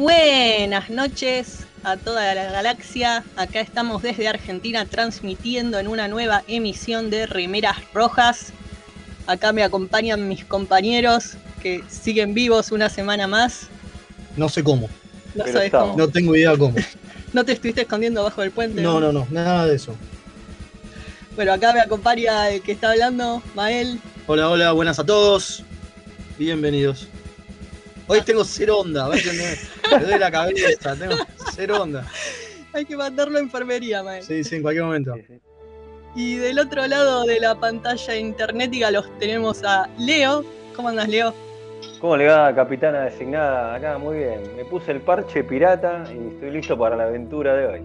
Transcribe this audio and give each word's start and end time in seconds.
Buenas 0.00 0.88
noches 0.88 1.66
a 1.84 1.98
toda 1.98 2.34
la 2.34 2.50
galaxia. 2.50 3.22
Acá 3.36 3.60
estamos 3.60 4.00
desde 4.00 4.28
Argentina 4.28 4.86
transmitiendo 4.86 5.78
en 5.78 5.88
una 5.88 6.08
nueva 6.08 6.42
emisión 6.48 7.10
de 7.10 7.26
Remeras 7.26 7.76
Rojas. 7.92 8.54
Acá 9.26 9.52
me 9.52 9.62
acompañan 9.62 10.26
mis 10.26 10.46
compañeros 10.46 11.36
que 11.62 11.84
siguen 11.90 12.32
vivos 12.32 12.72
una 12.72 12.88
semana 12.88 13.26
más. 13.26 13.68
No 14.38 14.48
sé 14.48 14.64
cómo. 14.64 14.88
No 15.34 15.44
Pero 15.44 15.52
sabes 15.52 15.66
estamos. 15.66 15.90
cómo. 15.90 15.98
No 15.98 16.08
tengo 16.08 16.34
idea 16.34 16.56
cómo. 16.56 16.76
¿No 17.34 17.44
te 17.44 17.52
estuviste 17.52 17.82
escondiendo 17.82 18.24
bajo 18.24 18.42
el 18.42 18.52
puente? 18.52 18.80
No, 18.80 19.00
no, 19.00 19.12
no, 19.12 19.26
nada 19.30 19.66
de 19.66 19.76
eso. 19.76 19.94
Bueno, 21.36 21.52
acá 21.52 21.74
me 21.74 21.80
acompaña 21.80 22.48
el 22.48 22.62
que 22.62 22.72
está 22.72 22.92
hablando, 22.92 23.42
Mael. 23.54 24.00
Hola, 24.26 24.48
hola, 24.48 24.72
buenas 24.72 24.98
a 24.98 25.04
todos. 25.04 25.62
Bienvenidos. 26.38 27.06
Hoy 28.10 28.22
tengo 28.22 28.44
cero 28.44 28.78
onda, 28.78 29.06
¿ves? 29.08 29.24
Me 29.24 29.96
me 29.96 30.02
duele 30.02 30.18
la 30.18 30.30
cabeza, 30.32 30.96
tengo 30.96 31.14
cero 31.54 31.82
onda. 31.82 32.04
Hay 32.72 32.84
que 32.84 32.96
mandarlo 32.96 33.38
a 33.38 33.40
enfermería, 33.40 34.02
Mael. 34.02 34.24
Sí, 34.24 34.42
sí, 34.42 34.56
en 34.56 34.62
cualquier 34.62 34.84
momento. 34.84 35.14
Sí, 35.14 35.22
sí. 35.28 35.40
Y 36.16 36.34
del 36.34 36.58
otro 36.58 36.84
lado 36.88 37.22
de 37.22 37.38
la 37.38 37.54
pantalla 37.54 38.16
internetica 38.16 38.90
los 38.90 39.16
tenemos 39.20 39.62
a 39.62 39.88
Leo. 39.96 40.44
¿Cómo 40.74 40.88
andas, 40.88 41.08
Leo? 41.08 41.32
¿Cómo 42.00 42.16
le 42.16 42.26
va, 42.26 42.52
capitana 42.52 43.02
designada? 43.02 43.76
Acá, 43.76 43.96
muy 43.96 44.18
bien. 44.18 44.40
Me 44.56 44.64
puse 44.64 44.90
el 44.90 45.00
parche 45.02 45.44
pirata 45.44 46.02
y 46.12 46.34
estoy 46.34 46.50
listo 46.50 46.76
para 46.76 46.96
la 46.96 47.04
aventura 47.04 47.54
de 47.54 47.66
hoy. 47.66 47.82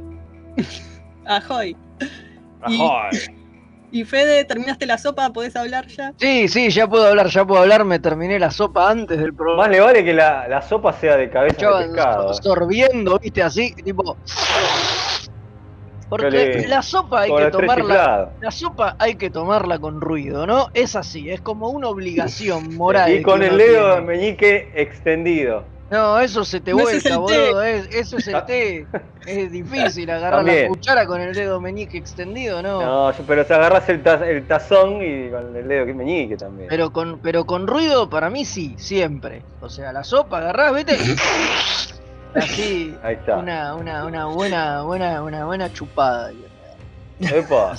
Ahoy. 1.25 1.77
Y- 2.67 2.81
¡Ajoy! 2.81 3.34
Y 3.95 4.03
Fede, 4.03 4.43
¿terminaste 4.43 4.85
la 4.85 4.97
sopa? 4.97 5.29
¿Podés 5.29 5.55
hablar 5.55 5.87
ya? 5.87 6.11
Sí, 6.19 6.49
sí, 6.49 6.69
ya 6.69 6.85
puedo 6.85 7.07
hablar, 7.07 7.27
ya 7.27 7.45
puedo 7.45 7.61
hablar. 7.61 7.85
Me 7.85 7.97
terminé 7.97 8.37
la 8.37 8.51
sopa 8.51 8.89
antes 8.89 9.17
del 9.17 9.31
Más 9.31 9.37
programa. 9.37 9.67
le 9.69 9.79
vale 9.79 10.03
que 10.03 10.13
la, 10.13 10.49
la 10.49 10.61
sopa 10.61 10.91
sea 10.91 11.15
de 11.15 11.29
cabeza 11.29 11.55
Yo 11.61 11.77
de 11.77 11.85
pescado. 11.85 12.33
sorbiendo, 12.33 13.17
viste, 13.17 13.41
así, 13.41 13.73
tipo. 13.73 14.17
Porque 16.09 16.25
Dale. 16.29 16.67
la 16.67 16.81
sopa 16.81 17.21
hay 17.21 17.29
Con 17.29 17.43
que 17.45 17.51
tomarla. 17.51 18.33
La 18.41 18.51
sopa 18.51 18.97
hay 18.99 19.15
que 19.15 19.29
tomarla 19.29 19.79
con 19.79 20.01
ruido, 20.01 20.45
¿no? 20.45 20.67
Es 20.73 20.97
así, 20.97 21.29
es 21.29 21.39
como 21.39 21.69
una 21.69 21.87
obligación 21.87 22.75
moral. 22.75 23.13
Y 23.13 23.21
con 23.21 23.43
el 23.43 23.57
dedo 23.57 24.01
meñique 24.01 24.71
extendido. 24.75 25.63
No, 25.89 26.19
eso 26.19 26.43
se 26.43 26.61
te 26.61 26.71
No, 26.71 26.77
vuelca, 26.81 27.17
boludo. 27.17 27.61
es- 27.61 27.87
eso 27.93 28.17
es 28.17 28.27
el 28.27 28.43
té. 28.45 28.87
Es 29.27 29.51
difícil 29.51 30.07
agarrar 30.11 30.43
la 30.45 30.67
cuchara 30.67 31.07
con 31.07 31.19
el 31.19 31.33
dedo 31.33 31.59
meñique 31.59 31.97
extendido, 31.97 32.61
¿no? 32.61 32.79
No, 32.81 33.11
yo- 33.11 33.23
pero 33.25 33.43
si 33.43 33.53
agarras 33.53 33.89
el, 33.89 34.03
taz- 34.03 34.21
el 34.23 34.45
tazón 34.47 35.01
y 35.01 35.31
con 35.31 35.55
el 35.55 35.67
dedo 35.67 35.85
que 35.87 35.93
meñique 35.95 36.37
también. 36.37 36.69
Pero 36.69 36.91
con, 36.91 37.19
pero 37.21 37.43
con 37.45 37.65
ruido, 37.65 38.07
para 38.07 38.29
mí 38.29 38.45
sí, 38.45 38.75
siempre. 38.77 39.43
O 39.61 39.69
sea, 39.69 39.91
la 39.91 40.03
sopa 40.03 40.37
agarrás, 40.37 40.75
¿viste? 40.75 40.95
Así, 42.35 42.95
Ahí 43.01 43.15
está. 43.15 43.37
una, 43.37 43.75
una, 43.75 44.05
una 44.05 44.25
buena, 44.25 44.81
buena, 44.83 45.23
una 45.23 45.45
buena 45.45 45.71
chupada. 45.71 46.31
Epa. 47.19 47.75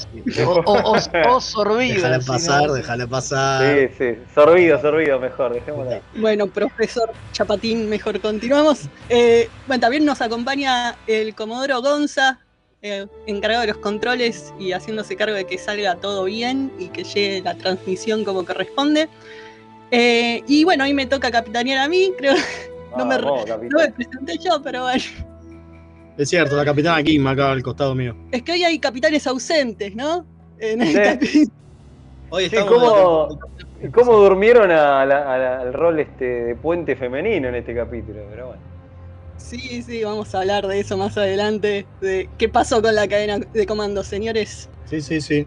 O, 0.46 0.50
o, 0.50 0.92
o, 0.94 0.96
o 1.36 1.40
sorbido. 1.40 1.94
Déjala 1.96 2.20
pasar, 2.20 2.66
¿no? 2.66 2.72
déjala 2.74 3.06
pasar. 3.06 3.88
Sí, 3.88 3.94
sí. 3.98 4.18
Sorbido, 4.34 4.80
sorbido, 4.80 5.18
mejor. 5.20 5.52
Dejémosla. 5.54 6.00
Bueno, 6.14 6.46
profesor 6.46 7.10
Chapatín, 7.32 7.88
mejor 7.88 8.20
continuamos. 8.20 8.88
Eh, 9.08 9.48
bueno, 9.66 9.80
también 9.80 10.04
nos 10.04 10.20
acompaña 10.22 10.96
el 11.06 11.34
Comodoro 11.34 11.82
Gonza, 11.82 12.38
eh, 12.82 13.06
encargado 13.26 13.62
de 13.62 13.68
los 13.68 13.78
controles 13.78 14.54
y 14.58 14.72
haciéndose 14.72 15.16
cargo 15.16 15.34
de 15.36 15.44
que 15.46 15.58
salga 15.58 15.96
todo 15.96 16.24
bien 16.24 16.72
y 16.78 16.88
que 16.88 17.04
llegue 17.04 17.42
la 17.42 17.54
transmisión 17.56 18.24
como 18.24 18.44
corresponde. 18.44 19.08
Eh, 19.90 20.42
y 20.48 20.64
bueno, 20.64 20.84
hoy 20.84 20.94
me 20.94 21.06
toca 21.06 21.30
capitanear 21.30 21.78
a 21.78 21.88
mí, 21.88 22.12
creo. 22.16 22.34
No 22.96 23.04
me- 23.04 23.18
No 23.18 23.44
capitán. 23.44 23.68
me 23.78 23.92
presenté 23.92 24.38
yo, 24.42 24.62
pero 24.62 24.84
bueno. 24.84 25.02
Es 26.16 26.30
cierto, 26.30 26.56
la 26.56 26.64
capitana 26.64 27.02
Kim 27.02 27.26
acá 27.26 27.52
al 27.52 27.62
costado 27.62 27.94
mío. 27.94 28.16
Es 28.32 28.42
que 28.42 28.52
hoy 28.52 28.64
hay 28.64 28.78
capitanes 28.78 29.26
ausentes, 29.26 29.94
¿no? 29.94 30.26
En 30.58 30.80
el 30.80 30.88
Sí. 30.88 30.94
capítulo. 31.02 31.54
Hoy 32.30 32.48
Sí, 32.48 32.56
estamos. 32.56 32.72
¿cómo, 32.72 33.38
cómo 33.92 34.12
durmieron 34.16 34.70
a 34.70 35.04
la- 35.04 35.32
a 35.34 35.38
la- 35.38 35.60
al 35.60 35.72
rol 35.74 36.00
este 36.00 36.24
de 36.24 36.54
puente 36.56 36.96
femenino 36.96 37.48
en 37.48 37.54
este 37.56 37.74
capítulo? 37.74 38.20
Pero 38.30 38.46
bueno. 38.48 38.62
Sí, 39.36 39.82
sí, 39.82 40.02
vamos 40.02 40.34
a 40.34 40.40
hablar 40.40 40.66
de 40.66 40.80
eso 40.80 40.96
más 40.96 41.16
adelante, 41.18 41.86
de 42.00 42.28
qué 42.38 42.48
pasó 42.48 42.80
con 42.80 42.94
la 42.94 43.06
cadena 43.06 43.38
de 43.38 43.66
comandos, 43.66 44.06
señores. 44.06 44.70
Sí, 44.86 45.02
sí, 45.02 45.20
sí. 45.20 45.46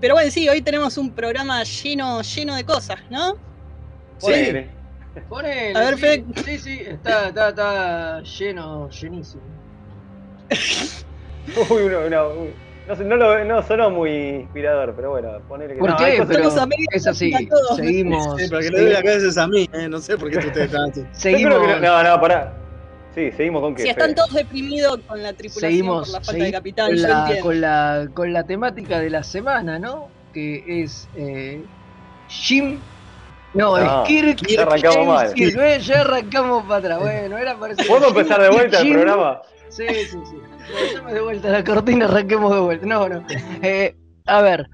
Pero 0.00 0.14
bueno, 0.14 0.30
sí, 0.30 0.48
hoy 0.48 0.62
tenemos 0.62 0.96
un 0.96 1.10
programa 1.10 1.62
lleno, 1.64 2.22
lleno 2.22 2.54
de 2.54 2.64
cosas, 2.64 3.00
¿no? 3.10 3.32
Sí. 4.18 4.20
Ponele. 4.20 4.70
Ponele, 5.28 5.74
A 5.76 5.80
ver, 5.80 5.94
sí, 5.96 6.00
Fede. 6.00 6.24
sí, 6.44 6.58
sí, 6.58 6.80
está, 6.86 7.28
está, 7.28 7.48
está 7.48 8.22
lleno, 8.22 8.88
llenísimo. 8.90 9.42
Uy, 11.70 11.82
una- 11.82 11.98
una- 12.00 12.26
uy. 12.28 12.50
no, 12.88 12.96
sé, 12.96 13.04
no, 13.04 13.16
lo, 13.16 13.44
no 13.44 13.62
sonó 13.62 13.90
muy 13.90 14.10
inspirador, 14.10 14.92
pero 14.94 15.10
bueno, 15.10 15.40
ponele 15.48 15.74
que 15.74 15.80
¿Por 15.80 15.90
no, 15.90 15.96
qué? 15.96 16.22
Pero 16.28 16.48
es 16.92 17.06
así, 17.06 17.32
seguimos. 17.76 18.40
Sí, 18.40 18.46
pero 18.48 18.60
que 18.60 18.70
le 18.70 18.80
doy 18.82 18.92
la 18.92 19.02
cabeza 19.02 19.26
es 19.28 19.38
a 19.38 19.46
mí, 19.48 19.68
¿eh? 19.72 19.88
No 19.88 19.98
sé 20.00 20.16
por 20.16 20.30
qué 20.30 20.38
ustedes 20.38 20.66
están 20.66 20.90
así. 20.90 21.04
Seguimos, 21.12 21.58
que 21.66 21.80
no, 21.80 22.02
no, 22.02 22.20
pará. 22.20 22.52
Sí, 23.14 23.32
seguimos 23.32 23.62
con 23.62 23.74
qué. 23.74 23.82
Si 23.82 23.88
están 23.88 24.06
Fede? 24.10 24.14
todos 24.14 24.34
deprimidos 24.34 25.00
con 25.06 25.20
la 25.22 25.32
tripulación 25.32 25.70
seguimos, 25.70 26.08
por 26.10 26.20
la 26.20 26.24
falta 26.24 26.44
de 26.44 26.52
capitán, 26.52 26.86
con, 26.88 26.96
yo 26.96 27.08
la, 27.08 27.18
entiendo. 27.20 27.42
con, 27.44 27.60
la, 27.60 28.08
con 28.14 28.32
la 28.32 28.44
temática 28.44 29.00
de 29.00 29.10
la 29.10 29.22
semana, 29.24 29.78
¿no? 29.80 30.08
Que 30.32 30.82
es 30.82 31.08
eh, 31.16 31.60
Jim. 32.28 32.78
No, 33.52 33.76
No, 33.76 34.02
es 34.04 34.08
Kirk. 34.08 34.46
ya 34.46 34.62
arrancamos 34.62 34.94
James 34.94 35.08
mal. 35.08 35.34
Kirk. 35.34 35.58
Eh, 35.60 35.78
Ya 35.80 36.00
arrancamos 36.02 36.62
para 36.66 36.76
atrás. 36.76 36.98
Bueno, 37.00 37.36
era 37.38 37.56
para 37.56 37.74
¿Podemos 37.74 38.08
empezar 38.10 38.40
de 38.42 38.48
vuelta 38.50 38.80
el 38.80 38.92
programa? 38.92 39.42
Sí, 39.70 39.86
sí, 39.88 40.18
sí. 40.28 41.12
De 41.12 41.20
vuelta 41.20 41.48
la 41.50 41.64
cortina, 41.64 42.04
arranquemos 42.06 42.52
de 42.54 42.60
vuelta. 42.60 42.86
No, 42.86 43.08
no. 43.08 43.24
Eh, 43.62 43.96
a 44.26 44.42
ver, 44.42 44.66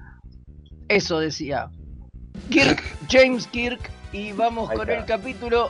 eso 0.87 1.19
decía. 1.19 1.69
Kirk, 2.49 2.81
James 3.09 3.47
Kirk, 3.47 3.79
y 4.11 4.31
vamos 4.33 4.69
Ahí 4.69 4.77
con 4.77 4.89
está. 4.89 5.01
el 5.01 5.05
capítulo 5.07 5.69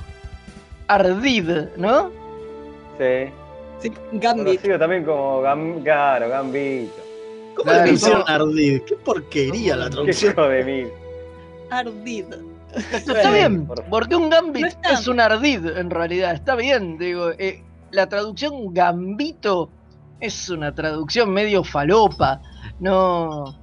Ardid, 0.87 1.49
¿no? 1.77 2.09
Sí. 2.97 3.31
Sí, 3.79 3.91
Gambit. 4.13 4.45
Conocido 4.61 4.79
también 4.79 5.03
como 5.05 5.41
Gam, 5.41 5.83
claro, 5.83 6.29
Gambito. 6.29 6.93
¿Cómo 7.55 7.63
Claro, 7.71 7.85
le 7.85 7.91
pusieron 7.91 8.21
¿cómo? 8.23 8.33
ardid? 8.35 8.81
Qué 8.87 8.95
porquería 8.95 9.75
la 9.75 9.85
Qué 9.85 9.91
traducción. 9.91 10.31
hijo 10.33 10.47
de 10.47 10.63
mil. 10.63 10.87
Ardid. 11.69 12.25
Está 12.93 13.31
bien, 13.31 13.67
porque 13.89 14.15
un 14.15 14.29
gambit 14.29 14.67
No 14.83 14.89
es 14.91 15.07
un 15.07 15.19
ardid 15.19 15.65
en 15.77 15.89
realidad. 15.89 16.33
Está 16.33 16.55
bien, 16.55 16.97
digo. 16.97 17.31
eh, 17.37 17.63
la 17.91 18.07
traducción 18.07 18.73
gambito 18.73 19.69
es 20.19 20.49
una 20.49 20.73
traducción 20.73 21.29
medio 21.31 21.63
falopa. 21.63 22.41
No. 22.79 23.59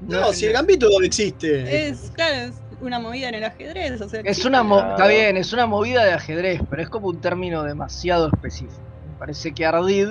No, 0.00 0.32
si 0.32 0.46
el 0.46 0.52
gambito 0.52 0.88
existe. 1.02 1.88
Es, 1.88 2.10
claro, 2.12 2.34
es 2.36 2.54
una 2.80 3.00
movida 3.00 3.28
en 3.30 3.34
el 3.36 3.44
ajedrez. 3.44 4.00
O 4.00 4.08
sea, 4.08 4.20
Es 4.24 4.44
una 4.44 4.62
mo- 4.62 4.76
Claro. 4.78 4.90
está 4.92 5.06
bien, 5.08 5.36
es 5.36 5.52
una 5.52 5.66
movida 5.66 6.04
de 6.04 6.12
ajedrez, 6.12 6.60
pero 6.70 6.82
es 6.82 6.88
como 6.88 7.08
un 7.08 7.20
término 7.20 7.64
demasiado 7.64 8.28
específico. 8.32 8.80
Me 9.10 9.18
parece 9.18 9.52
que 9.52 9.66
ardid 9.66 10.08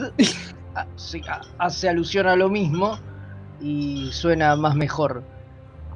hace 1.58 1.90
alusión 1.90 2.28
a 2.28 2.36
lo 2.36 2.50
mismo 2.50 3.00
y 3.62 4.10
suena 4.12 4.56
más 4.56 4.76
mejor. 4.76 5.24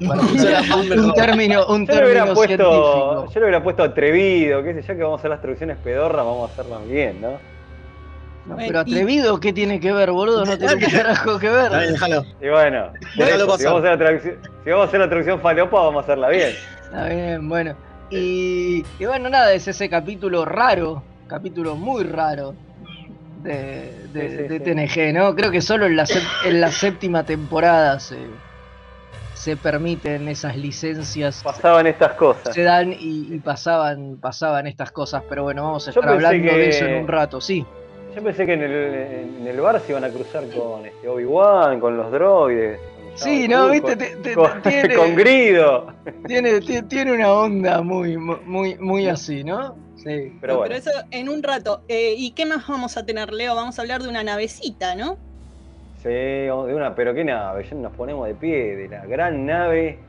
Un 0.00 1.12
término, 1.14 1.66
un 1.68 1.86
Yo 1.86 1.94
le 1.94 2.04
hubiera 2.06 2.24
puesto, 2.34 2.46
científico. 2.46 3.26
yo 3.32 3.40
le 3.40 3.46
hubiera 3.46 3.62
puesto 3.62 3.82
atrevido, 3.84 4.60
qué 4.64 4.74
sé 4.74 4.82
yo, 4.82 4.96
que 4.96 5.02
vamos 5.02 5.18
a 5.18 5.20
hacer 5.20 5.30
las 5.30 5.40
traducciones 5.40 5.76
pedorras, 5.78 6.24
vamos 6.26 6.50
a 6.50 6.52
hacerlas 6.52 6.88
bien, 6.88 7.20
¿no? 7.20 7.38
No, 8.44 8.56
pero 8.56 8.80
atrevido, 8.80 9.38
¿qué 9.38 9.52
tiene 9.52 9.78
que 9.78 9.92
ver, 9.92 10.10
boludo? 10.10 10.44
No 10.44 10.58
tiene 10.58 10.78
carajo 10.90 11.38
que 11.38 11.48
ver. 11.48 11.70
déjalo. 11.70 12.24
Y 12.40 12.48
bueno, 12.48 12.92
por 13.16 13.24
Déjalo 13.26 13.44
eso, 13.44 13.58
si, 13.58 13.64
vamos 13.64 13.84
a 13.84 13.86
hacer 13.86 13.90
la 13.92 13.98
traducción, 13.98 14.38
si 14.64 14.70
vamos 14.70 14.84
a 14.84 14.88
hacer 14.88 15.00
la 15.00 15.08
traducción 15.08 15.40
falopa, 15.40 15.80
vamos 15.80 15.96
a 15.96 16.04
hacerla 16.04 16.28
bien. 16.28 16.50
Está 16.84 17.08
bien, 17.08 17.48
bueno. 17.48 17.76
Y, 18.10 18.84
y 18.98 19.04
bueno, 19.06 19.28
nada, 19.30 19.52
es 19.52 19.68
ese 19.68 19.88
capítulo 19.88 20.44
raro, 20.44 21.02
capítulo 21.28 21.76
muy 21.76 22.02
raro 22.04 22.54
de, 23.42 24.08
de, 24.12 24.28
Sí, 24.28 24.36
sí, 24.36 24.48
de 24.48 24.86
sí. 24.88 25.10
TNG, 25.10 25.14
¿no? 25.14 25.34
Creo 25.36 25.50
que 25.50 25.62
solo 25.62 25.86
en 25.86 25.96
la, 25.96 26.04
en 26.44 26.60
la 26.60 26.70
séptima 26.72 27.24
temporada 27.24 27.98
se, 28.00 28.18
se 29.34 29.56
permiten 29.56 30.28
esas 30.28 30.56
licencias, 30.56 31.42
Pasaban 31.42 31.86
estas 31.86 32.12
cosas. 32.14 32.54
se 32.54 32.62
dan 32.64 32.92
y, 32.92 33.28
y 33.34 33.38
pasaban, 33.38 34.18
pasaban 34.20 34.66
estas 34.66 34.90
cosas, 34.92 35.22
pero 35.28 35.44
bueno, 35.44 35.62
vamos 35.62 35.86
a 35.86 35.90
estar 35.90 36.08
hablando 36.08 36.52
de 36.52 36.68
eso 36.68 36.84
en 36.84 37.02
un 37.02 37.08
rato, 37.08 37.40
sí. 37.40 37.64
Yo 38.14 38.22
pensé 38.22 38.44
que 38.46 38.52
en 38.54 38.62
el, 38.62 38.72
en 39.40 39.46
el 39.46 39.60
bar 39.60 39.80
se 39.80 39.92
iban 39.92 40.04
a 40.04 40.10
cruzar 40.10 40.44
con 40.50 40.84
este 40.86 41.08
Obi-Wan, 41.08 41.80
con 41.80 41.96
los 41.96 42.10
droides. 42.12 42.78
con 42.78 43.18
Sí, 43.18 43.48
no, 43.48 43.66
the 43.66 43.72
viste, 43.72 43.96
te- 43.96 44.16
te- 44.16 44.34
con, 44.34 44.62
tiene- 44.62 44.94
con 44.96 45.14
Grido. 45.16 45.86
Tiene, 46.26 46.60
ti- 46.60 46.82
tiene 46.82 47.12
una 47.12 47.32
onda 47.32 47.80
muy, 47.82 48.16
muy, 48.16 48.76
muy 48.78 49.08
así, 49.08 49.42
¿no? 49.44 49.74
Sí. 49.96 50.32
Pero 50.40 50.54
No, 50.54 50.58
bueno, 50.60 50.74
eso 50.74 50.90
en 51.10 51.28
un 51.28 51.42
rato. 51.42 51.82
Eh, 51.88 52.14
¿Y 52.16 52.32
qué 52.32 52.44
más 52.44 52.66
vamos 52.66 52.96
a 52.96 53.06
tener, 53.06 53.32
Leo? 53.32 53.54
Vamos 53.54 53.78
a 53.78 53.82
hablar 53.82 54.02
de 54.02 54.08
una 54.08 54.22
navecita, 54.24 54.94
¿no? 54.94 55.16
sí, 56.02 56.08
de 56.08 56.50
una, 56.52 56.96
pero 56.96 57.14
qué 57.14 57.22
nave, 57.22 57.64
ya 57.64 57.76
nos 57.76 57.92
ponemos 57.92 58.26
de 58.26 58.34
pie, 58.34 58.74
de 58.74 58.88
la 58.88 59.06
gran 59.06 59.46
nave 59.46 60.00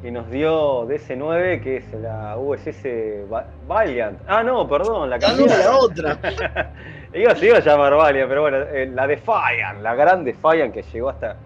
que 0.00 0.12
nos 0.12 0.30
dio 0.30 0.86
DC-9, 0.86 1.60
que 1.60 1.78
es 1.78 1.92
la 1.94 2.36
USS 2.38 3.26
Va- 3.32 3.44
Valiant. 3.66 4.20
Ah, 4.28 4.44
no, 4.44 4.68
perdón, 4.68 5.10
la 5.10 5.18
cambié. 5.18 5.48
la 5.48 5.76
otra. 5.76 6.20
Iba, 7.14 7.36
se 7.36 7.46
iba 7.46 7.58
a 7.58 7.60
llamar 7.60 7.94
Valiant, 7.94 8.28
pero 8.28 8.40
bueno, 8.42 8.56
eh, 8.58 8.90
la 8.92 9.06
Defiant, 9.06 9.80
la 9.82 9.94
gran 9.94 10.24
Defiant 10.24 10.74
que 10.74 10.82
llegó 10.92 11.10
hasta 11.10 11.36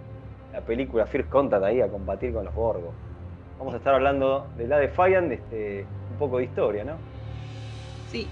la 0.53 0.61
película 0.62 1.06
First 1.06 1.29
Contact 1.29 1.62
ahí 1.62 1.82
a 1.82 1.88
combatir 1.88 2.32
con 2.32 2.47
los 2.47 2.55
Borgos. 2.55 2.94
Vamos 3.59 3.75
a 3.75 3.76
estar 3.76 3.94
hablando 3.94 4.47
de 4.56 4.67
la 4.67 4.79
Defiant, 4.79 5.31
este, 5.31 5.85
un 6.12 6.19
poco 6.19 6.38
de 6.38 6.44
historia, 6.44 6.85
¿no? 6.85 6.97
Sí. 8.11 8.26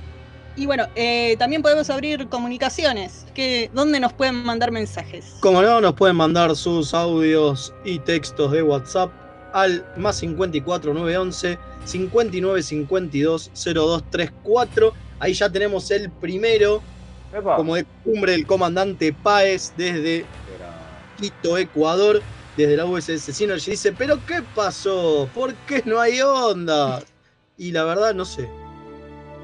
Y 0.56 0.64
bueno, 0.64 0.86
eh, 0.94 1.36
también 1.38 1.60
podemos 1.60 1.90
abrir 1.90 2.26
comunicaciones. 2.28 3.26
Que, 3.34 3.70
¿Dónde 3.74 4.00
nos 4.00 4.14
pueden 4.14 4.36
mandar 4.36 4.70
mensajes? 4.70 5.36
Como 5.40 5.60
no, 5.60 5.82
nos 5.82 5.92
pueden 5.92 6.16
mandar 6.16 6.56
sus 6.56 6.94
audios 6.94 7.74
y 7.84 7.98
textos 7.98 8.52
de 8.52 8.62
WhatsApp 8.62 9.10
al 9.52 9.84
más 9.96 10.16
54 10.16 10.94
911 10.94 11.58
59 11.84 12.62
52 12.62 13.50
0234. 13.54 14.92
Ahí 15.18 15.34
ya 15.34 15.50
tenemos 15.50 15.90
el 15.90 16.10
primero, 16.10 16.80
Epa. 17.36 17.56
como 17.56 17.74
de 17.74 17.84
cumbre 18.04 18.32
del 18.32 18.46
comandante 18.46 19.12
Páez 19.12 19.72
desde 19.76 20.24
Quito, 21.18 21.56
Ecuador, 21.58 22.20
desde 22.56 22.76
la 22.76 22.84
USS 22.84 23.32
Synergy. 23.34 23.70
Dice, 23.72 23.92
pero 23.92 24.18
¿qué 24.26 24.42
pasó? 24.54 25.28
¿Por 25.34 25.54
qué 25.66 25.82
no 25.86 25.98
hay 26.00 26.20
onda? 26.20 27.00
Y 27.58 27.72
la 27.72 27.84
verdad, 27.84 28.14
no 28.14 28.24
sé. 28.24 28.48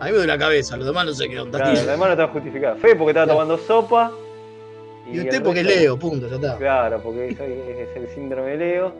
A 0.00 0.04
mí 0.06 0.10
me 0.10 0.16
duele 0.18 0.26
la 0.32 0.38
cabeza, 0.38 0.76
los 0.76 0.86
demás 0.86 1.06
no 1.06 1.14
sé 1.14 1.28
qué 1.28 1.38
onda. 1.40 1.58
Claro, 1.58 1.72
tienen. 1.72 1.88
además 1.88 2.08
no 2.08 2.12
estaba 2.12 2.32
justificado. 2.32 2.76
Fe 2.76 2.96
porque 2.96 3.10
estaba 3.10 3.26
Claro. 3.26 3.40
tomando 3.40 3.58
sopa. 3.66 4.12
Y 5.10 5.18
usted 5.18 5.34
el 5.34 5.42
porque 5.42 5.60
es 5.60 5.66
resto- 5.66 5.80
Leo, 5.80 5.98
punto, 5.98 6.28
ya 6.28 6.34
está. 6.36 6.56
Claro, 6.58 7.00
porque 7.02 7.34
soy- 7.36 7.52
es 7.82 7.96
el 7.96 8.08
síndrome 8.14 8.50
de 8.50 8.56
Leo. 8.56 8.92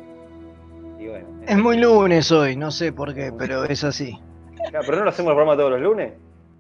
Y 0.98 1.06
bueno. 1.08 1.26
Es 1.46 1.58
muy 1.58 1.76
lunes 1.78 2.30
hoy, 2.32 2.56
no 2.56 2.70
sé 2.70 2.92
por 2.92 3.14
qué, 3.14 3.32
pero 3.36 3.64
es 3.64 3.82
así. 3.84 4.18
Claro, 4.70 4.84
pero 4.86 4.98
no 4.98 5.04
lo 5.04 5.10
hacemos 5.10 5.30
el 5.30 5.36
programa 5.36 5.56
todos 5.56 5.72
los 5.72 5.80
lunes. 5.80 6.12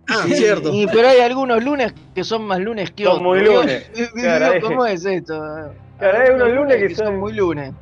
Ah, 0.08 0.24
Sí, 0.26 0.34
cierto. 0.34 0.70
y- 0.72 0.86
pero 0.88 1.08
hay 1.08 1.20
algunos 1.20 1.62
lunes 1.62 1.94
que 2.14 2.24
son 2.24 2.42
más 2.44 2.58
lunes 2.60 2.90
que 2.90 3.04
Son 3.04 3.12
otros. 3.16 3.26
muy 3.28 3.40
Digo, 3.40 3.60
lunes. 3.60 3.90
digo, 3.94 4.08
Claro, 4.14 4.46
hay- 4.46 4.60
¿Cómo 4.60 4.86
es 4.86 5.04
esto? 5.04 5.34
Claro, 5.98 6.18
hay 6.18 6.30
unos 6.34 6.48
lunes 6.52 6.76
que 6.76 6.94
son- 6.94 7.18
muy 7.18 7.32
lunes. 7.32 7.72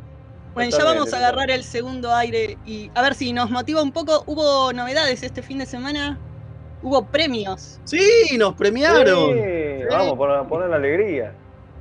Bueno, 0.55 0.77
ya 0.77 0.85
vamos 0.85 1.13
a 1.15 1.17
agarrar 1.19 1.51
el 1.51 1.63
segundo 1.65 2.13
aire 2.15 2.59
y 2.67 2.91
a 2.95 3.03
ver 3.03 3.15
si 3.15 3.33
nos 3.33 3.51
motiva 3.51 3.83
un 3.83 3.93
poco. 3.93 4.25
Hubo 4.27 4.73
novedades 4.73 5.23
este 5.23 5.43
fin 5.43 5.59
de 5.59 5.67
semana. 5.67 6.19
Hubo 6.83 7.07
premios. 7.07 7.79
Sí, 7.85 8.37
nos 8.39 8.55
premiaron. 8.55 9.35
Sí, 9.35 9.85
Vamos, 9.91 10.15
por 10.19 10.49
poner 10.49 10.71
la 10.71 10.77
alegría. 10.77 11.33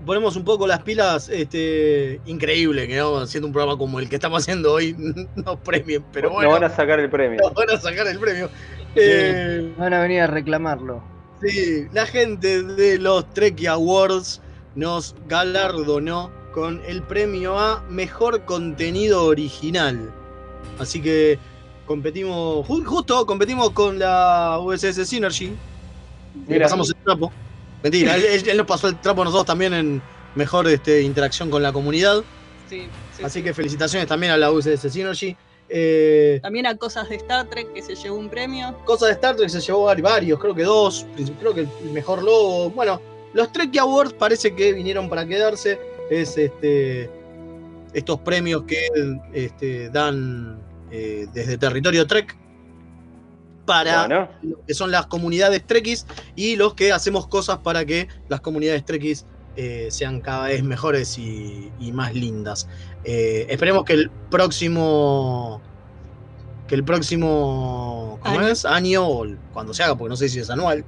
Ponemos 0.05 0.35
un 0.37 0.45
poco 0.45 0.65
las 0.67 0.81
pilas, 0.83 1.29
este, 1.29 2.21
increíble 2.25 2.87
que 2.87 2.95
¿no? 2.97 3.17
haciendo 3.17 3.47
un 3.47 3.53
programa 3.53 3.77
como 3.77 3.99
el 3.99 4.07
que 4.07 4.15
estamos 4.15 4.43
haciendo 4.43 4.71
hoy 4.73 4.95
nos 5.35 5.57
premien, 5.57 6.03
pero 6.13 6.29
bueno, 6.29 6.49
Nos 6.51 6.59
van 6.61 6.71
a 6.71 6.73
sacar 6.75 6.99
el 6.99 7.09
premio. 7.09 7.39
nos 7.41 7.53
van 7.53 7.69
a 7.71 7.77
sacar 7.77 8.07
el 8.07 8.19
premio. 8.19 8.49
Eh, 8.95 9.73
Van 9.77 9.93
a 9.93 10.01
venir 10.01 10.21
a 10.21 10.27
reclamarlo. 10.27 11.03
sí, 11.41 11.85
la 11.93 12.05
gente 12.05 12.63
de 12.63 12.97
los 12.97 13.29
Trek 13.33 13.65
Awards 13.67 14.41
nos 14.75 15.15
galardonó 15.27 16.31
con 16.53 16.81
el 16.85 17.03
premio 17.03 17.57
a 17.59 17.83
Mejor 17.89 18.45
Contenido 18.45 19.25
Original. 19.25 20.11
Así 20.79 21.01
que 21.01 21.37
competimos, 21.85 22.65
ju- 22.67 22.83
justo 22.85 23.25
competimos 23.25 23.69
con 23.71 23.99
la 23.99 24.57
USS 24.61 25.05
Synergy. 25.07 25.45
Y 25.45 25.55
Mira. 26.47 26.65
pasamos 26.65 26.89
el 26.89 26.95
trapo. 27.03 27.31
Mentira, 27.83 28.15
él, 28.15 28.23
él- 28.29 28.49
él 28.49 28.57
nos 28.57 28.65
pasó 28.67 28.87
el 28.87 28.95
trapo 28.99 29.21
a 29.21 29.25
nosotros 29.25 29.45
también 29.45 29.73
en 29.73 30.01
mejor 30.35 30.67
este, 30.67 31.01
interacción 31.01 31.49
con 31.49 31.61
la 31.63 31.71
comunidad. 31.71 32.23
Sí, 32.69 32.87
sí, 33.17 33.23
Así 33.23 33.39
sí. 33.39 33.43
que 33.43 33.53
felicitaciones 33.53 34.07
también 34.07 34.31
a 34.33 34.37
la 34.37 34.51
USS 34.51 34.91
Synergy. 34.91 35.35
Eh, 35.69 36.39
También 36.41 36.65
a 36.65 36.75
cosas 36.77 37.07
de 37.09 37.15
Star 37.17 37.47
Trek 37.49 37.71
que 37.73 37.81
se 37.81 37.95
llevó 37.95 38.17
un 38.17 38.29
premio. 38.29 38.75
Cosa 38.85 39.05
de 39.05 39.11
Star 39.13 39.35
Trek 39.35 39.49
se 39.49 39.61
llevó 39.61 39.85
vari- 39.87 40.01
varios, 40.01 40.39
creo 40.39 40.55
que 40.55 40.63
dos, 40.63 41.05
creo 41.39 41.53
que 41.53 41.61
el 41.61 41.91
mejor 41.93 42.23
logo. 42.23 42.69
Bueno, 42.71 42.99
los 43.33 43.51
Trek 43.51 43.77
Awards 43.77 44.13
parece 44.13 44.55
que 44.55 44.73
vinieron 44.73 45.09
para 45.09 45.25
quedarse. 45.27 45.79
Es 46.09 46.37
este 46.37 47.09
estos 47.93 48.19
premios 48.21 48.63
que 48.63 48.87
este, 49.33 49.89
dan 49.89 50.59
eh, 50.91 51.27
desde 51.33 51.57
territorio 51.57 52.05
Trek 52.07 52.35
para 53.65 54.07
Bueno, 54.07 54.29
lo 54.41 54.65
que 54.65 54.73
son 54.73 54.89
las 54.91 55.05
comunidades 55.05 55.65
Trekkies 55.65 56.05
y 56.35 56.55
los 56.55 56.73
que 56.73 56.91
hacemos 56.91 57.27
cosas 57.27 57.59
para 57.59 57.85
que 57.85 58.07
las 58.27 58.41
comunidades 58.41 58.83
Trekkies 58.85 59.25
eh, 59.55 59.87
sean 59.91 60.21
cada 60.21 60.47
vez 60.47 60.63
mejores 60.63 61.17
y, 61.17 61.71
y 61.79 61.91
más 61.91 62.13
lindas. 62.13 62.67
Eh, 63.03 63.45
esperemos 63.49 63.83
que 63.83 63.93
el 63.93 64.11
próximo 64.29 65.61
que 66.67 66.75
el 66.75 66.83
próximo 66.83 68.19
¿cómo 68.21 68.39
Año. 68.39 68.47
es? 68.47 68.63
año 68.63 69.07
o 69.07 69.25
cuando 69.53 69.73
se 69.73 69.81
haga, 69.83 69.95
porque 69.95 70.09
no 70.09 70.15
sé 70.15 70.29
si 70.29 70.39
es 70.39 70.49
anual, 70.51 70.85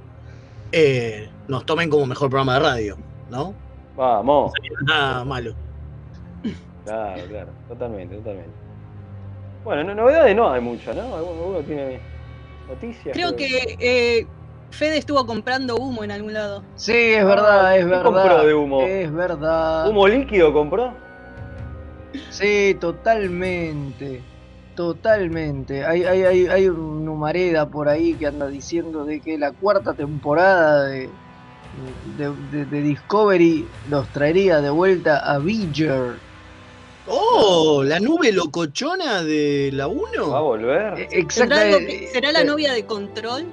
eh, 0.70 1.28
nos 1.48 1.66
tomen 1.66 1.90
como 1.90 2.06
mejor 2.06 2.30
programa 2.30 2.54
de 2.54 2.60
radio, 2.60 2.96
¿no? 3.30 3.54
vamos. 3.96 4.52
Nada 4.86 5.24
malo. 5.24 5.54
Claro, 6.84 7.22
claro, 7.28 7.52
totalmente, 7.68 8.16
totalmente. 8.16 8.50
Bueno, 9.64 9.84
no- 9.84 9.94
novedades 9.94 10.34
no 10.34 10.50
hay 10.50 10.60
muchas, 10.60 10.96
¿no? 10.96 11.14
¿Alguno, 11.16 11.58
tiene 11.60 12.00
noticias? 12.68 13.12
Creo 13.12 13.36
que 13.36 13.76
eh, 13.78 14.26
Fede 14.72 14.96
estuvo 14.98 15.24
comprando 15.26 15.76
humo 15.76 16.02
en 16.02 16.10
algún 16.10 16.32
lado. 16.32 16.62
Sí, 16.76 16.92
es 16.92 17.24
verdad, 17.24 17.76
es 17.76 17.84
¿qué 17.84 17.90
verdad. 17.90 18.04
compró 18.04 18.44
de 18.46 18.54
humo? 18.54 18.82
Es 18.82 19.12
verdad. 19.12 19.88
¿Humo 19.88 20.08
líquido 20.08 20.52
compró? 20.52 20.94
Sí, 22.30 22.76
totalmente. 22.80 24.22
Totalmente. 24.74 25.84
Hay, 25.84 26.04
hay, 26.04 26.22
hay, 26.24 26.46
hay 26.46 26.68
un 26.68 27.04
Numareda 27.04 27.68
por 27.68 27.88
ahí 27.88 28.14
que 28.14 28.26
anda 28.26 28.46
diciendo 28.48 29.04
de 29.04 29.20
que 29.20 29.36
la 29.38 29.52
cuarta 29.52 29.92
temporada 29.92 30.84
de, 30.86 31.10
de, 32.16 32.30
de- 32.50 32.64
de 32.64 32.80
Discovery 32.80 33.66
los 33.90 34.08
traería 34.08 34.60
de 34.62 34.70
vuelta 34.70 35.18
a 35.18 35.38
Viger. 35.38 36.14
Oh, 37.06 37.82
la 37.84 38.00
nube 38.00 38.32
locochona 38.32 39.22
de 39.22 39.70
la 39.74 39.88
1. 39.88 40.30
¿Va 40.30 40.38
a 40.38 40.40
volver? 40.40 40.94
¿Tendrá 40.94 41.18
Exacta- 41.18 41.60
algo 41.60 41.78
que- 41.78 42.08
¿Será 42.12 42.32
la 42.32 42.40
eh, 42.40 42.44
novia 42.44 42.72
de 42.72 42.86
Control? 42.86 43.44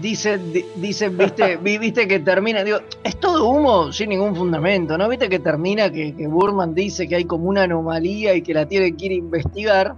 Dicen, 0.00 0.52
di- 0.52 0.64
dicen, 0.74 1.16
viste, 1.16 1.56
vi- 1.62 1.78
viste 1.78 2.08
que 2.08 2.20
termina, 2.20 2.64
digo, 2.64 2.78
es 3.04 3.18
todo 3.20 3.48
humo 3.48 3.92
sin 3.92 4.08
ningún 4.08 4.34
fundamento, 4.34 4.96
¿no? 4.96 5.08
Viste 5.08 5.28
que 5.28 5.38
termina 5.38 5.90
que, 5.90 6.16
que 6.16 6.26
Burman 6.26 6.74
dice 6.74 7.06
que 7.06 7.16
hay 7.16 7.24
como 7.24 7.44
una 7.48 7.64
anomalía 7.64 8.34
y 8.34 8.42
que 8.42 8.54
la 8.54 8.66
tiene 8.66 8.96
que 8.96 9.06
ir 9.06 9.12
a 9.12 9.16
investigar. 9.16 9.94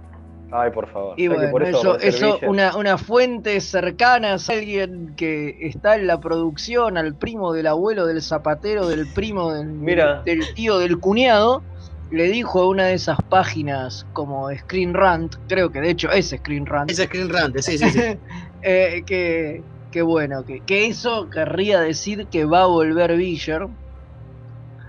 Ay, 0.51 0.71
por 0.71 0.87
favor. 0.87 1.19
Y 1.19 1.27
bueno, 1.27 1.49
por 1.49 1.63
eso, 1.63 1.97
Villar- 1.97 2.39
una, 2.47 2.75
una 2.77 2.97
fuente 2.97 3.59
cercana, 3.61 4.35
es 4.35 4.49
alguien 4.49 5.13
que 5.15 5.55
está 5.61 5.95
en 5.95 6.07
la 6.07 6.19
producción, 6.19 6.97
al 6.97 7.15
primo 7.15 7.53
del 7.53 7.67
abuelo 7.67 8.05
del 8.05 8.21
zapatero, 8.21 8.87
del 8.87 9.05
primo 9.13 9.53
del, 9.53 9.67
Mira. 9.67 10.21
del 10.25 10.41
tío 10.53 10.77
del 10.77 10.99
cuñado, 10.99 11.63
le 12.11 12.25
dijo 12.29 12.61
a 12.61 12.67
una 12.67 12.85
de 12.85 12.93
esas 12.93 13.17
páginas 13.29 14.05
como 14.13 14.49
Screen 14.55 14.93
Rant, 14.93 15.35
creo 15.47 15.71
que 15.71 15.81
de 15.81 15.89
hecho 15.89 16.11
es 16.11 16.29
Screen 16.29 16.65
Rant, 16.65 16.91
Ese 16.91 17.05
Screen 17.05 17.29
Rant, 17.29 17.57
sí, 17.59 17.77
sí, 17.77 17.89
sí. 17.89 17.99
eh, 18.61 19.03
que, 19.05 19.63
que 19.95 20.01
bueno, 20.01 20.43
que, 20.43 20.59
que 20.59 20.87
eso 20.87 21.29
querría 21.29 21.79
decir 21.79 22.27
que 22.27 22.43
va 22.43 22.63
a 22.63 22.65
volver 22.65 23.15
Villar. 23.15 23.69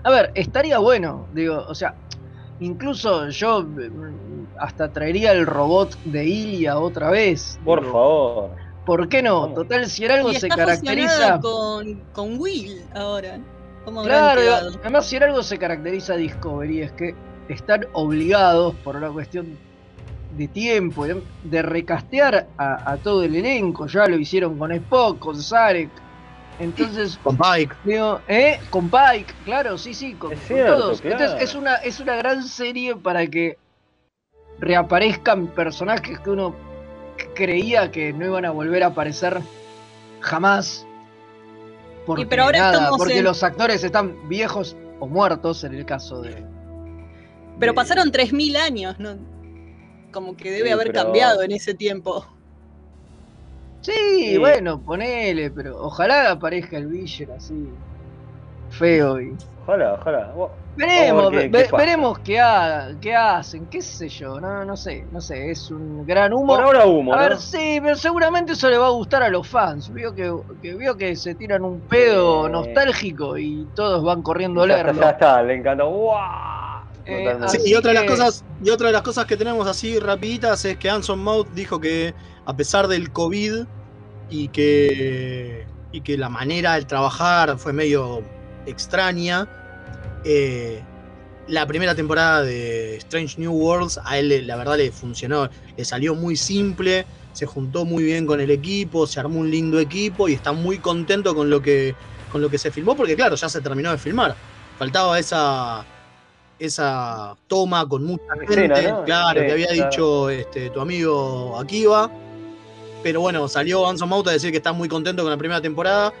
A 0.03 0.09
ver, 0.09 0.31
estaría 0.35 0.79
bueno, 0.79 1.27
digo, 1.33 1.63
o 1.65 1.73
sea, 1.73 1.95
incluso 2.59 3.29
yo 3.29 3.63
mm, 3.63 4.47
hasta 4.59 4.91
traería 4.91 5.31
el 5.31 5.45
robot 5.45 5.97
de 6.03 6.25
Ilia 6.25 6.77
otra 6.77 7.09
vez. 7.09 7.57
Por 7.63 7.79
digo, 7.79 7.93
favor. 7.93 8.49
¿Por 8.85 9.07
qué 9.07 9.23
no? 9.23 9.47
Total, 9.53 9.85
si 9.87 10.03
en 10.03 10.11
algo 10.11 10.29
y 10.29 10.35
se 10.35 10.47
está 10.47 10.57
caracteriza. 10.57 11.39
con, 11.39 12.01
con 12.11 12.37
Will 12.37 12.83
ahora. 12.93 13.39
¿Cómo 13.85 14.01
habrán 14.01 14.35
Claro, 14.35 14.71
además 14.81 15.05
si 15.05 15.15
en 15.15 15.23
algo 15.23 15.41
se 15.41 15.57
caracteriza 15.57 16.15
a 16.15 16.17
Discovery 16.17 16.81
es 16.81 16.91
que 16.91 17.15
están 17.47 17.85
obligados 17.93 18.75
por 18.83 18.97
una 18.97 19.09
cuestión 19.09 19.57
de 20.37 20.47
tiempo, 20.47 21.05
de, 21.05 21.21
de 21.43 21.61
recastear 21.61 22.47
a, 22.57 22.91
a 22.91 22.97
todo 22.97 23.23
el 23.23 23.35
elenco. 23.35 23.87
Ya 23.87 24.05
lo 24.07 24.17
hicieron 24.17 24.57
con 24.57 24.71
Spock, 24.71 25.19
con 25.19 25.41
Sarek. 25.41 25.89
Entonces, 26.59 27.19
Con 27.23 27.37
Pike. 27.37 27.75
digo, 27.83 28.19
¿eh? 28.27 28.59
Con 28.71 28.89
Pike, 28.89 29.31
claro, 29.45 29.77
sí, 29.77 29.93
sí, 29.93 30.13
con, 30.15 30.31
Es 30.33 30.39
con 30.39 30.47
cierto, 30.47 30.77
todos. 30.77 31.01
claro. 31.01 31.19
Entonces 31.23 31.49
es 31.49 31.55
una, 31.55 31.75
es 31.75 31.99
una 31.99 32.15
gran 32.15 32.43
serie 32.43 32.95
para 32.95 33.27
que 33.27 33.57
reaparezcan 34.59 35.47
personajes 35.47 36.19
que 36.19 36.29
uno 36.31 36.55
creía 37.35 37.91
que 37.91 38.11
no 38.13 38.25
iban 38.25 38.45
a 38.45 38.51
volver 38.51 38.83
a 38.83 38.87
aparecer 38.87 39.39
jamás. 40.19 40.85
Porque, 42.05 42.25
pero 42.25 42.43
ahora 42.43 42.59
nada, 42.59 42.73
estamos 42.73 42.97
porque 42.97 43.17
en- 43.19 43.23
los 43.25 43.43
actores 43.43 43.83
están 43.83 44.27
viejos 44.29 44.75
o 44.99 45.07
muertos 45.07 45.63
en 45.63 45.75
el 45.75 45.85
caso 45.85 46.21
de. 46.21 46.43
Pero 47.59 47.71
de- 47.71 47.75
pasaron 47.75 48.11
3.000 48.11 48.55
años, 48.57 48.97
¿no? 48.99 49.15
Como 50.17 50.35
que 50.35 50.49
debe 50.49 50.69
Sí, 50.69 50.73
haber 50.73 50.87
pero- 50.87 51.03
cambiado 51.03 51.43
en 51.43 51.51
ese 51.51 51.75
tiempo. 51.75 52.25
Sí, 53.81 53.91
Sí. 54.31 54.37
bueno, 54.39 54.81
ponele, 54.81 55.51
pero 55.51 55.77
ojalá 55.79 56.31
aparezca 56.31 56.75
el 56.77 56.87
Villar 56.87 57.33
así. 57.37 57.69
Feo 58.71 59.21
y. 59.21 59.35
Ojalá, 59.61 59.93
ojalá. 59.93 60.33
Veremos, 60.75 61.23
Vamos 61.25 61.33
a 61.33 61.35
ver 61.35 61.51
qué- 61.51 61.57
ve- 61.57 61.63
qué 61.65 61.69
pasa. 61.69 61.77
veremos 61.77 62.19
qué, 62.19 62.39
ha- 62.39 62.89
qué 62.99 63.15
hacen, 63.15 63.67
qué 63.67 63.79
sé 63.81 64.09
yo, 64.09 64.39
no, 64.41 64.65
no 64.65 64.75
sé, 64.75 65.05
no 65.11 65.21
sé, 65.21 65.51
es 65.51 65.69
un 65.69 66.03
gran 66.05 66.33
humo. 66.33 66.55
Por 66.55 66.63
ahora 66.65 66.85
humo, 66.87 67.13
a 67.13 67.17
¿no? 67.17 67.21
ver, 67.21 67.37
sí, 67.37 67.79
pero 67.81 67.95
seguramente 67.95 68.53
eso 68.53 68.69
le 68.71 68.77
va 68.79 68.87
a 68.87 68.91
gustar 68.91 69.21
a 69.21 69.29
los 69.29 69.47
fans. 69.47 69.91
Vio 69.93 70.15
que, 70.15 70.31
que 70.63 70.73
vio 70.75 70.95
que 70.97 71.15
se 71.15 71.35
tiran 71.35 71.63
un 71.63 71.81
pedo 71.81 72.45
Sí. 72.47 72.51
nostálgico 72.51 73.37
y 73.37 73.67
todos 73.75 74.03
van 74.03 74.23
corriendo 74.23 74.63
a 74.63 74.67
ya, 74.67 74.73
está, 74.77 74.83
leerlo. 74.85 75.01
ya 75.03 75.09
está, 75.11 75.43
le 75.43 75.55
encantó. 75.57 75.89
¡Guau! 75.89 76.56
Eh. 77.07 77.37
Sí, 77.47 77.57
y 77.65 77.73
otra 77.75 77.91
de 77.91 77.95
las 77.95 78.03
que- 78.03 78.09
cosas, 78.09 78.43
y 78.63 78.69
otra 78.69 78.87
de 78.87 78.93
las 78.93 79.01
cosas 79.01 79.25
que 79.25 79.37
tenemos 79.37 79.65
así 79.67 79.97
rapiditas 79.99 80.63
es 80.65 80.77
que 80.77 80.89
Anson 80.89 81.19
Mouth 81.19 81.47
dijo 81.53 81.79
que 81.79 82.13
a 82.45 82.55
pesar 82.55 82.87
del 82.87 83.11
COVID 83.11 83.65
y 84.29 84.47
que 84.49 85.65
y 85.93 86.01
que 86.01 86.17
la 86.17 86.27
manera 86.29 86.75
de 86.75 86.83
trabajar 86.83 87.57
fue 87.57 87.71
medio 87.71 88.21
extraña, 88.65 89.47
eh, 90.25 90.81
la 91.47 91.65
primera 91.65 91.95
temporada 91.95 92.41
de 92.43 92.97
Strange 92.97 93.35
New 93.39 93.53
Worlds 93.53 93.99
a 94.03 94.17
él 94.19 94.45
la 94.45 94.57
verdad 94.57 94.77
le 94.77 94.91
funcionó, 94.91 95.49
le 95.77 95.85
salió 95.85 96.13
muy 96.13 96.35
simple, 96.35 97.05
se 97.31 97.45
juntó 97.45 97.85
muy 97.85 98.03
bien 98.03 98.25
con 98.25 98.41
el 98.41 98.51
equipo, 98.51 99.07
se 99.07 99.21
armó 99.21 99.39
un 99.39 99.49
lindo 99.49 99.79
equipo 99.79 100.27
y 100.27 100.33
está 100.33 100.51
muy 100.51 100.77
contento 100.79 101.33
con 101.33 101.49
lo 101.49 101.61
que 101.61 101.95
con 102.31 102.41
lo 102.41 102.49
que 102.49 102.57
se 102.57 102.69
filmó 102.69 102.97
porque 102.97 103.15
claro, 103.15 103.37
ya 103.37 103.47
se 103.47 103.61
terminó 103.61 103.91
de 103.91 103.97
filmar. 103.97 104.35
Faltaba 104.77 105.17
esa 105.17 105.85
esa 106.59 107.35
toma 107.47 107.87
con 107.87 108.03
mucha 108.05 108.23
Escena, 108.47 108.75
gente, 108.75 108.91
¿no? 108.91 109.03
claro, 109.03 109.39
Sí, 109.41 109.45
que 109.45 109.51
había 109.51 109.67
claro. 109.67 109.89
dicho 109.89 110.29
este, 110.29 110.69
tu 110.69 110.79
amigo 110.81 111.57
Akiva. 111.59 112.09
Pero 113.03 113.21
bueno, 113.21 113.47
salió 113.47 113.87
Anson 113.87 114.09
Mount 114.09 114.27
a 114.27 114.31
decir 114.31 114.51
que 114.51 114.57
está 114.57 114.73
muy 114.73 114.89
contento 114.89 115.21
con 115.21 115.31
la 115.31 115.37
primera 115.37 115.61
temporada, 115.61 116.11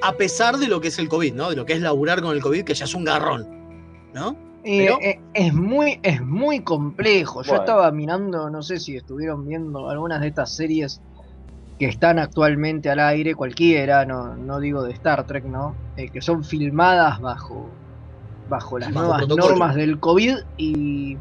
a 0.00 0.12
pesar 0.12 0.56
de 0.56 0.68
lo 0.68 0.80
que 0.80 0.88
es 0.88 0.98
el 0.98 1.08
COVID, 1.08 1.34
¿no? 1.34 1.50
De 1.50 1.56
lo 1.56 1.66
que 1.66 1.72
es 1.72 1.80
laburar 1.80 2.22
con 2.22 2.34
el 2.34 2.40
COVID, 2.42 2.64
que 2.64 2.74
ya 2.74 2.84
es 2.84 2.94
un 2.94 3.04
garrón, 3.04 3.46
¿no? 4.14 4.36
Eh, 4.64 5.20
es 5.34 5.54
muy, 5.54 5.98
es 6.02 6.20
muy 6.22 6.60
complejo. 6.62 7.42
Yo 7.42 7.48
Bueno. 7.50 7.62
estaba 7.64 7.90
mirando, 7.90 8.48
no 8.50 8.62
sé 8.62 8.78
si 8.78 8.96
estuvieron 8.96 9.46
viendo 9.46 9.88
algunas 9.90 10.20
de 10.20 10.28
estas 10.28 10.54
series 10.54 11.00
que 11.78 11.86
están 11.86 12.18
actualmente 12.18 12.90
al 12.90 13.00
aire, 13.00 13.34
cualquiera, 13.34 14.04
no, 14.04 14.36
no 14.36 14.60
digo 14.60 14.82
de 14.82 14.92
Star 14.92 15.26
Trek, 15.26 15.44
¿no? 15.44 15.74
Eh, 15.96 16.10
que 16.10 16.20
son 16.20 16.44
filmadas 16.44 17.20
bajo, 17.20 17.70
bajo 18.48 18.78
las 18.78 18.92
Bajo 18.92 19.06
nuevas 19.06 19.18
protocolo. 19.26 19.48
normas 19.50 19.74
del 19.74 20.00
COVID 20.00 20.36
y, 20.56 21.18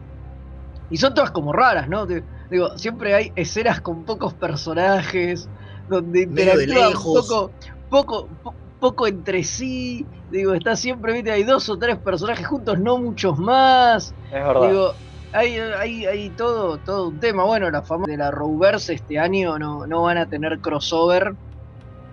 y 0.90 0.98
son 0.98 1.14
todas 1.14 1.32
como 1.32 1.54
raras, 1.54 1.88
¿no? 1.90 2.06
Digo, 2.06 2.78
siempre 2.78 3.14
hay 3.14 3.32
escenas 3.36 3.82
con 3.82 4.06
pocos 4.06 4.34
personajes, 4.36 5.50
donde 5.90 6.22
interactúan 6.24 6.94
poco, 7.04 7.52
poco, 7.90 8.30
po- 8.42 8.56
poco 8.80 9.08
entre 9.08 9.44
sí. 9.44 10.08
Digo, 10.30 10.54
está 10.54 10.76
siempre, 10.76 11.14
viste, 11.14 11.32
hay 11.32 11.44
dos 11.44 11.68
o 11.70 11.78
tres 11.78 11.98
personajes 11.98 12.48
juntos, 12.48 12.80
no 12.80 12.98
muchos 12.98 13.38
más. 13.38 14.14
Es 14.32 14.32
verdad. 14.32 14.70
Digo, 14.70 14.94
hay, 15.34 15.58
hay, 15.58 16.06
hay 16.06 16.30
todo, 16.32 16.78
todo 16.78 17.10
un 17.10 17.20
tema. 17.20 17.44
Bueno, 17.44 17.70
la 17.70 17.82
fama 17.82 18.06
de 18.08 18.18
la 18.18 18.32
Roverse 18.32 18.94
este 18.94 19.20
año 19.20 19.60
no, 19.60 19.86
no 19.86 20.04
van 20.04 20.18
a 20.18 20.30
tener 20.30 20.60
crossover 20.60 21.36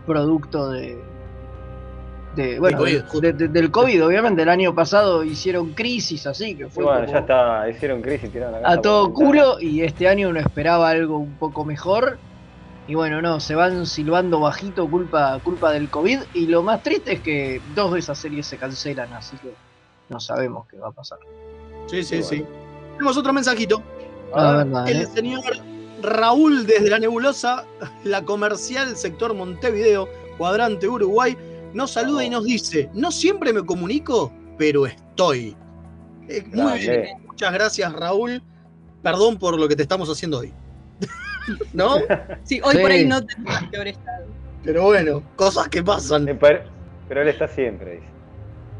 producto 0.04 0.70
de. 0.70 1.13
De 2.34 2.58
bueno, 2.58 2.78
COVID, 2.78 3.02
de- 3.34 3.48
del 3.48 3.70
COVID, 3.70 4.04
obviamente. 4.06 4.42
El 4.42 4.48
año 4.48 4.74
pasado 4.74 5.22
hicieron 5.24 5.72
crisis 5.72 6.26
así, 6.26 6.54
que 6.56 6.68
fue 6.68 6.84
bueno, 6.84 7.00
como 7.00 7.12
ya 7.12 7.18
está, 7.20 7.68
hicieron 7.70 8.02
crisis, 8.02 8.30
tiraron 8.30 8.54
la 8.54 8.62
casa 8.62 8.74
a 8.74 8.82
todo 8.82 9.12
culo. 9.12 9.60
Y 9.60 9.82
este 9.82 10.08
año 10.08 10.28
uno 10.28 10.40
esperaba 10.40 10.90
algo 10.90 11.18
un 11.18 11.34
poco 11.34 11.64
mejor. 11.64 12.18
Y 12.86 12.94
bueno, 12.94 13.22
no, 13.22 13.40
se 13.40 13.54
van 13.54 13.86
silbando 13.86 14.40
bajito 14.40 14.86
culpa, 14.88 15.40
culpa 15.42 15.72
del 15.72 15.88
COVID. 15.88 16.20
Y 16.34 16.46
lo 16.46 16.62
más 16.62 16.82
triste 16.82 17.14
es 17.14 17.20
que 17.20 17.62
dos 17.74 17.92
de 17.94 18.00
esas 18.00 18.18
series 18.18 18.46
se 18.46 18.58
cancelan, 18.58 19.12
así 19.14 19.36
que 19.38 19.50
no 20.10 20.20
sabemos 20.20 20.66
qué 20.68 20.76
va 20.76 20.88
a 20.88 20.92
pasar. 20.92 21.18
Sí, 21.86 22.02
sí, 22.02 22.22
sí. 22.22 22.44
Tenemos 22.92 23.16
otro 23.16 23.32
mensajito. 23.32 23.82
Ah, 24.34 24.64
verdad, 24.64 24.88
El 24.88 25.02
¿eh? 25.02 25.06
señor 25.06 25.42
Raúl 26.02 26.66
desde 26.66 26.90
la 26.90 26.98
nebulosa, 26.98 27.64
la 28.04 28.22
comercial 28.22 28.96
sector 28.96 29.32
Montevideo, 29.32 30.08
cuadrante 30.36 30.86
Uruguay, 30.88 31.36
nos 31.74 31.90
saluda 31.90 32.24
y 32.24 32.30
nos 32.30 32.44
dice, 32.44 32.88
no 32.94 33.10
siempre 33.10 33.52
me 33.52 33.64
comunico, 33.64 34.32
pero 34.56 34.86
estoy. 34.86 35.56
Eh, 36.28 36.42
muy 36.52 36.78
bien, 36.78 37.22
muchas 37.26 37.52
gracias 37.52 37.92
Raúl. 37.92 38.42
Perdón 39.02 39.38
por 39.38 39.58
lo 39.60 39.68
que 39.68 39.76
te 39.76 39.82
estamos 39.82 40.08
haciendo 40.08 40.38
hoy. 40.38 40.52
¿No? 41.74 41.96
Sí, 42.44 42.60
hoy 42.64 42.76
Sí. 42.76 42.80
por 42.80 42.90
ahí 42.90 43.04
no 43.04 43.24
tendría 43.24 43.68
que 43.70 43.76
haber 43.76 43.88
estado. 43.88 44.26
Pero 44.62 44.84
bueno, 44.84 45.22
cosas 45.36 45.68
que 45.68 45.82
pasan. 45.82 46.24
Pero, 46.40 46.60
pero 47.08 47.20
él 47.20 47.28
está 47.28 47.46
siempre, 47.48 47.96
dice. 47.96 48.06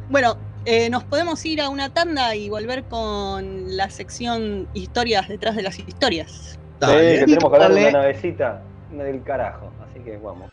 Bueno, 0.09 0.39
eh, 0.65 0.89
nos 0.89 1.05
podemos 1.05 1.45
ir 1.45 1.61
a 1.61 1.69
una 1.69 1.93
tanda 1.93 2.35
y 2.35 2.49
volver 2.49 2.85
con 2.85 3.77
la 3.77 3.91
sección 3.91 4.67
historias 4.73 5.29
detrás 5.29 5.57
de 5.57 5.63
las 5.63 5.79
historias. 5.79 6.59
Sí, 6.81 6.87
que 6.91 7.25
tenemos 7.27 7.51
que 7.51 7.57
hablar 7.57 7.75
de 7.75 7.81
una 7.89 7.91
navecita 8.01 8.63
del 8.93 9.23
carajo. 9.25 9.71
Así 9.91 10.01
que 10.01 10.17
vamos. 10.17 10.51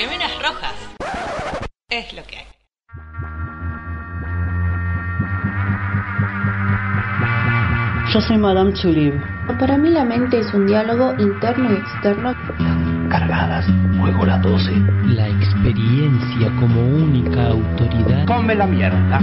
Remeras 0.00 0.30
rojas. 0.40 0.76
Es 1.90 2.12
lo 2.12 2.22
que 2.22 2.36
hay. 2.36 2.44
Yo 8.14 8.20
soy 8.20 8.38
Madame 8.38 8.72
Tulib. 8.80 9.14
Para 9.58 9.76
mí 9.76 9.90
la 9.90 10.04
mente 10.04 10.38
es 10.38 10.54
un 10.54 10.68
diálogo 10.68 11.14
interno 11.18 11.72
y 11.72 11.78
externo. 11.78 12.32
cargadas, 13.10 13.66
juego 13.98 14.24
las 14.24 14.40
12. 14.40 14.70
La 15.06 15.26
experiencia 15.26 16.48
como 16.60 16.80
única 16.80 17.48
autoridad. 17.48 18.24
Come 18.26 18.54
la 18.54 18.66
mierda. 18.68 19.20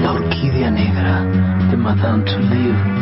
La 0.00 0.12
orquídea 0.12 0.70
negra 0.70 1.20
de 1.70 1.76
Madame 1.76 2.24
Touleau. 2.24 3.01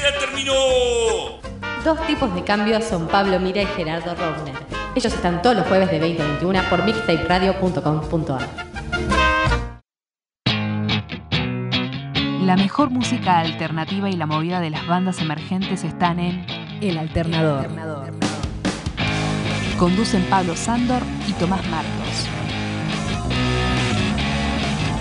¡Tu 0.00 0.06
búsqueda 0.06 0.18
terminó! 0.18 0.52
Dos 1.84 2.06
tipos 2.06 2.34
de 2.34 2.42
cambios 2.42 2.84
son 2.84 3.06
Pablo 3.08 3.38
Mira 3.38 3.62
y 3.62 3.66
Gerardo 3.66 4.14
Rovner. 4.14 4.54
Ellos 4.94 5.12
están 5.12 5.42
todos 5.42 5.56
los 5.56 5.66
jueves 5.66 5.90
de 5.90 5.98
20 5.98 6.22
a 6.22 6.26
21 6.26 6.62
por 6.70 6.84
mixtaperadio.com.ar. 6.84 8.48
La 12.42 12.56
mejor 12.56 12.90
música 12.90 13.40
alternativa 13.40 14.08
y 14.08 14.16
la 14.16 14.26
movida 14.26 14.60
de 14.60 14.70
las 14.70 14.86
bandas 14.86 15.20
emergentes 15.20 15.84
están 15.84 16.18
en 16.18 16.46
El 16.80 16.96
Alternador. 16.96 17.68
Conducen 19.78 20.24
Pablo 20.30 20.56
Sándor 20.56 21.02
y 21.28 21.32
Tomás 21.32 21.66
Martos. 21.68 22.26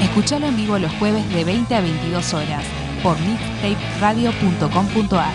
Escuchalo 0.02 0.48
en 0.48 0.58
vivo 0.58 0.78
los 0.78 0.92
jueves 0.94 1.28
de 1.34 1.44
20 1.44 1.76
a 1.76 1.82
22 1.82 2.34
horas 2.34 2.66
por 3.02 3.18
mixtaperadio.com.ar. 3.20 5.34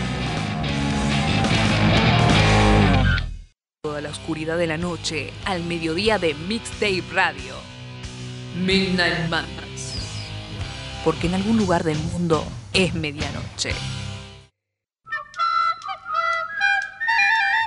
Toda 3.82 4.00
la 4.00 4.10
oscuridad 4.10 4.56
de 4.56 4.66
la 4.66 4.78
noche 4.78 5.30
al 5.44 5.62
mediodía 5.64 6.18
de 6.18 6.34
Mixtape 6.34 7.04
Radio. 7.12 7.54
Midnight 8.56 9.28
Madness. 9.28 9.98
Porque 11.04 11.26
en 11.26 11.34
algún 11.34 11.58
lugar 11.58 11.84
del 11.84 11.98
mundo 11.98 12.42
es 12.72 12.94
medianoche. 12.94 13.74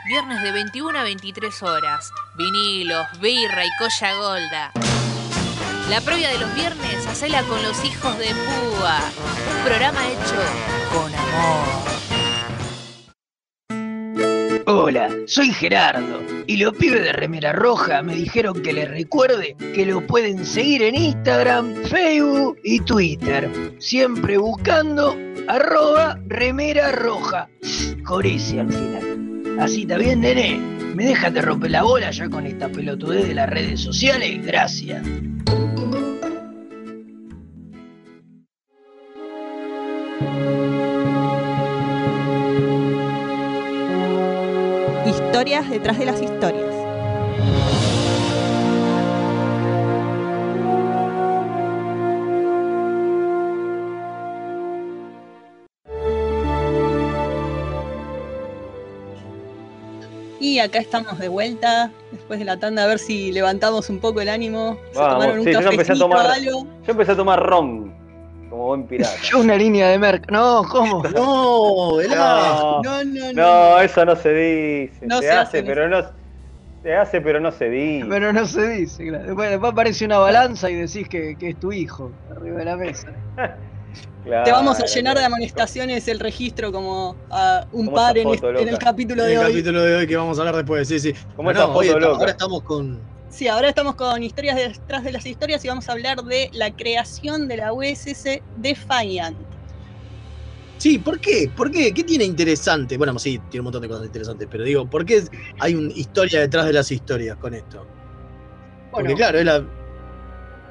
Viernes 0.08 0.42
de 0.42 0.54
21 0.54 0.98
a 0.98 1.04
23 1.04 1.64
horas. 1.64 2.14
Vinilos, 2.38 3.06
birra 3.20 3.66
y 3.66 3.70
colla 3.78 4.16
golda. 4.16 4.72
La 5.90 6.02
previa 6.02 6.30
de 6.32 6.40
los 6.40 6.54
viernes, 6.54 7.08
hacela 7.08 7.42
con 7.44 7.64
los 7.64 7.86
hijos 7.86 8.18
de 8.20 8.26
Púa. 8.26 9.00
Un 9.58 9.66
programa 9.66 10.06
hecho 10.06 10.36
con 10.92 11.14
amor. 11.16 11.88
Hola, 14.66 15.10
soy 15.28 15.54
Gerardo 15.54 16.22
y 16.46 16.58
los 16.58 16.74
pibes 16.74 17.04
de 17.04 17.14
Remera 17.14 17.54
Roja 17.54 18.02
me 18.02 18.16
dijeron 18.16 18.62
que 18.62 18.74
les 18.74 18.90
recuerde 18.90 19.56
que 19.74 19.86
lo 19.86 20.06
pueden 20.06 20.46
seguir 20.46 20.82
en 20.82 20.96
Instagram, 20.96 21.74
Facebook 21.86 22.58
y 22.66 22.82
Twitter, 22.82 23.50
siempre 23.80 24.38
buscando 24.38 25.16
arroba 25.48 26.20
Remera 26.28 26.92
Roja, 26.92 27.48
con 28.04 28.26
al 28.26 28.40
final. 28.40 29.58
Así 29.62 29.84
está 29.84 29.98
bien, 29.98 30.20
nene. 30.20 30.60
¿Me 30.96 31.06
dejas 31.06 31.34
de 31.34 31.42
romper 31.42 31.72
la 31.72 31.84
bola 31.84 32.12
ya 32.12 32.28
con 32.28 32.46
esta 32.46 32.68
pelotudez 32.68 33.26
de 33.26 33.36
las 33.36 33.50
redes 33.50 33.80
sociales? 33.80 34.46
Gracias. 34.46 35.02
Historias 45.48 45.70
detrás 45.70 45.98
de 45.98 46.06
las 46.06 46.22
historias. 46.22 46.76
Y 60.42 60.60
acá 60.60 60.80
estamos 60.80 61.18
de 61.18 61.30
vuelta, 61.30 61.92
después 62.12 62.40
de 62.40 62.46
la 62.46 62.60
tanda, 62.60 62.84
a 62.84 62.88
ver 62.88 63.00
si 63.00 63.32
levantamos 63.32 63.90
un 63.90 64.00
poco 64.00 64.20
el 64.20 64.28
ánimo. 64.28 64.78
Se 64.92 65.00
Vamos, 65.00 65.14
tomaron 65.14 65.40
un 65.40 65.46
sí, 65.46 65.52
yo 65.54 65.60
empecé 65.62 65.94
a 65.94 65.96
tomar. 65.96 66.26
algo. 66.28 66.68
Yo 66.86 66.92
empecé 66.92 67.12
a 67.14 67.16
tomar 67.16 67.42
ron, 67.42 67.96
buen 68.68 68.88
pirata. 68.88 69.18
Yo 69.24 69.40
una 69.40 69.56
línea 69.56 69.90
de 69.90 70.00
merca. 70.00 70.26
No, 70.32 70.64
¿cómo? 70.70 71.04
No, 71.16 72.00
el 72.00 72.10
No, 72.12 72.82
No, 72.84 73.04
no, 73.04 73.34
no. 73.34 73.34
no, 73.34 73.80
eso 73.82 74.06
no 74.06 74.16
se 74.16 74.34
dice. 74.34 75.06
No 75.08 75.18
se, 75.22 75.24
se 75.28 75.32
hace, 75.32 75.58
hace, 75.60 75.64
pero 75.64 75.88
no. 75.90 76.04
Se 76.84 76.96
hace, 76.96 77.22
pero 77.22 77.40
no 77.40 77.52
se 77.52 77.70
dice. 77.70 78.06
Pero 78.08 78.32
no 78.32 78.46
se 78.46 78.68
dice, 78.70 79.08
claro. 79.08 79.26
Después, 79.26 79.50
después 79.50 79.72
aparece 79.72 80.06
una 80.06 80.20
balanza 80.20 80.70
y 80.70 80.76
decís 80.76 81.10
que, 81.10 81.36
que 81.38 81.50
es 81.50 81.60
tu 81.60 81.72
hijo 81.72 82.16
arriba 82.30 82.60
de 82.60 82.66
la 82.66 82.78
mesa. 82.78 83.12
Te 84.24 84.52
vamos 84.52 84.80
a 84.80 84.86
llenar 84.86 85.18
de 85.18 85.24
amonestaciones 85.24 86.08
el 86.10 86.20
registro 86.20 86.72
como 86.72 87.18
a 87.30 87.66
un 87.72 87.92
par 87.94 88.18
en, 88.18 88.28
este- 88.30 88.62
en 88.62 88.68
el 88.70 88.78
capítulo 88.78 89.24
En 89.24 89.30
de 89.30 89.34
el 89.36 89.40
hoy. 89.40 89.46
capítulo 89.54 89.82
de 89.82 89.96
hoy 89.96 90.08
que 90.08 90.18
vamos 90.18 90.38
a 90.38 90.42
hablar 90.42 90.56
después, 90.58 90.88
sí, 90.88 91.00
sí. 91.00 91.14
Como 91.34 91.52
No, 91.52 91.58
esa 91.60 91.68
foto 91.68 91.80
hoy 91.80 91.90
ahora 92.04 92.32
estamos 92.32 92.62
con. 92.64 93.02
Sí, 93.30 93.48
ahora 93.48 93.70
estamos 93.70 93.96
con 93.96 94.24
historias 94.24 94.56
detrás 94.56 95.04
de 95.04 95.12
las 95.12 95.26
historias 95.26 95.64
y 95.64 95.68
vamos 95.68 95.88
a 95.90 95.92
hablar 95.92 96.24
de 96.24 96.50
la 96.54 96.72
creación 96.72 97.48
de 97.48 97.58
la 97.58 97.74
USS 97.74 98.42
Defiant. 98.56 99.38
Sí, 100.78 101.00
¿por 101.00 101.20
qué? 101.20 101.52
¿Por 101.56 101.72
qué? 101.72 101.94
¿Qué 101.94 102.04
tiene 102.04 102.24
interesante? 102.24 102.98
Bueno, 102.98 103.18
sí, 103.20 103.40
tiene 103.50 103.62
un 103.62 103.66
montón 103.66 103.82
de 103.82 103.88
cosas 103.90 104.06
interesantes, 104.06 104.48
pero 104.50 104.64
digo, 104.64 104.88
¿por 104.88 105.06
qué 105.06 105.24
hay 105.60 105.76
una 105.76 105.92
historia 105.94 106.40
detrás 106.40 106.66
de 106.68 106.74
las 106.74 106.92
historias 106.92 107.36
con 107.38 107.54
esto? 107.54 107.86
Porque 108.92 109.16
claro, 109.16 109.40
es 109.40 109.46
la, 109.46 109.66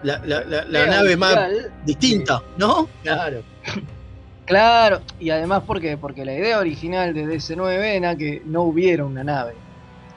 la, 0.04 0.18
la- 0.24 0.44
la- 0.44 0.64
la 0.64 0.82
Era 0.82 0.90
nave 0.96 1.16
más 1.16 1.32
original. 1.36 1.72
distinta, 1.84 2.42
¿no? 2.56 2.88
Claro. 3.02 3.42
Claro, 4.46 5.02
y 5.18 5.30
además 5.30 5.64
porque, 5.66 5.98
porque 5.98 6.24
la 6.24 6.32
idea 6.34 6.60
original 6.60 7.12
de 7.12 7.26
DC9 7.26 7.96
era 7.96 8.16
que 8.16 8.42
no 8.46 8.62
hubiera 8.62 9.04
una 9.04 9.24
nave. 9.24 9.54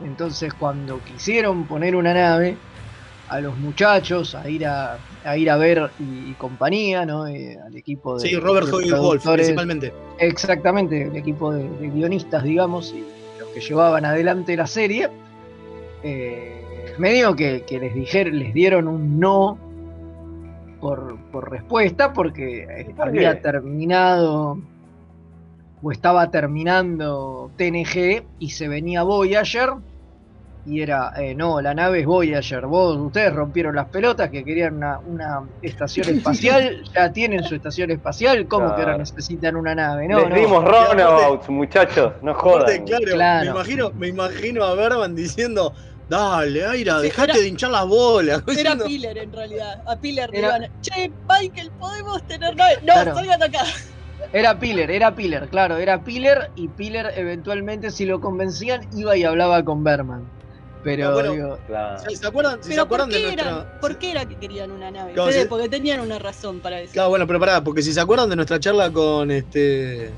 Entonces 0.04 0.54
cuando 0.54 1.00
quisieron 1.04 1.66
poner 1.66 1.96
una 1.96 2.14
nave, 2.14 2.58
a 3.28 3.40
los 3.42 3.56
muchachos 3.58 4.34
a 4.34 4.50
ir 4.50 4.66
a, 4.66 4.98
a 5.24 5.38
ir 5.38 5.52
a 5.52 5.58
ver 5.58 5.92
y, 6.00 6.32
y 6.32 6.34
compañía, 6.34 7.06
¿no? 7.06 7.28
Eh, 7.28 7.58
al 7.64 7.76
equipo 7.76 8.18
de 8.18 8.28
Sí, 8.28 8.36
Robert 8.36 8.68
Hoyle 8.74 8.96
Wolf, 8.96 9.24
principalmente. 9.28 9.94
Exactamente, 10.18 11.04
el 11.04 11.16
equipo 11.16 11.54
de, 11.54 11.70
de 11.70 11.90
guionistas, 11.90 12.44
digamos, 12.44 12.92
y 12.94 13.04
los 13.40 13.50
que 13.50 13.62
llevaban 13.62 14.04
adelante 14.06 14.58
la 14.58 14.66
serie, 14.66 15.10
eh, 16.02 16.96
medio 16.98 17.36
que, 17.36 17.64
que 17.68 17.80
les 17.80 17.94
dijeron, 17.94 18.40
les 18.40 18.52
dieron 18.54 18.88
un 18.88 19.20
no 19.20 19.60
por, 20.82 21.18
por 21.32 21.52
respuesta, 21.52 22.14
porque 22.14 22.64
eh, 22.64 22.94
por 22.96 23.10
había 23.10 23.36
qué? 23.36 23.42
terminado 23.42 24.60
o 25.82 25.92
estaba 25.92 26.30
terminando 26.32 27.52
TNG 27.58 28.24
y 28.40 28.50
se 28.50 28.68
venía 28.68 29.04
Voyager. 29.04 29.70
Y 30.72 30.84
era, 30.84 31.12
eh, 31.18 31.34
no, 31.34 31.60
la 31.62 31.74
nave 31.74 32.02
es 32.02 32.06
Voyager. 32.06 32.68
Vos, 32.68 32.96
ustedes 32.98 33.34
rompieron 33.34 33.76
las 33.76 33.90
pelotas 33.90 34.30
que 34.30 34.46
querían 34.46 34.76
una, 34.76 35.00
una 35.00 35.40
estación 35.64 36.08
espacial. 36.18 36.84
ya 36.96 37.12
tienen 37.12 37.44
su 37.44 37.56
estación 37.56 37.90
espacial. 37.90 38.48
¿Cómo 38.48 38.76
que 38.76 38.82
ahora 38.84 38.98
necesitan 39.00 39.56
una 39.56 39.74
nave? 39.74 40.08
No, 40.08 40.20
Les 40.20 40.30
no. 40.30 40.36
dimos 40.36 40.64
runabouts, 40.64 41.50
muchachos, 41.50 42.14
no 42.22 42.34
Aparte, 42.34 42.78
jodan. 42.78 42.86
claro, 42.86 43.06
Claro. 43.14 43.46
Me, 43.46 43.52
imagino, 43.52 43.92
me 43.96 44.08
imagino 44.10 44.64
a 44.64 44.76
Berman 44.76 45.16
diciendo, 45.16 45.74
dale, 46.08 46.64
Aira, 46.64 46.98
Sí, 46.98 47.04
dejate 47.08 47.32
era- 47.32 47.40
de 47.42 47.48
hinchar 47.48 47.72
las 47.72 47.88
bolas. 47.88 48.44
Era 48.46 48.54
Diciendo, 48.54 48.86
Piller 48.86 49.18
en 49.18 49.34
realidad. 49.34 49.74
A 49.88 49.96
Piller 50.00 50.30
le 50.30 50.38
Era- 50.38 50.48
iban. 50.58 50.68
Che, 50.82 51.12
Michael, 51.28 51.72
¿podemos 51.80 52.28
tener 52.28 52.56
nave? 52.56 52.74
No, 52.84 52.94
Claro. 52.94 53.16
salgan 53.16 53.42
acá. 53.42 53.64
Era 54.34 54.60
Piller, 54.60 54.92
era 54.92 55.16
Piller, 55.16 55.48
claro, 55.50 55.78
era 55.78 56.04
Piller 56.04 56.52
y 56.54 56.68
Piller 56.68 57.12
eventualmente 57.16 57.90
si 57.90 58.06
lo 58.06 58.20
convencían 58.20 58.82
iba 58.92 59.18
y 59.18 59.24
hablaba 59.24 59.64
con 59.66 59.84
Berman. 59.84 60.30
Pero 60.84 61.10
No, 61.10 61.14
bueno, 61.14 61.32
digo, 61.34 61.60
Claro. 61.68 62.00
¿Se 62.10 62.26
acuerdan, 62.28 62.64
se 62.64 62.70
Pero 62.70 62.88
¿por 62.88 63.02
acuerdan 63.02 63.10
de 63.10 63.16
qué, 63.18 63.24
nuestra. 63.24 63.50
era, 63.50 63.80
¿por 63.82 63.98
qué 63.98 64.12
era 64.12 64.26
que 64.26 64.36
querían 64.38 64.72
una 64.72 64.90
nave? 64.92 65.12
Claro, 65.14 65.28
Ustedes- 65.28 65.44
sí. 65.44 65.50
Porque 65.50 65.68
tenían 65.70 66.00
una 66.00 66.20
razón 66.20 66.62
para 66.62 66.80
eso. 66.80 66.94
Claro, 66.94 67.10
bueno, 67.10 67.28
pero 67.28 67.40
pará, 67.40 67.62
porque 67.64 67.82
si 67.82 67.94
se 67.94 68.00
acuerdan 68.00 68.30
de 68.30 68.36
nuestra 68.38 68.60
charla 68.60 68.92
con 68.92 69.30
este 69.32 70.12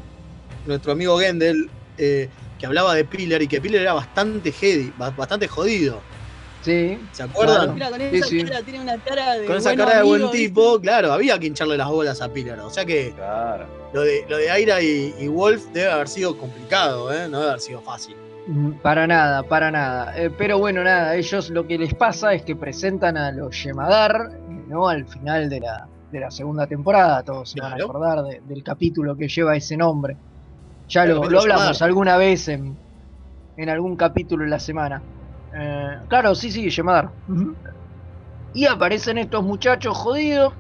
nuestro 0.68 0.92
amigo 0.92 1.18
Gendel, 1.20 1.70
eh, 1.98 2.30
que 2.60 2.66
hablaba 2.68 2.94
de 2.94 3.04
Piller 3.06 3.42
y 3.42 3.48
que 3.48 3.60
Piller 3.60 3.82
era 3.82 3.94
bastante 3.94 4.52
heady, 4.52 4.94
ba- 4.96 5.10
bastante 5.10 5.48
jodido. 5.48 6.00
sí. 6.62 7.00
¿Se 7.12 7.24
acuerdan? 7.24 7.74
Mira, 7.74 7.90
con 7.90 8.00
esa 8.00 8.28
sí. 8.28 8.44
cara, 8.44 8.62
tiene 8.62 8.80
una 8.82 8.98
cara 9.00 9.34
de. 9.40 9.48
Con 9.48 9.56
esa 9.58 9.76
cara 9.76 9.98
de 9.98 10.04
buen 10.04 10.22
amigo, 10.22 10.32
¿viste? 10.32 10.48
tipo, 10.48 10.80
claro, 10.80 11.12
había 11.12 11.40
que 11.40 11.48
hincharle 11.48 11.76
las 11.76 11.88
bolas 11.90 12.22
a 12.22 12.32
Piller. 12.32 12.60
O 12.60 12.70
sea 12.70 12.86
que 12.86 13.14
Claro. 13.16 13.66
lo 13.94 14.02
de, 14.02 14.24
lo 14.30 14.38
de 14.38 14.52
Aira 14.52 14.80
y, 14.80 15.16
y 15.20 15.28
Wolf 15.28 15.64
debe 15.74 15.90
haber 15.90 16.08
sido 16.08 16.38
complicado, 16.38 17.12
¿eh? 17.12 17.28
No 17.28 17.40
debe 17.40 17.50
haber 17.50 17.62
sido 17.62 17.82
fácil. 17.82 18.16
Mm, 18.46 18.80
Para 18.82 19.06
nada, 19.08 19.48
para 19.48 19.72
nada. 19.72 20.16
Eh, 20.18 20.32
pero 20.32 20.58
bueno, 20.60 20.84
nada, 20.84 21.16
ellos 21.16 21.50
lo 21.50 21.66
que 21.68 21.78
les 21.78 21.94
pasa 21.96 22.34
es 22.34 22.44
que 22.44 22.56
presentan 22.56 23.18
a 23.18 23.32
los 23.32 23.62
Yemadar, 23.64 24.20
¿no? 24.46 24.88
Al 24.88 25.08
final 25.08 25.50
de 25.50 25.60
la, 25.60 25.90
de 26.10 26.20
la 26.20 26.32
segunda 26.32 26.68
temporada, 26.68 27.24
todos 27.24 27.52
se 27.52 27.60
van 27.60 27.74
a 27.74 27.78
acordar 27.78 28.24
de- 28.24 28.42
del 28.42 28.64
capítulo 28.64 29.16
que 29.16 29.28
lleva 29.28 29.56
ese 29.56 29.78
nombre. 29.78 30.20
Ya 30.90 31.06
lo, 31.06 31.30
lo 31.30 31.40
hablamos 31.42 31.82
alguna 31.84 32.18
vez 32.18 32.48
en, 32.50 32.82
en 33.58 33.70
algún 33.70 33.98
capítulo 33.98 34.44
de 34.46 34.52
la 34.52 34.60
semana. 34.60 35.06
Eh, 35.54 35.98
claro, 36.10 36.36
sí, 36.36 36.52
sí, 36.52 36.70
Yemadar. 36.70 37.14
Y 38.54 38.66
aparecen 38.66 39.18
estos 39.18 39.44
muchachos 39.44 39.98
jodidos 39.98 40.54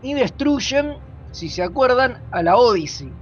y 0.00 0.12
destruyen, 0.14 0.92
si 1.30 1.48
se 1.48 1.62
acuerdan, 1.62 2.18
a 2.30 2.42
la 2.42 2.56
Odyssey. 2.56 3.18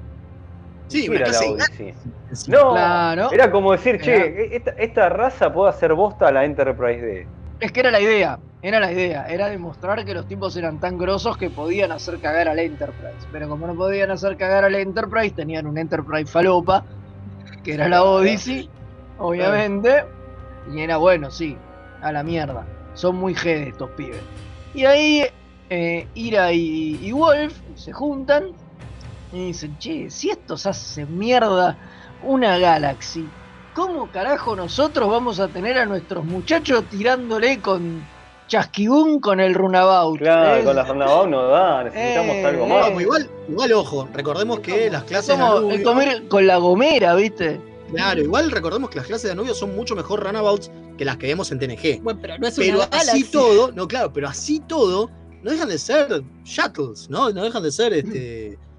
Sí, 0.93 1.03
¿Qué 1.05 1.11
una 1.11 1.19
era 1.19 1.27
la 1.27 1.33
casa 1.33 1.51
Odyssey? 1.51 1.95
No, 2.49 2.71
Claro. 2.73 3.33
era 3.33 3.51
como 3.51 3.73
decir, 3.73 4.01
che, 4.01 4.15
Era- 4.15 4.57
esta, 4.57 4.71
esta 4.73 5.09
raza 5.09 5.53
puede 5.53 5.71
hacer 5.71 5.95
bosta 5.95 6.29
a 6.29 6.33
la 6.33 6.45
Enterprise 6.45 7.01
D. 7.05 7.27
Es 7.61 7.73
que 7.73 7.81
era 7.81 7.91
la 7.91 8.01
idea, 8.01 8.39
era 8.63 8.81
la 8.81 8.93
idea, 8.93 9.27
era 9.29 9.49
demostrar 9.49 10.05
que 10.05 10.15
los 10.15 10.27
tipos 10.27 10.57
eran 10.57 10.79
tan 10.81 10.99
grosos 10.99 11.37
que 11.37 11.49
podían 11.51 11.93
hacer 11.93 12.19
cagar 12.19 12.49
a 12.49 12.55
la 12.55 12.63
Enterprise. 12.63 13.27
Pero 13.31 13.49
como 13.49 13.67
no 13.67 13.75
podían 13.75 14.11
hacer 14.11 14.37
cagar 14.37 14.65
a 14.65 14.71
la 14.71 14.79
Enterprise, 14.81 15.31
tenían 15.35 15.67
un 15.67 15.79
Enterprise 15.79 16.27
falopa, 16.31 16.85
que 17.63 17.75
era 17.75 17.89
la 17.89 18.03
Odyssey, 18.03 18.69
obviamente. 19.19 20.05
Y 20.73 20.81
era 20.81 20.97
bueno, 20.97 21.31
sí, 21.31 21.57
a 22.03 22.13
la 22.13 22.23
mierda. 22.23 22.65
Son 22.95 23.17
muy 23.17 23.35
G 23.35 23.69
estos 23.69 23.91
pibes. 23.91 24.21
Y 24.75 24.85
ahí 24.85 25.25
eh, 25.71 26.07
Ira 26.15 26.53
y, 26.53 26.99
y 27.03 27.13
Wolf 27.13 27.55
se 27.77 27.93
juntan 27.93 28.49
y 29.33 29.47
dicen, 29.47 29.77
che, 29.79 30.11
si 30.11 30.31
estos 30.31 30.67
hacen 30.67 31.19
mierda 31.19 31.77
una 32.23 32.59
Galaxy, 32.59 33.27
¿cómo 33.75 34.11
carajo 34.11 34.55
nosotros 34.55 35.09
vamos 35.11 35.41
a 35.41 35.49
tener 35.49 35.79
a 35.79 35.87
nuestros 35.87 36.25
muchachos 36.25 36.85
tirándole 36.91 37.61
con 37.61 38.05
chasquibún 38.47 39.21
con 39.21 39.41
el 39.41 39.55
runabout? 39.55 40.19
Claro, 40.19 40.57
¿ves? 40.57 40.65
con 40.65 40.77
la 40.77 40.85
Ronaldo 40.85 41.27
no 41.27 41.49
da, 41.49 41.85
necesitamos 41.85 42.37
Eh, 42.37 42.45
algo 42.47 42.65
eh. 42.65 42.69
más. 42.69 43.01
Igual, 43.01 43.31
igual, 43.49 43.73
ojo, 43.73 44.09
recordemos 44.13 44.61
que 44.61 44.91
las 44.91 45.05
clases 45.05 45.29
de 45.29 45.35
Como 45.43 45.57
Anubio, 45.57 45.75
el 45.77 45.83
comer 45.83 46.29
con 46.29 46.47
la 46.47 46.57
gomera, 46.59 47.15
¿viste? 47.15 47.61
Claro, 47.95 48.21
igual 48.23 48.51
recordemos 48.51 48.91
que 48.91 48.97
las 48.97 49.07
clases 49.07 49.25
de 49.25 49.33
Anubio 49.33 49.55
son 49.55 49.75
mucho 49.75 49.95
mejor 49.97 50.23
runabouts 50.25 50.71
que 50.97 51.05
las 51.05 51.17
que 51.17 51.27
vemos 51.27 51.51
en 51.53 51.59
TNG. 51.59 52.03
Bueno, 52.03 52.19
pero 52.23 52.39
no 52.39 52.49
es 52.49 52.57
Pero 52.57 52.77
una 52.79 52.85
así 52.85 53.07
Galaxy. 53.07 53.25
todo, 53.33 53.73
no, 53.73 53.89
claro, 53.89 54.13
pero 54.13 54.29
así 54.29 54.61
todo, 54.61 55.11
no 55.43 55.51
dejan 55.51 55.69
de 55.69 55.79
ser 55.79 56.23
shuttles, 56.45 57.09
¿no? 57.11 57.31
No 57.31 57.43
dejan 57.45 57.63
de 57.63 57.73
ser 57.73 57.93
este. 57.95 58.59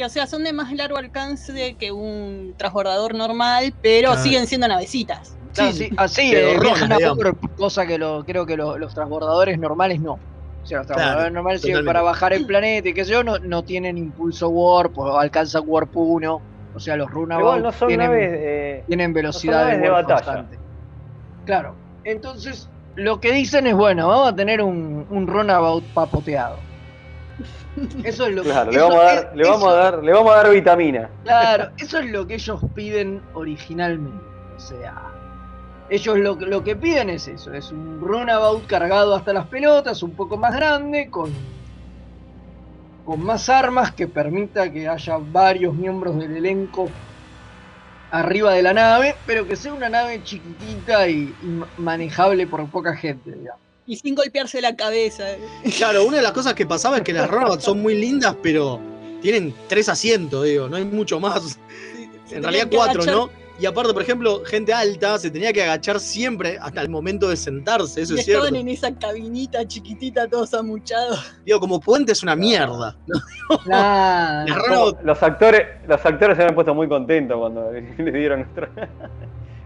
Sí, 0.00 0.02
o 0.02 0.08
sea, 0.08 0.26
son 0.26 0.44
de 0.44 0.52
más 0.52 0.72
largo 0.72 0.96
alcance 0.96 1.76
que 1.76 1.92
un 1.92 2.54
transbordador 2.56 3.14
normal, 3.14 3.74
pero 3.80 4.08
Claro. 4.12 4.22
siguen 4.22 4.46
siendo 4.46 4.66
navecitas. 4.68 5.36
Claro, 5.52 5.72
Sí, 5.72 5.78
sí, 5.88 5.90
así, 5.96 6.30
pero 6.32 6.48
eh, 6.48 6.58
viajan 6.60 6.92
a 6.92 6.98
vapor, 6.98 7.38
cosa 7.54 7.86
que 7.86 7.98
lo, 7.98 8.24
creo 8.24 8.46
que 8.46 8.56
lo- 8.56 8.78
los 8.78 8.94
transbordadores 8.94 9.58
normales 9.58 10.00
no. 10.00 10.12
O 10.12 10.22
sea, 10.62 10.78
los 10.78 10.86
transbordadores 10.86 11.22
Claro, 11.24 11.34
normales 11.34 11.60
sirven 11.60 11.74
totalmente. 11.84 11.88
para 11.88 12.02
bajar 12.02 12.32
el 12.32 12.46
planeta 12.46 12.88
y 12.88 12.94
qué 12.94 13.04
sé 13.04 13.12
yo, 13.12 13.24
no, 13.24 13.38
no 13.40 13.62
tienen 13.64 13.98
impulso 13.98 14.48
warp 14.50 14.96
o 14.98 15.18
alcanzan 15.18 15.62
warp 15.66 15.90
1. 15.96 16.44
O 16.72 16.78
sea, 16.80 16.96
los 16.96 17.10
runabouts 17.10 17.62
no 17.62 17.86
tienen, 17.88 18.10
naves. 18.10 18.30
eh, 18.32 18.84
tienen 18.86 19.10
no 19.10 19.14
velocidad 19.16 19.64
naves 19.64 19.82
de 19.82 19.88
batalla. 19.90 20.14
constante. 20.22 20.60
Claro. 21.44 21.80
Entonces, 22.04 22.70
lo 22.94 23.20
que 23.20 23.32
dicen 23.32 23.66
es, 23.66 23.74
bueno, 23.74 24.08
vamos 24.08 24.32
a 24.32 24.36
tener 24.36 24.62
un, 24.62 25.06
un 25.08 25.26
runabout 25.26 25.84
papoteado. 25.92 26.58
Eso 28.02 28.26
es 28.26 28.34
lo 28.34 28.42
Claro, 28.42 28.70
que 28.70 28.72
le 28.72 28.80
vamos, 28.80 29.00
a 29.00 29.04
dar, 29.04 29.30
le, 29.34 29.44
vamos 29.44 29.68
a 29.68 29.74
dar, 29.74 30.02
le 30.04 30.12
vamos 30.12 30.32
a 30.32 30.36
dar 30.36 30.50
vitamina. 30.50 31.10
Claro, 31.22 31.70
eso 31.78 31.98
es 31.98 32.10
lo 32.10 32.26
que 32.26 32.34
ellos 32.34 32.60
piden 32.74 33.22
originalmente. 33.34 34.24
O 34.56 34.58
sea, 34.58 34.94
ellos 35.88 36.18
lo, 36.18 36.36
lo 36.36 36.64
que 36.64 36.76
piden 36.76 37.10
es 37.10 37.28
eso, 37.28 37.52
es 37.54 37.72
un 37.72 38.00
runabout 38.00 38.66
cargado 38.66 39.14
hasta 39.14 39.32
las 39.32 39.48
pelotas, 39.48 40.02
un 40.02 40.16
poco 40.16 40.38
más 40.38 40.54
grande, 40.56 41.10
con, 41.10 41.32
con 43.04 43.20
más 43.20 43.48
armas 43.50 43.94
que 43.94 44.08
permita 44.08 44.72
que 44.72 44.88
haya 44.88 45.18
varios 45.18 45.74
miembros 45.74 46.18
del 46.18 46.36
elenco 46.36 46.94
arriba 48.10 48.52
de 48.54 48.62
la 48.62 48.74
nave, 48.74 49.16
pero 49.26 49.46
que 49.46 49.56
sea 49.56 49.72
una 49.72 49.88
nave 49.88 50.22
chiquitita 50.22 51.08
y, 51.08 51.36
y 51.40 51.50
ma- 51.50 51.72
manejable 51.76 52.46
por 52.46 52.70
poca 52.70 52.94
gente, 52.96 53.32
digamos. 53.32 53.62
Y 53.86 53.96
sin 53.96 54.14
golpearse 54.14 54.60
la 54.60 54.76
cabeza. 54.76 55.24
Claro, 55.76 56.04
una 56.04 56.18
de 56.18 56.22
las 56.22 56.32
cosas 56.32 56.54
que 56.54 56.66
pasaba 56.66 56.98
es 56.98 57.02
que 57.02 57.12
las 57.12 57.28
runabouts 57.28 57.64
son 57.64 57.82
muy 57.82 57.94
lindas, 57.94 58.36
pero 58.42 58.80
tienen 59.20 59.54
tres 59.68 59.88
asientos, 59.88 60.44
digo, 60.44 60.68
no 60.68 60.76
hay 60.76 60.84
mucho 60.84 61.18
más. 61.18 61.58
En 62.30 62.42
realidad 62.42 62.68
cuatro, 62.70 63.02
agachar. 63.02 63.14
¿no? 63.14 63.30
Y 63.60 63.66
aparte, 63.66 63.92
por 63.92 64.00
ejemplo, 64.00 64.42
gente 64.46 64.72
alta 64.72 65.18
se 65.18 65.30
tenía 65.30 65.52
que 65.52 65.62
agachar 65.62 66.00
siempre 66.00 66.56
hasta 66.62 66.80
el 66.80 66.88
momento 66.88 67.28
de 67.28 67.36
sentarse, 67.36 68.00
eso 68.00 68.14
Y 68.14 68.20
es 68.20 68.24
cierto. 68.24 68.46
estaban 68.46 68.58
en 68.58 68.68
esa 68.68 68.94
cabinita 68.94 69.66
chiquitita, 69.68 70.26
todos 70.28 70.54
amuchados. 70.54 71.34
Digo, 71.44 71.60
como 71.60 71.78
puente 71.78 72.12
es 72.12 72.22
una 72.22 72.34
mierda. 72.34 72.96
Claro. 73.64 74.48
Las 74.48 74.58
runabouts 74.58 75.04
Los 75.04 75.22
actores, 75.22 75.62
los 75.86 76.06
actores 76.06 76.36
se 76.36 76.42
habían 76.42 76.54
puesto 76.54 76.74
muy 76.74 76.88
contentos 76.88 77.36
cuando 77.36 77.70
le 77.98 78.12
dieron 78.12 78.46
otro, 78.52 78.68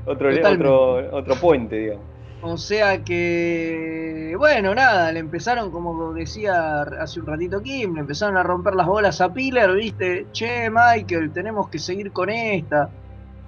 otro, 0.07 0.50
otro, 0.50 1.16
otro 1.16 1.37
puente, 1.37 1.77
digamos. 1.77 2.13
O 2.46 2.59
sea 2.59 3.02
que, 3.02 4.35
bueno, 4.38 4.74
nada, 4.74 5.11
le 5.12 5.20
empezaron, 5.20 5.70
como 5.70 6.12
decía 6.12 6.83
hace 6.83 7.20
un 7.20 7.26
ratito 7.26 7.62
Kim, 7.62 7.94
le 7.94 8.00
empezaron 8.00 8.37
a 8.37 8.42
romper 8.42 8.74
las 8.74 8.87
bolas 8.87 9.22
a 9.22 9.33
Pilar, 9.33 9.72
viste, 9.74 10.26
che, 10.33 10.68
Michael, 10.70 11.33
tenemos 11.33 11.70
que 11.70 11.78
seguir 11.78 12.12
con 12.12 12.28
esta. 12.28 12.90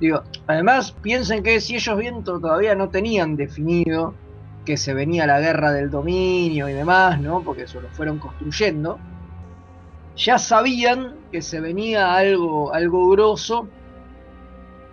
Digo, 0.00 0.22
además, 0.46 0.92
piensen 0.92 1.42
que 1.42 1.60
si 1.60 1.74
ellos 1.76 1.98
bien 1.98 2.24
to- 2.24 2.40
todavía 2.40 2.74
no 2.74 2.88
tenían 2.88 3.36
definido 3.36 4.14
que 4.64 4.78
se 4.78 4.94
venía 4.94 5.26
la 5.26 5.40
guerra 5.40 5.72
del 5.72 5.90
dominio 5.90 6.66
y 6.68 6.72
demás, 6.72 7.20
¿no? 7.20 7.42
Porque 7.42 7.64
eso 7.64 7.80
lo 7.82 7.88
fueron 7.90 8.18
construyendo. 8.18 8.98
Ya 10.16 10.38
sabían 10.38 11.16
que 11.30 11.42
se 11.42 11.60
venía 11.60 12.14
algo, 12.14 12.72
algo 12.72 13.10
grosso 13.10 13.68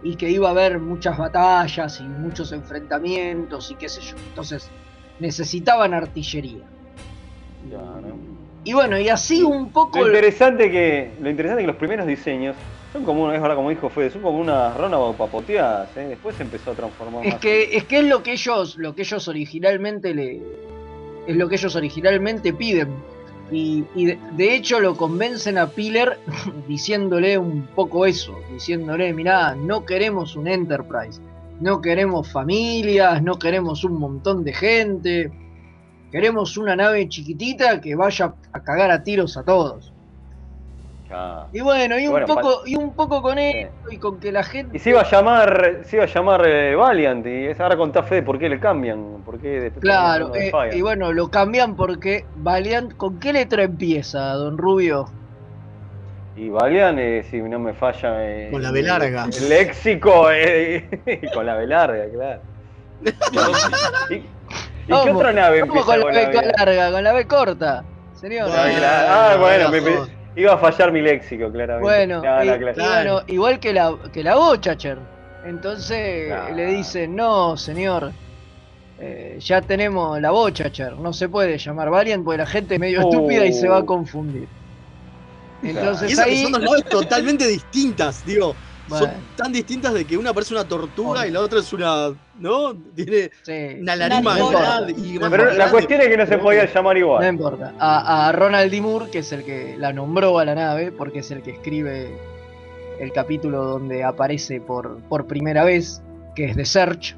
y 0.03 0.15
que 0.15 0.29
iba 0.29 0.49
a 0.49 0.51
haber 0.51 0.79
muchas 0.79 1.17
batallas 1.17 1.99
y 1.99 2.03
muchos 2.03 2.51
enfrentamientos 2.51 3.71
y 3.71 3.75
qué 3.75 3.89
sé 3.89 4.01
yo. 4.01 4.15
Entonces 4.29 4.69
necesitaban 5.19 5.93
artillería. 5.93 6.65
Y 8.65 8.73
bueno, 8.73 8.99
y 8.99 9.09
así 9.09 9.43
un 9.43 9.71
poco... 9.71 9.99
Lo 9.99 10.07
interesante 10.07 10.69
que, 10.69 11.11
lo 11.21 11.29
interesante 11.29 11.63
que 11.63 11.67
los 11.67 11.75
primeros 11.75 12.05
diseños 12.05 12.55
son 12.91 13.03
como 13.03 13.23
una, 13.23 13.35
es 13.35 13.41
verdad 13.41 13.55
como 13.55 13.69
dijo 13.69 13.89
Fede, 13.89 14.11
son 14.11 14.21
como 14.21 14.39
unas 14.39 14.77
runabout 14.77 15.17
papoteadas, 15.17 15.89
¿eh? 15.97 16.05
después 16.09 16.35
se 16.35 16.43
empezó 16.43 16.71
a 16.71 16.73
transformar 16.75 17.25
Es 17.25 17.33
más. 17.33 17.41
que, 17.41 17.75
es 17.75 17.85
que 17.85 17.99
es 17.99 18.05
lo 18.05 18.21
que 18.21 18.33
ellos, 18.33 18.77
lo 18.77 18.93
que 18.93 19.01
ellos 19.01 19.27
originalmente 19.27 20.13
le. 20.13 20.41
Es 21.25 21.35
lo 21.35 21.49
que 21.49 21.55
ellos 21.55 21.75
originalmente 21.75 22.53
piden. 22.53 22.93
Y, 23.51 23.83
y 23.95 24.05
de, 24.05 24.55
hecho 24.55 24.79
lo 24.79 24.95
convencen 24.95 25.57
a 25.57 25.67
Piller 25.67 26.19
diciéndole 26.67 27.37
un 27.37 27.67
poco 27.75 28.05
eso, 28.05 28.35
diciéndole, 28.51 29.13
mirá, 29.13 29.55
no 29.55 29.85
queremos 29.85 30.35
un 30.35 30.47
Enterprise, 30.47 31.21
no 31.59 31.81
queremos 31.81 32.31
familias, 32.31 33.21
no 33.21 33.37
queremos 33.37 33.83
un 33.83 33.99
montón 33.99 34.43
de 34.43 34.53
gente, 34.53 35.31
queremos 36.11 36.57
una 36.57 36.75
nave 36.75 37.07
chiquitita 37.09 37.79
que 37.79 37.95
vaya 37.95 38.33
a 38.51 38.63
cagar 38.63 38.91
a 38.91 39.03
tiros 39.03 39.37
a 39.37 39.43
todos. 39.43 39.92
Ah. 41.13 41.47
Y 41.51 41.61
bueno, 41.61 41.99
y 41.99 42.05
un 42.07 42.11
Bueno, 42.11 42.25
poco, 42.27 42.61
y 42.65 42.75
un 42.75 42.95
poco 42.95 43.21
con 43.21 43.37
esto, 43.37 43.91
y 43.91 43.99
con 43.99 44.19
que 44.19 44.31
la 44.31 44.43
gente 44.43 44.77
Y 44.77 44.79
se 44.79 44.89
iba 44.89 45.01
a 45.01 45.09
llamar, 45.09 45.81
se 45.83 45.97
iba 45.97 46.05
a 46.05 46.07
llamar 46.07 46.45
eh, 46.47 46.75
Valiant, 46.75 47.25
y 47.27 47.45
es 47.47 47.59
ahora 47.59 47.77
contá 47.77 48.01
Fede 48.01 48.23
por 48.23 48.39
qué 48.39 48.49
le 48.49 48.59
cambian, 48.59 49.21
por 49.23 49.39
qué 49.39 49.47
después 49.59 49.83
Claro, 49.83 50.33
eh, 50.35 50.51
y 50.73 50.81
bueno, 50.81 51.13
lo 51.13 51.29
cambian 51.29 51.75
porque 51.75 52.25
Valiant, 52.33 52.95
¿con 52.97 53.19
qué 53.19 53.33
letra 53.33 53.63
empieza, 53.63 54.33
don 54.33 54.57
Rubio? 54.57 55.05
Y 56.35 56.49
Valiant, 56.49 56.97
eh, 56.97 57.23
si 57.29 57.39
no 57.41 57.59
me 57.59 57.73
falla. 57.73 58.15
eh, 58.27 58.49
Con 58.51 58.63
la 58.63 58.71
B 58.71 58.81
larga. 58.81 59.25
El 59.25 59.49
léxico, 59.49 60.31
eh, 60.31 60.89
con 61.35 61.45
la 61.45 61.55
B 61.55 61.67
larga, 61.67 62.05
claro. 62.11 62.41
¿Y, 64.09 64.15
y 64.15 64.23
qué 64.87 65.11
otra 65.11 65.31
nave 65.31 65.59
¿Cómo 65.59 65.75
empieza 65.75 66.01
con 66.01 66.13
la 66.13 66.21
B 66.21 66.27
B? 66.27 66.51
larga? 66.57 66.91
Con 66.91 67.03
la 67.03 67.13
B 67.13 67.27
corta, 67.27 67.83
señor. 68.13 68.49
Ah, 68.51 68.67
claro. 68.75 69.07
Ah, 69.11 69.37
bueno, 69.39 69.69
me- 69.69 69.81
me- 69.81 70.22
iba 70.35 70.53
a 70.53 70.57
fallar 70.57 70.91
mi 70.91 71.01
léxico, 71.01 71.51
claramente. 71.51 71.83
Bueno, 71.83 72.21
No, 72.23 72.43
no, 72.43 72.73
claro. 72.73 73.13
bueno, 73.13 73.21
igual 73.27 73.59
que 73.59 73.73
la, 73.73 73.95
que 74.11 74.23
la 74.23 74.35
Bochacher. 74.35 74.97
Entonces 75.45 76.31
le 76.55 76.65
dicen, 76.67 77.15
no, 77.15 77.57
señor, 77.57 78.11
eh, 78.99 79.37
ya 79.39 79.61
tenemos 79.61 80.19
la 80.21 80.31
Bochacher, 80.31 80.93
no 80.93 81.11
se 81.11 81.27
puede 81.27 81.57
llamar 81.57 81.89
Valiant 81.89 82.23
porque 82.23 82.37
la 82.37 82.45
gente 82.45 82.75
es 82.75 82.79
medio 82.79 83.05
Oh. 83.05 83.09
estúpida 83.11 83.45
y 83.45 83.53
se 83.53 83.67
va 83.67 83.79
a 83.79 83.85
confundir. 83.85 84.47
Entonces 85.61 86.17
ahí... 86.19 86.43
son 86.43 86.51
dos 86.53 86.83
totalmente 86.89 87.47
distintas, 87.47 88.25
digo. 88.25 88.55
Son 88.99 89.09
tan 89.35 89.51
distintas 89.51 89.93
de 89.93 90.05
que 90.05 90.17
una 90.17 90.33
parece 90.33 90.53
una 90.53 90.67
tortuga 90.67 91.09
Bueno. 91.19 91.25
y 91.27 91.31
la 91.31 91.39
otra 91.41 91.59
es 91.59 91.71
una. 91.73 92.09
¿No? 92.39 92.73
Tiene 92.95 93.29
Sí. 93.43 93.77
una 93.81 93.95
nariz 93.95 94.21
más 94.23 94.39
No 94.39 94.49
grande 94.49 94.93
y 94.97 95.19
más 95.19 95.29
Pero 95.29 95.53
la 95.53 95.69
cuestión 95.71 96.01
es 96.01 96.07
que 96.07 96.17
no 96.17 96.25
se 96.25 96.37
podía 96.37 96.65
llamar 96.73 96.95
No 96.95 96.99
igual. 96.99 97.27
importa. 97.27 97.73
A, 97.79 98.27
a 98.27 98.31
Ronald 98.31 98.71
D. 98.71 98.81
Moore, 98.81 99.09
que 99.11 99.19
es 99.19 99.31
el 99.31 99.43
que 99.43 99.75
la 99.77 99.93
nombró 99.93 100.39
a 100.39 100.45
la 100.45 100.55
nave, 100.55 100.91
porque 100.91 101.19
es 101.19 101.31
el 101.31 101.41
que 101.41 101.51
escribe 101.51 102.15
el 102.99 103.11
capítulo 103.11 103.63
donde 103.65 104.03
aparece 104.03 104.61
por, 104.61 104.97
por 105.09 105.25
primera 105.27 105.63
vez, 105.63 106.01
que 106.35 106.45
es 106.45 106.55
The 106.55 106.65
Search, 106.65 107.15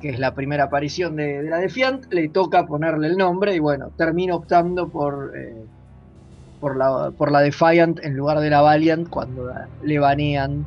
que 0.00 0.10
es 0.10 0.18
la 0.18 0.32
primera 0.34 0.64
aparición 0.64 1.16
de, 1.16 1.42
de 1.42 1.50
la 1.50 1.58
Defiant, 1.58 2.12
le 2.12 2.28
toca 2.28 2.66
ponerle 2.66 3.08
el 3.08 3.16
nombre 3.16 3.54
y 3.54 3.58
bueno, 3.58 3.90
termina 3.96 4.34
optando 4.36 4.88
por, 4.88 5.32
eh, 5.36 5.64
por, 6.60 6.76
la, 6.76 7.10
por 7.16 7.30
la 7.32 7.40
Defiant 7.40 7.98
en 8.02 8.14
lugar 8.16 8.40
de 8.40 8.50
la 8.50 8.60
Valiant 8.60 9.08
cuando 9.08 9.46
la- 9.46 9.68
le 9.82 9.98
banean 9.98 10.66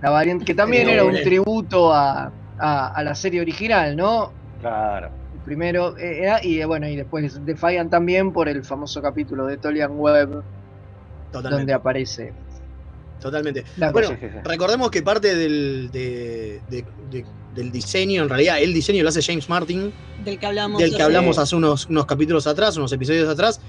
La 0.00 0.10
variante, 0.10 0.44
que 0.44 0.54
también 0.54 0.88
era 0.88 1.04
un 1.04 1.14
tributo 1.22 1.92
a, 1.92 2.30
a, 2.58 3.02
la 3.02 3.14
serie 3.14 3.40
original, 3.40 3.96
¿no? 3.96 4.32
Claro. 4.60 5.10
primero 5.44 5.96
eh, 5.98 6.22
era, 6.22 6.44
y 6.44 6.62
bueno, 6.64 6.86
y 6.88 6.96
después 6.96 7.44
Defiant 7.44 7.90
también 7.90 8.32
por 8.32 8.48
el 8.48 8.64
famoso 8.64 9.00
capítulo 9.02 9.46
de 9.46 9.56
Tolian 9.56 9.98
Web, 9.98 10.42
donde 11.32 11.72
aparece. 11.72 12.32
Totalmente. 13.20 13.64
bueno, 13.92 14.10
recordemos 14.44 14.90
que 14.90 15.02
parte 15.02 15.34
del, 15.36 15.90
del 15.92 17.70
diseño, 17.70 18.22
en 18.24 18.28
realidad 18.28 18.60
el 18.60 18.74
diseño 18.74 19.02
lo 19.02 19.08
hace 19.10 19.22
James 19.22 19.48
Martin. 19.48 19.92
Del 20.24 20.38
que 20.38 20.46
hablamos, 20.46 20.80
del 20.80 20.94
que 20.96 21.02
hablamos 21.02 21.38
hace 21.38 21.54
unos, 21.54 21.86
unos 21.86 22.06
capítulos 22.06 22.46
atrás, 22.46 22.76
unos 22.76 22.92
episodios 22.92 23.28
atrás. 23.28 23.60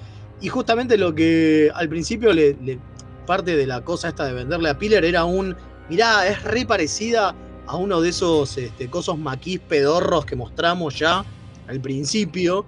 Y 0.43 0.49
justamente 0.49 0.97
lo 0.97 1.15
que 1.15 1.71
al 1.73 1.88
principio 1.88 2.34
le, 2.34 2.77
parte 3.25 3.56
de 3.56 3.65
la 3.65 3.82
cosa 3.82 4.10
esta 4.10 4.25
de 4.25 4.34
venderle 4.34 4.69
a 4.69 4.77
Piller 4.77 5.06
era 5.06 5.23
un, 5.23 5.56
mirá, 5.89 6.27
es 6.27 6.43
re 6.43 6.65
parecida 6.65 7.34
a 7.65 7.77
uno 7.77 8.01
de 8.01 8.10
esos 8.10 8.58
este, 8.58 8.89
cosos 8.89 9.17
maquis 9.17 9.62
pedorros 9.62 10.25
que 10.25 10.36
mostramos 10.36 10.99
ya 10.99 11.23
al 11.69 11.79
principio. 11.79 12.65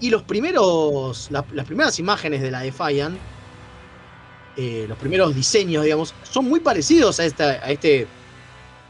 Y 0.00 0.10
los 0.10 0.24
primeros, 0.24 1.30
las 1.30 1.64
primeras 1.64 2.00
imágenes 2.00 2.42
de 2.42 2.50
la 2.50 2.62
Defiant, 2.62 3.16
eh, 4.56 4.84
los 4.88 4.98
primeros 4.98 5.36
diseños, 5.36 5.84
digamos, 5.84 6.12
son 6.24 6.48
muy 6.48 6.58
parecidos 6.58 7.20
a, 7.20 7.24
esta, 7.24 7.44
a 7.44 7.70
este, 7.70 8.08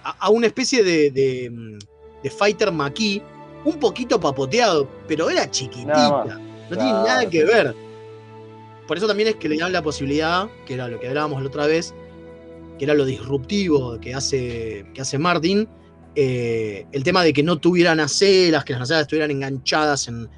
a, 0.02 0.30
una 0.30 0.46
especie 0.46 0.82
de, 0.82 1.10
de, 1.10 2.30
fighter 2.30 2.72
maquis, 2.72 3.20
un 3.66 3.78
poquito 3.78 4.18
papoteado, 4.18 4.88
pero 5.06 5.28
era 5.28 5.50
chiquitita. 5.50 6.40
No 6.76 6.82
tiene 6.82 6.92
nada 6.92 7.28
que 7.28 7.44
ver. 7.44 7.74
Por 8.86 8.96
eso 8.96 9.06
también 9.06 9.28
es 9.28 9.36
que 9.36 9.48
le 9.48 9.56
dan 9.58 9.72
la 9.72 9.82
posibilidad, 9.82 10.48
que 10.66 10.74
era 10.74 10.88
lo 10.88 10.98
que 11.00 11.08
hablábamos 11.08 11.40
la 11.40 11.48
otra 11.48 11.66
vez, 11.66 11.94
que 12.78 12.84
era 12.84 12.94
lo 12.94 13.04
disruptivo 13.04 13.98
que 14.00 14.14
hace, 14.14 14.86
que 14.94 15.00
hace 15.00 15.18
Martin, 15.18 15.68
eh, 16.14 16.86
el 16.92 17.04
tema 17.04 17.22
de 17.22 17.32
que 17.32 17.42
no 17.42 17.58
tuvieran 17.58 18.00
aceras, 18.00 18.64
que 18.64 18.72
las 18.72 18.82
aceras 18.82 19.02
estuvieran 19.02 19.30
enganchadas 19.30 20.08
en, 20.08 20.28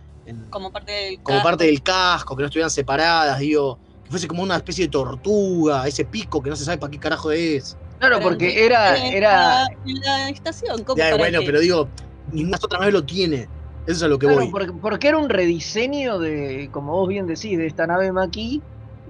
como, 0.51 0.71
parte 0.73 0.93
del, 0.93 1.17
como 1.17 1.39
casco. 1.39 1.43
parte 1.43 1.65
del 1.65 1.83
casco, 1.83 2.37
que 2.37 2.43
no 2.43 2.47
estuvieran 2.47 2.71
separadas, 2.71 3.39
digo, 3.39 3.79
que 4.05 4.11
fuese 4.11 4.29
como 4.29 4.43
una 4.43 4.57
especie 4.57 4.87
de 4.87 4.91
tortuga, 4.91 5.87
ese 5.87 6.05
pico 6.05 6.43
que 6.43 6.51
no 6.51 6.57
se 6.57 6.65
sabe 6.65 6.79
para 6.79 6.91
qué 6.91 6.99
carajo 6.99 7.31
es. 7.31 7.77
Claro, 7.99 8.21
porque 8.21 8.65
era. 8.65 8.97
era... 8.97 9.67
la 9.85 10.29
estación, 10.29 10.85
bueno, 10.85 11.41
pero 11.45 11.61
digo, 11.61 11.89
ninguna 12.33 12.59
otra 12.63 12.79
nave 12.79 12.93
lo 12.93 13.05
tiene. 13.05 13.49
Eso 13.87 13.97
es 13.97 14.03
a 14.03 14.09
lo 14.09 14.19
que 14.19 14.27
voy. 14.27 14.49
Porque, 14.51 14.73
porque, 14.73 15.09
era 15.09 15.19
un 15.19 15.29
rediseño 15.29 16.19
de, 16.19 16.69
como 16.73 16.93
vos 16.93 17.09
bien 17.09 17.27
decís, 17.27 17.59
de 17.59 17.67
esta 17.67 17.87
nave 17.87 18.13
Maquis 18.13 18.61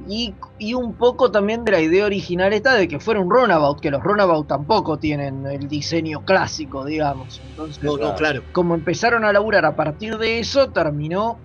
y, 0.09 0.35
y, 0.59 0.75
un 0.75 0.95
poco 0.95 1.31
también 1.31 1.65
de 1.65 1.73
la 1.73 1.81
idea 1.81 2.05
original 2.05 2.53
esta 2.53 2.75
de 2.75 2.89
que 2.89 2.99
fuera 2.99 3.21
un 3.21 3.31
runabout, 3.31 3.81
que 3.81 3.91
los 3.91 4.03
runabout 4.03 4.47
tampoco 4.49 4.99
tienen 4.99 5.47
el 5.47 5.69
diseño 5.69 6.25
clásico, 6.25 6.85
digamos. 6.85 7.41
Entonces, 7.51 7.79
claro. 8.17 8.43
como 8.53 8.75
empezaron 8.75 9.25
a 9.25 9.33
laburar 9.33 9.65
a 9.65 9.77
partir 9.77 10.19
de 10.19 10.41
eso, 10.41 10.71
terminó 10.71 11.39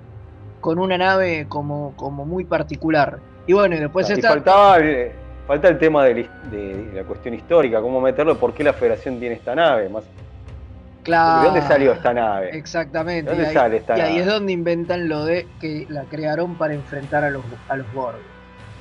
con 0.59 0.79
una 0.79 0.97
nave 0.97 1.45
como, 1.47 1.93
como 1.95 2.25
muy 2.25 2.45
particular. 2.45 3.19
Y 3.45 3.53
bueno, 3.53 3.75
y 3.75 3.79
después 3.79 4.09
está... 4.09 4.29
faltaba, 4.29 4.77
falta 5.47 5.67
el 5.69 5.77
tema 5.77 6.05
de, 6.05 6.27
la 6.93 7.03
cuestión 7.03 7.35
histórica, 7.35 7.81
cómo 7.81 8.01
meterlo, 8.01 8.37
por 8.37 8.53
qué 8.53 8.63
la 8.63 8.73
federación 8.73 9.19
tiene 9.19 9.35
esta 9.35 9.55
nave, 9.55 9.89
más 9.89 10.03
Claro. 11.03 11.39
¿De 11.39 11.45
dónde 11.45 11.67
salió 11.67 11.93
esta 11.93 12.13
nave? 12.13 12.49
Exactamente. 12.57 13.31
¿De 13.31 13.37
dónde 13.37 13.43
y 13.43 13.47
ahí, 13.47 13.53
sale 13.53 13.77
esta 13.77 13.97
y 13.97 14.01
ahí 14.01 14.17
es 14.19 14.25
donde 14.25 14.51
inventan 14.51 15.07
lo 15.07 15.25
de 15.25 15.47
que 15.59 15.85
la 15.89 16.03
crearon 16.03 16.55
para 16.55 16.73
enfrentar 16.73 17.23
a 17.23 17.29
los, 17.29 17.43
a 17.67 17.77
los 17.77 17.91
Borg. 17.93 18.17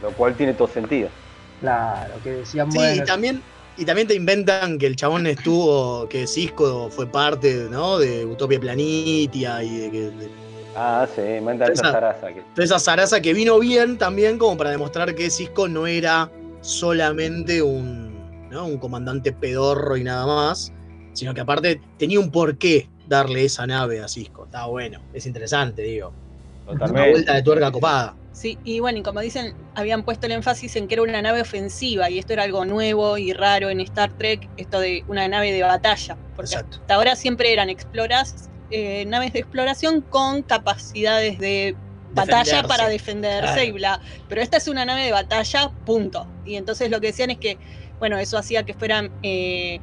Lo 0.02 0.10
cual 0.12 0.34
tiene 0.34 0.54
todo 0.54 0.68
sentido. 0.68 1.08
Claro, 1.60 2.14
que 2.22 2.30
decían 2.32 2.70
sí, 2.70 2.78
y 2.78 3.04
también, 3.04 3.42
y 3.76 3.84
también 3.84 4.06
te 4.06 4.14
inventan 4.14 4.78
que 4.78 4.86
el 4.86 4.96
chabón 4.96 5.26
estuvo, 5.26 6.08
que 6.08 6.26
Cisco 6.26 6.88
fue 6.90 7.06
parte 7.06 7.66
¿no? 7.70 7.98
de 7.98 8.24
Utopia 8.24 8.60
Planitia 8.60 9.62
y 9.62 9.78
de 9.78 9.90
que. 9.90 10.12
ah, 10.76 11.06
sí, 11.12 11.20
inventan 11.20 11.72
esa 11.72 11.92
zaraza. 11.92 12.28
Que... 12.28 12.62
Esa 12.62 12.78
zaraza 12.78 13.20
que 13.20 13.34
vino 13.34 13.58
bien 13.58 13.98
también 13.98 14.38
como 14.38 14.56
para 14.56 14.70
demostrar 14.70 15.14
que 15.14 15.30
Cisco 15.30 15.68
no 15.68 15.86
era 15.86 16.30
solamente 16.60 17.62
un, 17.62 18.48
¿no? 18.50 18.66
un 18.66 18.78
comandante 18.78 19.32
pedorro 19.32 19.96
y 19.96 20.04
nada 20.04 20.26
más, 20.26 20.72
sino 21.18 21.34
que 21.34 21.40
aparte 21.40 21.80
tenía 21.98 22.20
un 22.20 22.30
porqué 22.30 22.88
darle 23.06 23.44
esa 23.44 23.66
nave 23.66 24.00
a 24.00 24.08
Cisco. 24.08 24.44
Está 24.44 24.66
bueno, 24.66 25.00
es 25.12 25.26
interesante, 25.26 25.82
digo. 25.82 26.12
Totalmente. 26.66 27.00
Una 27.00 27.10
vuelta 27.10 27.34
de 27.34 27.42
tuerca 27.42 27.72
copada. 27.72 28.14
Sí, 28.32 28.56
y 28.62 28.78
bueno, 28.78 28.98
y 28.98 29.02
como 29.02 29.20
dicen, 29.20 29.54
habían 29.74 30.04
puesto 30.04 30.26
el 30.26 30.32
énfasis 30.32 30.76
en 30.76 30.86
que 30.86 30.94
era 30.94 31.02
una 31.02 31.20
nave 31.20 31.40
ofensiva, 31.40 32.08
y 32.08 32.18
esto 32.18 32.34
era 32.34 32.44
algo 32.44 32.64
nuevo 32.64 33.18
y 33.18 33.32
raro 33.32 33.68
en 33.68 33.80
Star 33.80 34.12
Trek, 34.16 34.48
esto 34.56 34.78
de 34.78 35.02
una 35.08 35.26
nave 35.26 35.50
de 35.50 35.62
batalla, 35.62 36.16
porque 36.36 36.54
hasta 36.54 36.94
ahora 36.94 37.16
siempre 37.16 37.52
eran 37.52 37.68
exploras, 37.68 38.48
eh, 38.70 39.04
naves 39.06 39.32
de 39.32 39.40
exploración 39.40 40.02
con 40.02 40.42
capacidades 40.42 41.38
de 41.38 41.74
batalla 42.12 42.62
para 42.62 42.88
defenderse 42.88 43.64
y 43.64 43.72
bla. 43.72 44.00
Pero 44.28 44.40
esta 44.40 44.58
es 44.58 44.68
una 44.68 44.84
nave 44.84 45.02
de 45.04 45.12
batalla, 45.12 45.72
punto. 45.84 46.28
Y 46.44 46.56
entonces 46.56 46.90
lo 46.90 47.00
que 47.00 47.08
decían 47.08 47.30
es 47.30 47.38
que, 47.38 47.58
bueno, 47.98 48.18
eso 48.18 48.38
hacía 48.38 48.62
que 48.62 48.74
fueran 48.74 49.10
eh, 49.22 49.80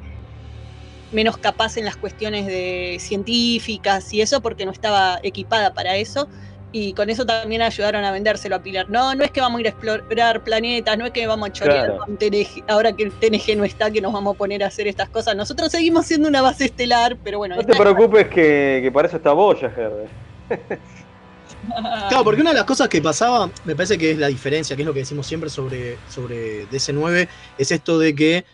menos 1.12 1.36
capaz 1.36 1.76
en 1.76 1.84
las 1.84 1.96
cuestiones 1.96 2.46
de 2.46 2.96
científicas 3.00 4.12
y 4.12 4.20
eso, 4.20 4.40
porque 4.40 4.66
no 4.66 4.72
estaba 4.72 5.20
equipada 5.22 5.72
para 5.72 5.96
eso 5.96 6.28
y 6.72 6.92
con 6.92 7.08
eso 7.08 7.24
también 7.24 7.62
ayudaron 7.62 8.04
a 8.04 8.10
vendérselo 8.10 8.56
a 8.56 8.58
Pilar. 8.62 8.90
No, 8.90 9.14
no 9.14 9.24
es 9.24 9.30
que 9.30 9.40
vamos 9.40 9.58
a 9.58 9.60
ir 9.62 9.66
a 9.68 9.70
explorar 9.70 10.44
planetas, 10.44 10.98
no 10.98 11.06
es 11.06 11.12
que 11.12 11.26
vamos 11.26 11.48
a 11.48 11.52
chorear 11.52 11.96
con 11.96 12.16
TNG, 12.16 12.64
ahora 12.68 12.92
que 12.92 13.04
el 13.04 13.12
TNG 13.12 13.56
no 13.56 13.64
está, 13.64 13.90
que 13.90 14.00
nos 14.00 14.12
vamos 14.12 14.34
a 14.34 14.38
poner 14.38 14.62
a 14.62 14.66
hacer 14.66 14.86
estas 14.86 15.08
cosas. 15.08 15.34
Nosotros 15.36 15.70
seguimos 15.70 16.06
siendo 16.06 16.28
una 16.28 16.42
base 16.42 16.66
estelar, 16.66 17.16
pero 17.22 17.38
bueno. 17.38 17.56
No 17.56 17.64
te 17.64 17.74
preocupes 17.74 18.26
que, 18.28 18.80
que, 18.82 18.92
para 18.92 19.08
eso 19.08 19.16
está 19.16 19.32
Voyager. 19.32 20.08
claro, 22.08 22.24
porque 22.24 22.42
una 22.42 22.50
de 22.50 22.56
las 22.56 22.66
cosas 22.66 22.88
que 22.88 23.00
pasaba, 23.00 23.48
me 23.64 23.74
parece 23.74 23.96
que 23.96 24.10
es 24.10 24.18
la 24.18 24.28
diferencia, 24.28 24.76
que 24.76 24.82
es 24.82 24.86
lo 24.86 24.92
que 24.92 25.00
decimos 25.00 25.26
siempre 25.26 25.48
sobre, 25.48 25.96
sobre 26.10 26.68
DC9, 26.68 27.28
es 27.58 27.70
esto 27.70 27.98
de 27.98 28.14
que 28.14 28.44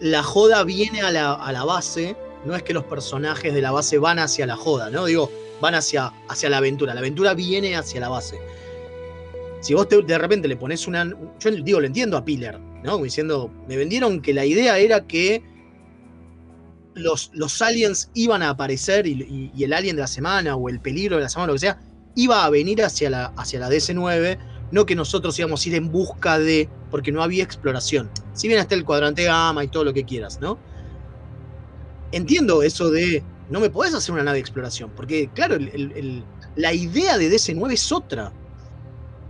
la 0.00 0.22
joda 0.22 0.64
viene 0.64 1.00
a 1.00 1.10
la, 1.10 1.34
a 1.34 1.52
la 1.52 1.64
base, 1.64 2.16
no 2.44 2.54
es 2.54 2.62
que 2.62 2.72
los 2.72 2.84
personajes 2.84 3.52
de 3.52 3.60
la 3.60 3.72
base 3.72 3.98
van 3.98 4.18
hacia 4.18 4.46
la 4.46 4.56
joda, 4.56 4.90
¿no? 4.90 5.06
Digo, 5.06 5.30
van 5.60 5.74
hacia, 5.74 6.12
hacia 6.28 6.48
la 6.48 6.58
aventura. 6.58 6.94
La 6.94 7.00
aventura 7.00 7.34
viene 7.34 7.76
hacia 7.76 8.00
la 8.00 8.08
base. 8.08 8.38
Si 9.60 9.74
vos 9.74 9.88
de 9.88 10.18
repente 10.18 10.48
le 10.48 10.56
pones 10.56 10.86
una. 10.86 11.12
Yo 11.40 11.50
digo, 11.50 11.80
lo 11.80 11.86
entiendo 11.86 12.16
a 12.16 12.24
Piller, 12.24 12.58
¿no? 12.84 12.98
Diciendo, 12.98 13.50
me 13.66 13.76
vendieron 13.76 14.20
que 14.20 14.32
la 14.32 14.44
idea 14.44 14.78
era 14.78 15.06
que 15.06 15.42
los, 16.94 17.30
los 17.34 17.60
aliens 17.62 18.10
iban 18.14 18.42
a 18.42 18.50
aparecer 18.50 19.06
y, 19.06 19.50
el 19.58 19.72
alien 19.72 19.96
de 19.96 20.02
la 20.02 20.08
semana 20.08 20.56
o 20.56 20.68
el 20.68 20.80
peligro 20.80 21.16
de 21.16 21.22
la 21.22 21.28
semana, 21.28 21.48
lo 21.48 21.54
que 21.54 21.60
sea, 21.60 21.80
iba 22.14 22.44
a 22.44 22.50
venir 22.50 22.82
hacia 22.82 23.10
la, 23.10 23.32
hacia 23.36 23.60
la 23.60 23.68
DC9, 23.68 24.38
no 24.70 24.86
que 24.86 24.94
nosotros 24.94 25.38
íbamos 25.38 25.64
a 25.64 25.68
ir 25.68 25.74
en 25.74 25.90
busca 25.90 26.38
de, 26.38 26.68
porque 26.90 27.12
no 27.12 27.22
había 27.22 27.44
exploración. 27.44 28.10
Si 28.32 28.48
bien 28.48 28.60
está 28.60 28.74
el 28.74 28.84
cuadrante 28.84 29.24
gamma 29.24 29.64
y 29.64 29.68
todo 29.68 29.84
lo 29.84 29.92
que 29.92 30.04
quieras, 30.04 30.40
¿no? 30.40 30.58
Entiendo 32.12 32.62
eso 32.62 32.90
de 32.90 33.22
no 33.50 33.60
me 33.60 33.70
podés 33.70 33.94
hacer 33.94 34.12
una 34.12 34.24
nave 34.24 34.36
de 34.36 34.40
exploración, 34.40 34.90
porque 34.96 35.28
claro, 35.34 35.56
la 36.56 36.72
idea 36.72 37.18
de 37.18 37.30
DC9 37.30 37.72
es 37.72 37.92
otra, 37.92 38.32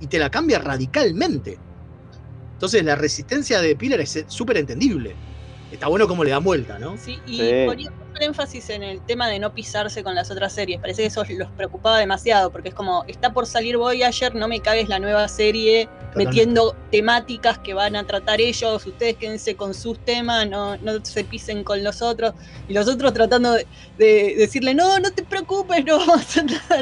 y 0.00 0.06
te 0.06 0.18
la 0.18 0.30
cambia 0.30 0.58
radicalmente. 0.58 1.58
Entonces 2.52 2.84
la 2.84 2.96
resistencia 2.96 3.60
de 3.60 3.76
Pilar 3.76 4.00
es 4.00 4.24
súper 4.28 4.56
entendible. 4.58 5.14
Está 5.70 5.88
bueno 5.88 6.06
cómo 6.08 6.24
le 6.24 6.30
dan 6.30 6.44
vuelta, 6.44 6.78
¿no? 6.78 6.96
Sí, 6.96 7.18
y 7.26 7.38
sí 7.38 7.88
énfasis 8.20 8.70
en 8.70 8.82
el 8.82 9.00
tema 9.00 9.28
de 9.28 9.38
no 9.38 9.52
pisarse 9.52 10.02
con 10.02 10.14
las 10.14 10.30
otras 10.30 10.52
series. 10.52 10.80
Parece 10.80 11.02
que 11.02 11.08
eso 11.08 11.24
los 11.28 11.50
preocupaba 11.50 11.98
demasiado, 11.98 12.50
porque 12.50 12.70
es 12.70 12.74
como, 12.74 13.04
está 13.06 13.32
por 13.32 13.46
salir 13.46 13.76
Voyager, 13.76 14.34
no 14.34 14.48
me 14.48 14.60
cagues 14.60 14.88
la 14.88 14.98
nueva 14.98 15.28
serie 15.28 15.88
metiendo 16.16 16.74
temáticas 16.90 17.58
que 17.58 17.74
van 17.74 17.94
a 17.94 18.04
tratar 18.04 18.40
ellos, 18.40 18.86
ustedes 18.86 19.16
quédense 19.16 19.54
con 19.54 19.74
sus 19.74 19.98
temas, 19.98 20.48
no, 20.48 20.76
no 20.78 21.04
se 21.04 21.24
pisen 21.24 21.62
con 21.62 21.84
los 21.84 22.02
otros. 22.02 22.32
Y 22.68 22.72
los 22.72 22.88
otros 22.88 23.12
tratando 23.12 23.52
de, 23.98 24.34
decirle, 24.38 24.74
no, 24.74 24.98
no 24.98 25.10
te 25.10 25.22
preocupes, 25.22 25.84
no 25.84 25.98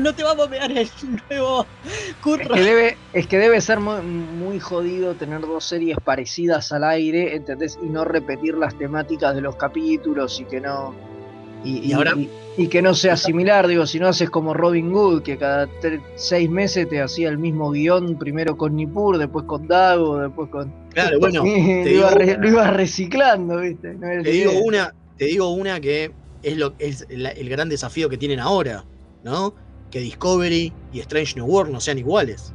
no 0.01 0.15
te 0.15 0.23
vamos 0.23 0.47
a 0.47 0.51
ver 0.51 0.79
el 0.79 0.89
nuevo 1.29 1.67
curro. 2.23 2.55
Es 2.55 2.61
que 2.61 2.63
debe, 2.63 2.97
es 3.13 3.27
que 3.27 3.39
debe 3.39 3.61
ser 3.61 3.81
muy, 3.81 4.01
muy 4.03 4.61
jodido 4.61 5.15
tener 5.15 5.41
dos 5.41 5.65
series 5.65 5.97
parecidas 6.05 6.73
al 6.73 6.85
aire, 6.85 7.35
¿entendés? 7.35 7.79
Y 7.83 7.87
no 7.87 8.05
repetir 8.05 8.55
las 8.57 8.77
temáticas 8.79 9.35
de 9.35 9.41
los 9.41 9.57
capítulos 9.57 10.41
y 10.41 10.45
que 10.45 10.61
no 10.61 10.95
y, 11.65 11.93
ahora, 11.93 12.15
y, 12.57 12.69
que 12.69 12.83
no 12.83 12.95
sea 12.95 13.17
similar, 13.17 13.67
digo, 13.67 13.87
si 13.87 13.99
no 13.99 14.09
haces 14.09 14.29
como 14.29 14.53
Robin 14.53 14.93
Hood, 14.93 15.23
que 15.23 15.39
cada 15.39 15.69
seis 16.17 16.51
meses 16.51 16.89
te 16.89 17.01
hacía 17.01 17.29
el 17.31 17.39
mismo 17.39 17.71
guion, 17.71 18.19
primero 18.19 18.57
con 18.57 18.77
Nippur, 18.77 19.19
después 19.19 19.47
con 19.47 19.67
Dago, 19.67 20.19
después 20.19 20.51
con. 20.51 20.73
Claro, 20.91 21.19
bueno. 21.21 21.43
lo 21.43 22.49
iba 22.49 22.71
reciclando, 22.71 23.61
¿viste? 23.61 23.95
te, 23.95 24.31
digo 24.31 24.53
una, 24.63 24.95
te 25.17 25.25
digo 25.27 25.51
una 25.51 25.81
que 25.81 26.13
es, 26.43 26.57
lo, 26.57 26.75
es 26.79 27.07
el, 27.09 27.49
gran 27.49 27.69
desafío 27.69 28.09
que 28.09 28.19
tienen 28.19 28.41
ahora, 28.41 28.85
¿no? 29.23 29.55
Que 29.91 30.01
Discovery 30.01 30.73
y 30.93 31.01
Strange 31.01 31.37
New 31.37 31.47
World 31.47 31.73
no 31.73 31.81
sean 31.81 31.99
iguales. 31.99 32.53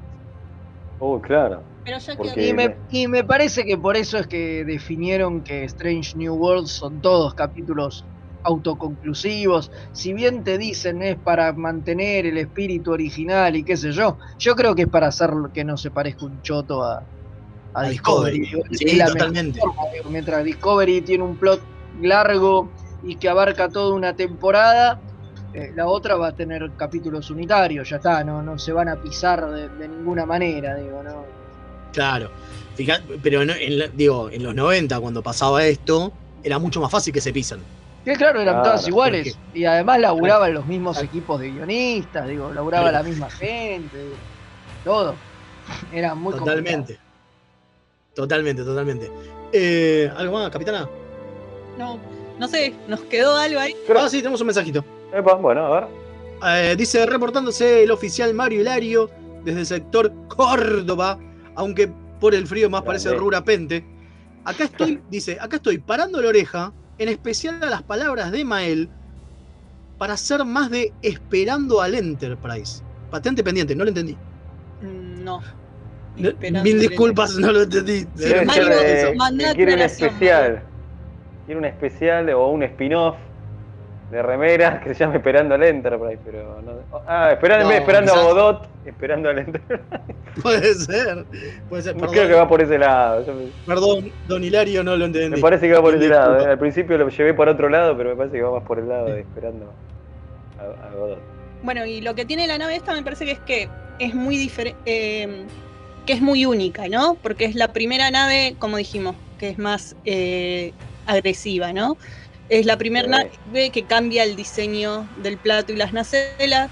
Oh, 1.00 1.19
claro. 1.19 1.63
Pero 1.86 1.98
Porque 2.17 2.50
Y 2.50 2.54
me, 2.54 2.76
y 2.91 3.08
me 3.08 3.24
parece 3.24 3.65
que 3.65 3.78
por 3.78 3.95
eso 3.95 4.17
es 4.17 4.28
que 4.28 4.63
definieron 4.65 5.41
que 5.41 5.63
Strange 5.63 6.15
New 6.17 6.36
Worlds 6.36 6.69
son 6.72 7.02
todos 7.02 7.34
capítulos 7.34 8.06
autoconclusivos. 8.43 9.71
Si 9.91 10.13
bien 10.13 10.43
te 10.43 10.58
dicen 10.58 11.02
es 11.02 11.17
para 11.19 11.54
mantener 11.54 12.25
el 12.25 12.38
espíritu 12.38 12.91
original 12.91 13.56
y 13.56 13.63
qué 13.63 13.78
sé 13.78 13.91
yo, 13.91 14.17
yo 14.38 14.56
creo 14.56 14.75
que 14.75 14.84
es 14.84 14.88
para 14.88 15.08
hacer 15.08 15.32
que 15.54 15.63
no 15.63 15.78
se 15.78 15.91
parezca 15.91 16.25
un 16.25 16.41
choto 16.41 16.84
a, 16.84 16.95
a 17.73 17.82
A 17.82 17.89
Discovery. 17.89 18.49
Sí, 18.71 18.95
la 18.95 19.08
totalmente. 19.08 19.60
Mientras 20.10 20.43
Discovery 20.43 21.02
tiene 21.02 21.23
un 21.23 21.38
plot 21.38 21.62
largo 22.02 22.71
y 23.04 23.15
que 23.15 23.30
abarca 23.30 23.69
toda 23.69 23.93
una 23.95 24.15
temporada, 24.15 25.02
eh, 25.54 25.71
la 25.75 25.88
otra 25.88 26.15
va 26.15 26.28
a 26.28 26.36
tener 26.36 26.71
capítulos 26.78 27.30
unitarios, 27.32 27.89
ya 27.89 27.97
está, 27.97 28.23
no, 28.23 28.41
no 28.41 28.58
se 28.60 28.71
van 28.71 28.89
a 28.89 29.02
pisar 29.02 29.49
de, 29.49 29.69
de 29.69 29.88
ninguna 29.88 30.25
manera, 30.25 30.75
digo, 30.75 31.02
no. 31.04 31.25
Claro. 31.91 32.30
Fija- 32.75 33.02
pero 33.21 33.41
en 33.41 33.52
digo, 33.95 34.30
en 34.30 34.43
los 34.43 34.54
90, 34.56 34.99
cuando 34.99 35.21
pasaba 35.23 35.65
esto, 35.65 36.13
era 36.43 36.60
mucho 36.60 36.80
más 36.82 36.91
fácil 36.91 37.13
que 37.13 37.21
se 37.21 37.34
pisan. 37.34 37.60
Que 38.05 38.13
claro, 38.13 38.39
eran 38.41 38.55
Claro, 38.55 38.69
todas 38.69 38.88
iguales. 38.88 39.38
Y 39.53 39.65
además 39.65 39.99
laburaban 39.99 40.53
los 40.53 40.65
mismos 40.65 41.01
equipos 41.03 41.39
de 41.39 41.51
guionistas, 41.51 42.27
digo, 42.27 42.51
laburaba 42.53 42.89
Claro. 42.89 43.03
la 43.03 43.09
misma 43.09 43.29
gente, 43.29 43.97
digo, 43.97 44.15
todo. 44.83 45.15
Era 45.93 46.15
muy 46.15 46.33
Totalmente. 46.33 46.97
Totalmente, 48.15 48.63
totalmente. 48.63 49.12
Eh, 49.51 50.12
¿Algo 50.17 50.33
más, 50.39 50.49
capitana? 50.49 50.88
no, 51.77 51.97
no 52.38 52.47
sé, 52.47 52.73
nos 52.88 53.01
quedó 53.01 53.35
algo 53.38 53.59
ahí. 53.59 53.75
Ah, 53.95 54.07
sí, 54.09 54.17
tenemos 54.19 54.41
un 54.41 54.47
mensajito. 54.47 54.83
Epa, 55.13 55.35
bueno, 55.35 55.65
a 55.65 55.79
ver. 55.79 55.88
Eh, 56.71 56.75
dice, 56.77 57.05
reportándose 57.05 57.83
el 57.83 57.91
oficial 57.91 58.33
Mario 58.33 58.62
Hilario 58.62 59.09
desde 59.43 59.59
el 59.62 59.65
sector 59.65 60.12
Córdoba, 60.27 61.17
aunque 61.55 61.89
por 62.19 62.33
el 62.35 62.47
frío 62.47 62.69
más 62.69 62.81
parece 62.83 63.09
Grande. 63.09 63.19
rurapente. 63.23 63.85
Acá 64.45 64.65
estoy, 64.65 65.01
dice, 65.09 65.38
acá 65.39 65.57
estoy 65.57 65.77
parando 65.79 66.21
la 66.21 66.29
oreja, 66.29 66.73
en 66.99 67.09
especial 67.09 67.63
a 67.63 67.69
las 67.69 67.81
palabras 67.83 68.31
de 68.31 68.45
Mael, 68.45 68.89
para 69.97 70.15
ser 70.15 70.45
más 70.45 70.69
de 70.69 70.93
esperando 71.01 71.81
al 71.81 71.95
Enterprise. 71.95 72.83
Patente 73.09 73.43
pendiente, 73.43 73.75
no 73.75 73.83
lo 73.83 73.89
entendí. 73.89 74.15
Mm, 74.81 75.23
No. 75.23 75.41
Esperando 76.17 76.63
Mil 76.63 76.79
disculpas, 76.79 77.35
no 77.38 77.51
lo 77.51 77.62
entendí. 77.63 78.05
Debe 78.15 78.45
Mario, 78.45 78.63
ser 78.65 79.15
de- 79.15 79.73
un 79.73 79.79
especial. 79.79 80.63
Quiere 81.45 81.59
un 81.59 81.65
especial 81.65 82.29
o 82.31 82.49
un 82.49 82.63
spin-off 82.63 83.15
de 84.12 84.21
remeras 84.21 84.81
que 84.83 84.93
se 84.93 84.99
llame 84.99 85.17
Esperando 85.17 85.55
al 85.55 85.63
Enterprise, 85.63 86.19
pero 86.25 86.62
no. 86.62 86.71
Ah, 87.07 87.29
esperando, 87.31 87.63
en 87.63 87.69
vez 87.69 87.75
de 87.77 87.79
No, 87.93 87.99
esperando 87.99 88.13
a 88.13 88.23
Godot, 88.33 88.67
esperando 88.89 89.30
al 89.30 89.39
Enterprise. 89.39 89.84
Puede 90.41 90.73
ser, 90.75 91.25
puede 91.67 91.84
ser. 91.84 91.93
Perdón, 91.95 92.12
Creo 92.12 92.28
que 92.28 92.34
va 92.34 92.47
por 92.47 92.62
ese 92.62 92.78
lado. 92.78 93.25
perdón, 93.65 94.12
don 94.28 94.43
Hilario, 94.43 94.84
no 94.84 94.95
lo 94.95 95.06
entendí. 95.06 95.36
Me 95.36 95.41
parece 95.41 95.67
que 95.67 95.73
va 95.73 95.82
por 95.82 95.95
ese 95.95 96.08
lado. 96.08 96.39
eh. 96.39 96.52
Al 96.52 96.60
principio 96.60 96.97
lo 96.97 97.10
llevé 97.10 97.34
por 97.34 97.49
otro 97.49 97.67
lado, 97.67 97.97
pero 97.97 98.12
me 98.12 98.15
parece 98.15 98.38
que 98.38 98.43
va 98.43 98.52
más 98.60 98.63
por 98.63 98.80
el 98.80 98.88
lado 98.88 99.08
de 99.08 99.21
esperando 99.21 99.73
a, 100.60 100.88
a 100.88 100.91
Godot. 100.93 101.19
Bueno, 101.63 101.86
y 101.86 101.99
lo 102.02 102.15
que 102.15 102.23
tiene 102.25 102.47
la 102.47 102.58
nave 102.58 102.75
esta 102.75 102.93
me 102.93 103.04
parece 103.04 103.25
que 103.25 103.32
es 103.32 103.39
que 103.39 103.69
es 103.99 104.13
muy 104.13 104.38
diferente, 104.38 105.45
que 106.06 106.13
es 106.13 106.21
muy 106.21 106.45
única, 106.45 106.88
¿no? 106.88 107.15
Porque 107.21 107.45
es 107.45 107.56
la 107.56 107.73
primera 107.73 108.10
nave, 108.12 108.56
como 108.60 108.78
dijimos, 108.78 109.15
que 109.39 109.49
es 109.49 109.58
más 109.58 109.95
eh, 110.06 110.71
agresiva, 111.06 111.73
¿no? 111.73 111.97
Es 112.47 112.65
la 112.65 112.78
primera 112.78 113.08
nave 113.08 113.69
que 113.71 113.84
cambia 113.84 114.23
el 114.23 114.36
diseño 114.38 115.06
del 115.21 115.38
plato 115.38 115.73
y 115.73 115.75
las 115.75 115.91
nacelas. 115.91 116.69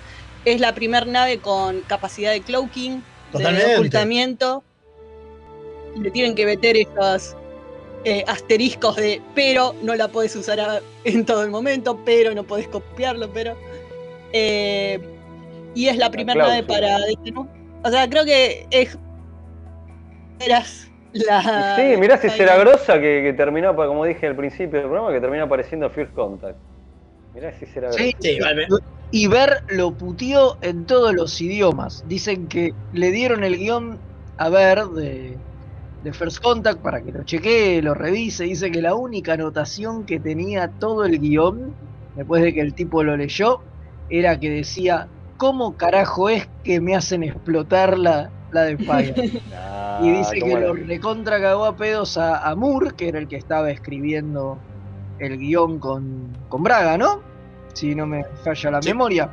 Es 0.48 0.62
la 0.62 0.74
primera 0.74 1.06
nave 1.06 1.40
con 1.40 1.82
capacidad 1.82 2.32
de 2.32 2.42
cloaking, 2.42 3.04
Totalmente. 3.34 3.68
de 3.68 3.76
ocultamiento. 3.76 4.64
Le 6.00 6.10
tienen 6.12 6.36
que 6.36 6.46
meter 6.46 6.78
esos 6.78 7.36
eh, 8.06 8.24
asteriscos 8.28 8.96
de 8.96 9.22
pero 9.36 9.76
no 9.84 9.94
la 9.96 10.08
puedes 10.08 10.34
usar 10.38 10.60
a- 10.62 10.80
en 11.04 11.26
todo 11.26 11.44
el 11.44 11.50
momento, 11.52 12.00
pero 12.06 12.34
no 12.34 12.44
puedes 12.46 12.68
copiarlo, 12.70 13.30
pero. 13.34 13.58
eh, 14.32 15.00
y 15.76 15.90
es 15.90 15.98
la 15.98 16.10
primera 16.12 16.42
nave 16.48 16.64
para 16.64 16.98
detener. 17.00 17.44
O 17.84 17.90
sea, 17.90 18.10
creo 18.10 18.24
que 18.24 18.66
es. 18.72 18.98
Eras 20.40 20.88
la. 21.12 21.76
Sí, 21.76 21.98
mirá 21.98 22.18
si 22.18 22.30
será 22.30 22.56
grosa 22.58 22.94
que, 23.02 23.22
que 23.22 23.34
terminó, 23.36 23.76
pa- 23.76 23.88
como 23.88 24.06
dije 24.06 24.28
al 24.28 24.36
principio 24.38 24.80
del 24.80 24.88
programa, 24.88 25.12
que 25.12 25.20
terminó 25.20 25.44
apareciendo 25.44 25.90
First 25.90 26.14
Contact. 26.14 26.58
Mirá 27.38 27.52
si 27.54 27.68
será 27.68 27.90
grosa. 27.90 28.04
Sí, 28.04 28.16
Sí, 28.20 28.40
vale. 28.40 28.68
Y 29.12 29.28
Ver 29.28 29.58
lo 29.68 29.96
puteó 29.96 30.58
en 30.62 30.88
todos 30.88 31.14
los 31.14 31.40
idiomas. 31.40 32.02
Dicen 32.04 32.48
que 32.48 32.72
le 32.92 33.12
dieron 33.12 33.44
el 33.44 33.58
guion 33.58 34.02
a 34.38 34.50
Ver 34.50 34.86
de, 34.86 35.40
de 36.02 36.14
First 36.14 36.40
Contact 36.40 36.82
para 36.82 37.04
que 37.04 37.12
lo 37.12 37.24
chequee, 37.24 37.84
lo 37.84 37.94
revise. 37.94 38.46
Dice 38.46 38.72
que 38.72 38.82
la 38.82 38.96
única 38.96 39.34
anotación 39.34 40.04
que 40.08 40.20
tenía 40.20 40.74
todo 40.80 41.06
el 41.06 41.20
guion, 41.20 41.76
después 42.16 42.42
de 42.42 42.54
que 42.54 42.62
el 42.62 42.74
tipo 42.74 43.04
lo 43.04 43.16
leyó, 43.16 43.60
era 44.10 44.40
que 44.40 44.50
decía, 44.50 45.08
¿cómo 45.38 45.78
carajo 45.78 46.30
es 46.30 46.50
que 46.64 46.82
me 46.82 46.96
hacen 46.96 47.22
explotar 47.22 48.00
la, 48.00 48.34
la 48.50 48.64
de 48.64 48.78
Fire? 48.80 49.14
Ah, 49.54 50.00
y 50.04 50.12
dice 50.12 50.40
que 50.40 50.60
lo 50.60 50.74
recontra 50.74 51.40
cagó 51.40 51.66
a 51.66 51.76
pedos 51.76 52.18
a, 52.18 52.50
a 52.50 52.56
Moore, 52.56 52.92
que 52.98 53.10
era 53.10 53.20
el 53.20 53.28
que 53.28 53.36
estaba 53.38 53.70
escribiendo 53.70 54.64
el 55.18 55.38
guion 55.38 55.80
con, 55.80 56.46
con 56.48 56.64
Braga, 56.64 56.98
¿no? 56.98 57.27
Si 57.78 57.94
no 57.94 58.08
me 58.08 58.24
falla 58.44 58.72
la 58.72 58.82
Sí. 58.82 58.90
memoria. 58.90 59.30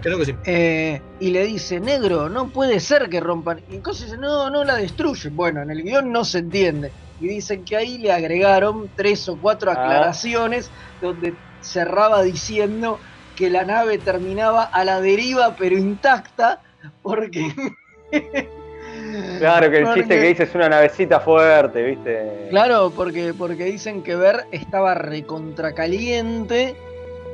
Creo 0.00 0.18
que 0.18 0.26
sí. 0.26 0.34
Eh, 0.44 1.00
y 1.20 1.30
le 1.30 1.44
dice, 1.44 1.80
negro, 1.80 2.28
no 2.28 2.48
puede 2.48 2.78
ser 2.80 3.08
que 3.08 3.18
rompan. 3.18 3.60
Y 3.70 3.76
entonces 3.76 4.06
dice, 4.06 4.18
no, 4.18 4.50
no 4.50 4.62
la 4.62 4.76
destruyen. 4.76 5.34
Bueno, 5.34 5.62
en 5.62 5.70
el 5.70 5.82
guion 5.82 6.12
no 6.12 6.24
se 6.24 6.38
entiende. 6.38 6.92
Y 7.20 7.28
dicen 7.28 7.64
que 7.64 7.76
ahí 7.76 7.98
le 7.98 8.12
agregaron 8.12 8.88
tres 8.94 9.28
o 9.28 9.36
cuatro 9.36 9.70
Ah. 9.70 9.74
aclaraciones 9.74 10.70
donde 11.00 11.34
cerraba 11.62 12.22
diciendo 12.22 13.00
que 13.34 13.50
la 13.50 13.64
nave 13.64 13.98
terminaba 13.98 14.62
a 14.64 14.84
la 14.84 15.00
deriva 15.00 15.56
pero 15.58 15.76
intacta 15.76 16.60
porque... 17.02 17.52
Claro, 19.38 19.70
que 19.70 19.78
el 19.78 19.84
Porque- 19.84 20.00
chiste 20.00 20.20
que 20.20 20.26
dice 20.28 20.42
es 20.44 20.54
una 20.54 20.68
navecita 20.68 21.20
fuerte, 21.20 21.82
¿viste? 21.82 22.46
Claro, 22.50 22.92
porque, 22.94 23.34
porque 23.36 23.64
dicen 23.64 24.02
que 24.02 24.14
Ver 24.16 24.44
estaba 24.52 24.94
recontracaliente 24.94 26.76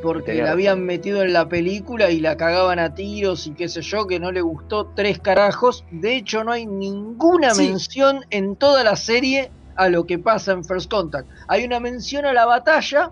porque 0.02 0.34
la 0.34 0.50
habían 0.52 0.84
metido 0.84 1.22
en 1.22 1.32
la 1.32 1.48
película 1.48 2.10
y 2.10 2.20
la 2.20 2.36
cagaban 2.36 2.78
a 2.78 2.94
tiros 2.94 3.46
y 3.46 3.54
qué 3.54 3.68
sé 3.68 3.80
yo, 3.80 4.06
que 4.06 4.20
no 4.20 4.32
le 4.32 4.40
gustó 4.42 4.92
tres 4.94 5.18
carajos. 5.20 5.84
De 5.90 6.16
hecho, 6.16 6.44
no 6.44 6.52
hay 6.52 6.66
ninguna 6.66 7.54
Sí. 7.54 7.68
mención 7.68 8.20
en 8.30 8.56
toda 8.56 8.84
la 8.84 8.96
serie 8.96 9.52
a 9.76 9.88
lo 9.88 10.04
que 10.04 10.18
pasa 10.18 10.52
en 10.52 10.64
First 10.64 10.90
Contact. 10.90 11.28
Hay 11.48 11.64
una 11.64 11.80
mención 11.80 12.26
a 12.26 12.32
la 12.32 12.44
batalla, 12.44 13.10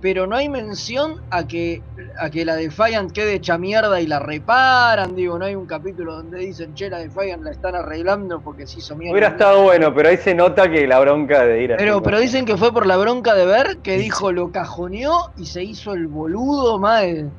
pero 0.00 0.26
no 0.26 0.36
hay 0.36 0.48
mención 0.48 1.20
a 1.30 1.46
que, 1.46 1.82
a 2.18 2.30
que 2.30 2.44
la 2.44 2.56
Defiant 2.56 3.12
quede 3.12 3.34
hecha 3.34 3.58
mierda 3.58 4.00
y 4.00 4.06
la 4.06 4.18
reparan. 4.18 5.14
Digo, 5.14 5.38
no 5.38 5.44
hay 5.44 5.54
un 5.54 5.66
capítulo 5.66 6.16
donde 6.16 6.38
dicen, 6.38 6.74
che, 6.74 6.88
la 6.88 6.98
Defiant 6.98 7.42
la 7.42 7.50
están 7.50 7.74
arreglando 7.74 8.40
porque 8.40 8.66
se 8.66 8.78
hizo 8.78 8.96
mierda. 8.96 9.12
Hubiera 9.12 9.28
estado 9.28 9.62
bueno, 9.62 9.94
pero 9.94 10.08
ahí 10.08 10.16
se 10.16 10.34
nota 10.34 10.70
que 10.70 10.86
la 10.86 11.00
bronca 11.00 11.44
de 11.44 11.62
ir 11.62 11.72
así, 11.74 11.84
Pero, 11.84 12.02
pero 12.02 12.18
dicen 12.18 12.46
que 12.46 12.56
fue 12.56 12.72
por 12.72 12.86
la 12.86 12.96
bronca 12.96 13.34
de 13.34 13.46
ver 13.46 13.78
que 13.78 13.98
dijo 13.98 14.32
lo 14.32 14.50
cajoneó 14.52 15.32
y 15.36 15.46
se 15.46 15.62
hizo 15.62 15.92
el 15.92 16.06
boludo 16.06 16.78
mal. 16.78 17.30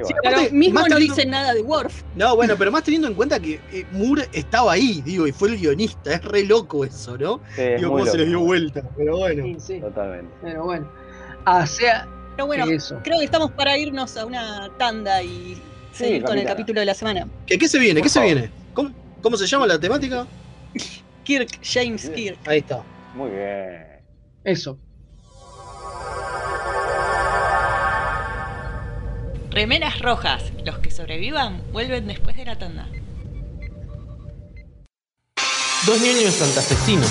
Aparte, 0.00 0.50
mismo 0.52 0.86
no 0.88 0.96
dice 0.96 1.26
nada 1.26 1.52
de 1.54 1.62
Worf. 1.62 2.02
No, 2.14 2.36
bueno, 2.36 2.54
pero 2.56 2.70
más 2.70 2.84
teniendo 2.84 3.08
en 3.08 3.14
cuenta 3.14 3.40
que 3.40 3.60
eh, 3.72 3.84
Moore 3.90 4.28
estaba 4.32 4.72
ahí, 4.72 5.02
digo, 5.04 5.26
y 5.26 5.32
fue 5.32 5.48
el 5.48 5.58
guionista. 5.58 6.12
Es 6.12 6.24
re 6.24 6.44
loco 6.44 6.84
eso, 6.84 7.18
¿no? 7.18 7.40
Sí, 7.56 7.62
es 7.62 7.80
digo, 7.80 7.92
muy 7.92 8.02
cómo 8.02 8.12
se 8.12 8.18
les 8.18 8.28
dio 8.28 8.40
vuelta. 8.40 8.82
Pero 8.96 9.18
bueno. 9.18 9.42
Sí, 9.42 9.56
sí. 9.58 9.80
Totalmente. 9.80 10.32
Pero 10.40 10.64
bueno. 10.64 10.86
Sea, 11.66 12.06
Pero 12.36 12.46
bueno, 12.46 12.66
eso. 12.66 13.00
creo 13.02 13.18
que 13.18 13.24
estamos 13.24 13.50
para 13.52 13.76
irnos 13.78 14.16
a 14.16 14.26
una 14.26 14.68
tanda 14.78 15.22
y 15.22 15.60
seguir 15.92 16.22
con 16.22 16.38
el 16.38 16.46
capítulo 16.46 16.80
de 16.80 16.86
la 16.86 16.94
semana. 16.94 17.26
¿Qué, 17.46 17.58
qué 17.58 17.68
se 17.68 17.78
viene? 17.78 18.00
Por 18.00 18.04
¿Qué 18.04 18.08
se 18.10 18.20
viene? 18.20 18.50
¿Cómo, 18.74 18.90
¿Cómo 19.22 19.36
se 19.36 19.46
llama 19.46 19.66
la 19.66 19.78
temática? 19.78 20.26
Kirk, 21.24 21.58
James 21.62 22.10
Kirk. 22.14 22.38
Ahí 22.46 22.58
está. 22.58 22.82
Muy 23.14 23.30
bien. 23.30 23.86
Eso. 24.44 24.78
Remeras 29.50 29.98
rojas. 30.00 30.52
Los 30.64 30.78
que 30.78 30.90
sobrevivan 30.90 31.62
vuelven 31.72 32.06
después 32.06 32.36
de 32.36 32.44
la 32.44 32.56
tanda. 32.58 32.86
Dos 35.86 36.00
niños 36.00 36.34
santafesinos. 36.34 37.10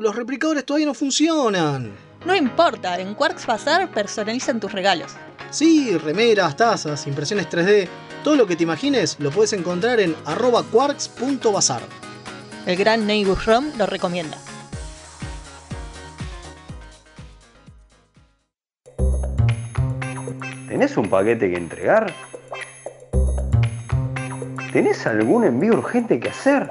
Los 0.00 0.16
replicadores 0.16 0.64
todavía 0.64 0.86
no 0.86 0.94
funcionan. 0.94 1.92
No 2.24 2.34
importa, 2.34 2.98
en 2.98 3.14
Quarks 3.14 3.44
Bazar 3.44 3.90
personalizan 3.90 4.58
tus 4.58 4.72
regalos. 4.72 5.12
Sí, 5.50 5.94
remeras, 5.98 6.56
tazas, 6.56 7.06
impresiones 7.06 7.50
3D, 7.50 7.86
todo 8.24 8.34
lo 8.34 8.46
que 8.46 8.56
te 8.56 8.62
imagines 8.62 9.16
lo 9.20 9.30
puedes 9.30 9.52
encontrar 9.52 10.00
en 10.00 10.16
arroba 10.24 10.62
quarks.bazar. 10.62 11.82
El 12.64 12.76
gran 12.76 13.06
Neighbor 13.06 13.36
Rom 13.44 13.72
lo 13.76 13.84
recomienda. 13.84 14.38
¿Tenés 20.66 20.96
un 20.96 21.10
paquete 21.10 21.50
que 21.50 21.56
entregar? 21.58 22.14
¿Tenés 24.72 25.06
algún 25.06 25.44
envío 25.44 25.74
urgente 25.74 26.18
que 26.18 26.30
hacer? 26.30 26.70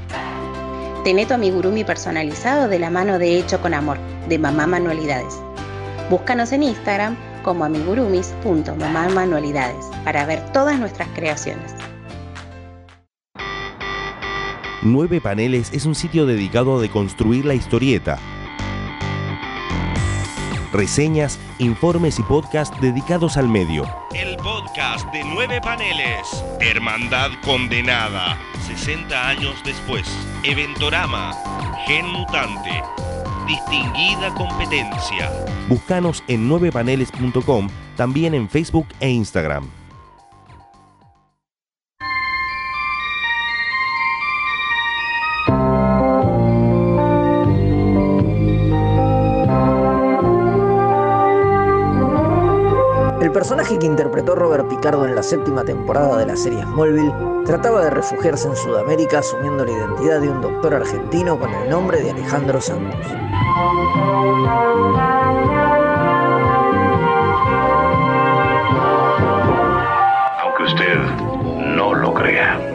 Tené 1.03 1.25
tu 1.25 1.33
amigurumi 1.33 1.83
personalizado 1.83 2.67
de 2.67 2.77
la 2.77 2.91
mano 2.91 3.17
de 3.17 3.39
Hecho 3.39 3.59
con 3.59 3.73
Amor, 3.73 3.97
de 4.29 4.37
Mamá 4.37 4.67
Manualidades. 4.67 5.41
Búscanos 6.11 6.51
en 6.51 6.61
Instagram 6.61 7.17
como 7.41 7.65
amigurumis.mamamanualidades 7.65 9.83
para 10.03 10.27
ver 10.27 10.47
todas 10.53 10.79
nuestras 10.79 11.07
creaciones. 11.15 11.73
Nueve 14.83 15.19
Paneles 15.21 15.73
es 15.73 15.87
un 15.87 15.95
sitio 15.95 16.27
dedicado 16.27 16.77
a 16.77 16.81
deconstruir 16.81 17.45
la 17.45 17.55
historieta. 17.55 18.19
Reseñas, 20.71 21.39
informes 21.57 22.19
y 22.19 22.23
podcasts 22.23 22.79
dedicados 22.79 23.37
al 23.37 23.47
medio. 23.47 23.87
El 24.13 24.37
podcast 24.37 25.11
de 25.11 25.23
Nueve 25.23 25.59
Paneles. 25.61 26.45
Hermandad 26.59 27.31
Condenada. 27.43 28.37
60 28.67 29.27
años 29.27 29.55
después. 29.65 30.05
Eventorama. 30.43 31.33
Gen 31.85 32.07
Mutante. 32.07 32.81
Distinguida 33.47 34.33
competencia. 34.35 35.29
Búscanos 35.69 36.23
en 36.27 36.49
9paneles.com, 36.49 37.69
también 37.95 38.33
en 38.33 38.49
Facebook 38.49 38.87
e 38.99 39.09
Instagram. 39.09 39.80
El 53.31 53.35
personaje 53.35 53.79
que 53.79 53.85
interpretó 53.85 54.35
Robert 54.35 54.67
Picardo 54.67 55.05
en 55.05 55.15
la 55.15 55.23
séptima 55.23 55.63
temporada 55.63 56.17
de 56.17 56.25
la 56.25 56.35
serie 56.35 56.63
Smallville 56.63 57.13
trataba 57.45 57.81
de 57.85 57.89
refugiarse 57.89 58.49
en 58.49 58.57
Sudamérica 58.57 59.19
asumiendo 59.19 59.63
la 59.63 59.71
identidad 59.71 60.19
de 60.19 60.29
un 60.29 60.41
doctor 60.41 60.75
argentino 60.75 61.39
con 61.39 61.49
el 61.53 61.69
nombre 61.69 62.01
de 62.01 62.11
Alejandro 62.11 62.59
Santos. 62.59 62.99
Aunque 70.41 70.63
usted 70.63 70.97
no 71.77 71.93
lo 71.93 72.13
crea. 72.13 72.70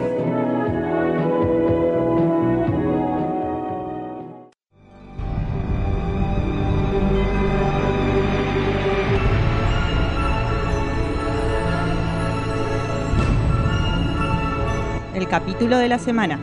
Capítulo 15.29 15.77
de 15.77 15.89
la 15.89 15.99
semana. 15.99 16.39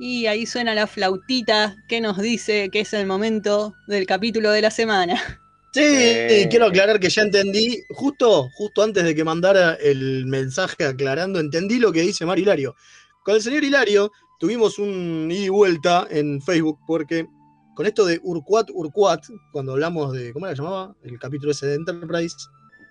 Y 0.00 0.26
ahí 0.26 0.46
suena 0.46 0.74
la 0.74 0.88
flautita 0.88 1.76
que 1.88 2.00
nos 2.00 2.18
dice 2.18 2.70
que 2.70 2.80
es 2.80 2.92
el 2.92 3.06
momento 3.06 3.72
del 3.86 4.06
capítulo 4.06 4.50
de 4.50 4.62
la 4.62 4.72
semana. 4.72 5.43
Sí, 5.74 5.80
Eh. 5.82 6.46
quiero 6.48 6.66
aclarar 6.66 7.00
que 7.00 7.08
ya 7.10 7.22
entendí, 7.22 7.82
justo, 7.90 8.48
justo 8.50 8.82
antes 8.82 9.02
de 9.02 9.12
que 9.12 9.24
mandara 9.24 9.74
el 9.74 10.24
mensaje 10.26 10.84
aclarando, 10.84 11.40
entendí 11.40 11.80
lo 11.80 11.90
que 11.90 12.02
dice 12.02 12.24
Mario 12.24 12.42
Hilario. 12.44 12.76
Con 13.24 13.34
el 13.34 13.42
señor 13.42 13.64
Hilario 13.64 14.12
tuvimos 14.38 14.78
un 14.78 15.28
ida 15.32 15.46
y 15.46 15.48
vuelta 15.48 16.06
en 16.10 16.40
Facebook 16.40 16.78
porque 16.86 17.26
con 17.74 17.86
esto 17.86 18.04
de 18.06 18.20
Urquat 18.22 18.70
Urquat, 18.72 19.24
cuando 19.50 19.72
hablamos 19.72 20.12
de, 20.12 20.32
¿cómo 20.32 20.46
que 20.46 20.54
llamaba? 20.54 20.94
El 21.02 21.18
capítulo 21.18 21.50
ese 21.50 21.66
de 21.66 21.74
Enterprise. 21.74 22.36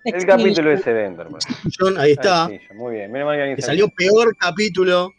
El 0.03 0.25
capítulo 0.25 0.73
ese 0.73 0.91
de 0.91 1.05
Enterprise. 1.05 1.47
John, 1.79 1.97
ahí 1.97 2.11
está. 2.11 2.47
Ay, 2.47 2.59
sí, 2.67 2.73
muy 2.75 2.95
bien. 2.95 3.09
Menos 3.09 3.27
mal 3.27 3.37
que 3.37 3.41
alguien 3.43 3.55
que 3.55 3.61
salió. 3.61 3.85
salió 3.85 3.95
peor 3.95 4.35
capítulo, 4.37 5.09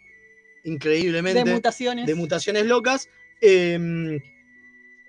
increíblemente. 0.64 1.42
De 1.44 1.50
mutaciones. 1.54 2.06
de 2.06 2.14
mutaciones 2.14 2.66
locas. 2.66 3.08
eh, 3.40 4.18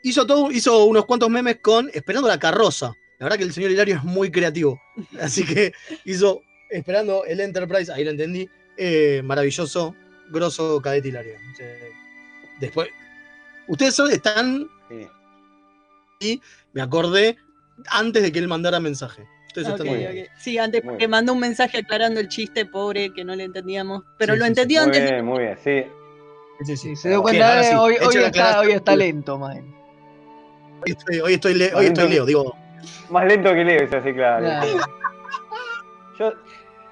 hizo, 0.10 0.26
todo, 0.26 0.52
hizo 0.52 0.86
unos 0.86 1.06
cuantos 1.06 1.30
memes 1.30 1.58
con 1.62 1.90
Esperando 1.94 2.28
la 2.28 2.40
carroza. 2.40 2.94
La 3.20 3.26
verdad 3.26 3.38
que 3.38 3.44
el 3.46 3.54
señor 3.54 3.72
Hilario 3.72 3.96
es 3.96 4.04
muy 4.04 4.30
creativo. 4.32 4.80
Así 5.22 5.46
que 5.46 5.74
hizo 6.06 6.42
Esperando 6.70 7.24
el 7.26 7.40
Enterprise, 7.40 7.92
ahí 7.92 8.04
lo 8.04 8.12
entendí. 8.12 8.50
eh, 8.78 9.22
maravilloso, 9.24 9.96
grosso 10.32 10.82
cadete 10.82 11.08
Hilario. 11.10 11.36
Después, 12.60 12.90
ustedes 13.68 13.94
son- 13.96 14.12
están. 14.12 14.68
Sí. 14.90 15.08
Y 16.20 16.42
me 16.74 16.82
acordé 16.82 17.38
antes 17.92 18.24
de 18.24 18.32
que 18.32 18.40
él 18.40 18.48
mandara 18.48 18.80
mensaje. 18.80 19.24
Ustedes 19.48 19.68
Ok, 19.68 19.74
están 19.76 19.88
muy 19.88 19.98
bien. 20.00 20.26
ok. 20.26 20.32
Sí, 20.40 20.58
antes 20.58 20.84
Muy 20.84 20.98
que 20.98 21.08
mandó 21.08 21.32
un 21.34 21.40
mensaje 21.40 21.78
aclarando 21.78 22.20
el 22.20 22.28
chiste, 22.28 22.66
pobre, 22.66 23.14
que 23.14 23.24
no 23.24 23.36
le 23.36 23.44
entendíamos. 23.46 24.04
Pero 24.18 24.34
Sí, 24.34 24.40
lo 24.40 24.46
sí, 24.46 24.48
sí. 24.48 24.52
entendió 24.52 24.82
Muy 24.82 24.88
antes. 24.98 25.12
bien, 25.12 25.26
muy 25.26 25.40
bien, 25.44 25.58
sí. 25.64 25.84
Sí, 26.66 26.78
sí. 26.78 26.96
Se 26.96 27.10
dio 27.10 27.22
cuenta, 27.22 27.48
ahora 27.50 27.62
eh, 27.62 27.70
sí, 27.70 27.76
hoy, 27.76 27.94
está, 28.24 28.60
hoy 28.62 28.72
está 28.72 28.96
lento, 28.96 29.38
man. 29.38 29.75
Hoy 30.86 30.92
estoy, 30.92 31.20
hoy 31.20 31.34
estoy 31.34 31.54
le- 31.56 31.74
hoy 31.74 31.86
estoy 31.88 32.10
Leo, 32.10 32.26
digo. 32.26 32.56
Más 33.10 33.26
lento 33.26 33.52
que 33.54 33.64
Leo, 33.64 33.84
es 33.84 33.92
así, 33.94 34.14
claro. 34.14 34.46
Claro. 34.46 34.68
Yo 36.20 36.34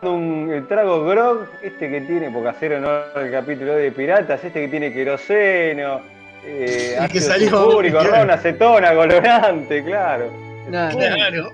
un 0.09 0.51
el 0.51 0.67
trago 0.67 1.05
grog, 1.05 1.45
este 1.61 1.89
que 1.89 2.01
tiene, 2.01 2.29
porque 2.31 2.49
hacer 2.49 2.73
honor 2.73 3.05
al 3.15 3.31
capítulo 3.31 3.75
de 3.75 3.91
piratas, 3.91 4.43
este 4.43 4.61
que 4.61 4.67
tiene 4.67 4.91
queroseno, 4.91 6.01
eh, 6.43 6.95
que 7.11 7.19
ácido 7.19 7.21
salió, 7.27 7.49
sulfúrico, 7.49 7.99
claro. 7.99 8.15
ron, 8.17 8.31
acetona, 8.31 8.93
colorante, 8.95 9.83
claro. 9.83 10.29
Claro. 10.69 11.53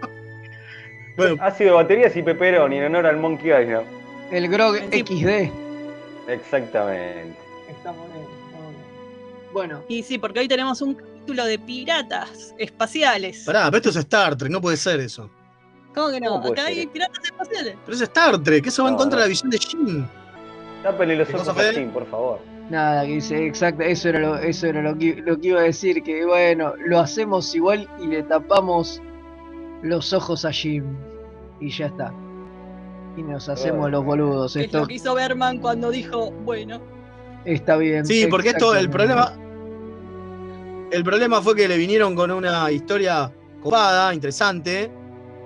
Ácido 1.42 1.72
de 1.72 1.76
baterías 1.76 2.16
y 2.16 2.24
pepperoni 2.24 2.78
en 2.78 2.86
honor 2.86 3.06
al 3.08 3.18
Monkey 3.18 3.50
Island. 3.50 3.86
El 4.32 4.48
Grog 4.48 4.78
XD. 4.78 5.52
Exactamente. 6.30 7.38
Está 7.68 7.92
bien, 7.92 8.04
está 8.14 8.60
bien. 8.62 8.76
Bueno. 9.52 9.84
Y 9.90 10.04
sí, 10.04 10.18
porque 10.18 10.40
hoy 10.40 10.48
tenemos 10.48 10.82
un 10.82 10.96
capítulo 11.30 11.46
de 11.46 11.60
piratas 11.60 12.56
espaciales. 12.58 13.44
Pará, 13.46 13.66
pero 13.66 13.78
esto 13.78 13.90
es 13.90 13.96
Star 13.98 14.36
Trek, 14.36 14.52
no 14.52 14.60
puede 14.60 14.78
ser 14.78 15.00
eso. 15.00 15.30
¿Cómo 15.94 16.10
que 16.10 16.20
no? 16.20 16.42
¿Cómo 16.42 16.54
Acá 16.54 16.66
ser 16.66 16.78
hay 16.78 16.88
piratas 16.88 17.24
espaciales. 17.24 17.76
Pero 17.86 17.96
es 17.96 18.02
Star 18.02 18.42
Trek, 18.42 18.66
eso 18.66 18.84
va 18.84 18.90
en 18.90 18.96
contra 18.96 19.18
no. 19.18 19.22
de 19.22 19.28
la 19.28 19.30
visión 19.30 19.50
de 19.52 19.58
Jim. 19.60 20.08
Tápenle 20.82 21.18
los 21.18 21.28
¿Qué 21.28 21.36
ojos 21.36 21.50
a? 21.50 21.74
Jim, 21.74 21.92
por 21.92 22.10
favor. 22.10 22.40
Nada, 22.72 23.06
que 23.06 23.14
dice, 23.14 23.46
exacto, 23.46 23.84
eso 23.84 24.10
era 24.10 24.20
lo, 24.20 24.38
eso 24.38 24.68
era 24.68 24.82
lo 24.82 24.98
que, 24.98 25.22
lo 25.24 25.40
que 25.40 25.48
iba 25.50 25.60
a 25.60 25.64
decir, 25.64 26.02
que 26.02 26.26
bueno, 26.26 26.74
lo 26.88 27.00
hacemos 27.00 27.54
igual 27.54 27.88
y 28.00 28.08
le 28.08 28.24
tapamos 28.24 29.00
los 29.84 30.12
ojos 30.14 30.46
a 30.46 30.52
Jim. 30.52 30.84
Y 31.60 31.70
ya 31.70 31.88
está. 31.88 32.12
Y 33.18 33.22
nos 33.22 33.50
hacemos 33.50 33.92
los 33.92 34.04
boludos. 34.04 34.56
Es 34.56 34.66
Esto 34.66 34.80
lo 34.80 34.88
que 34.88 34.96
hizo 34.96 35.14
Berman 35.14 35.60
cuando 35.60 35.92
dijo, 35.92 36.32
bueno, 36.32 36.82
está 37.46 37.78
bien. 37.78 38.06
Sí, 38.06 38.26
porque 38.28 38.50
esto, 38.50 38.76
el 38.76 38.90
problema. 38.90 39.39
El 40.92 41.04
problema 41.04 41.42
fue 41.42 41.56
que 41.56 41.68
le 41.68 41.78
vinieron 41.78 42.16
con 42.16 42.32
una 42.32 42.72
historia 42.72 43.32
copada, 43.62 44.14
interesante. 44.14 44.92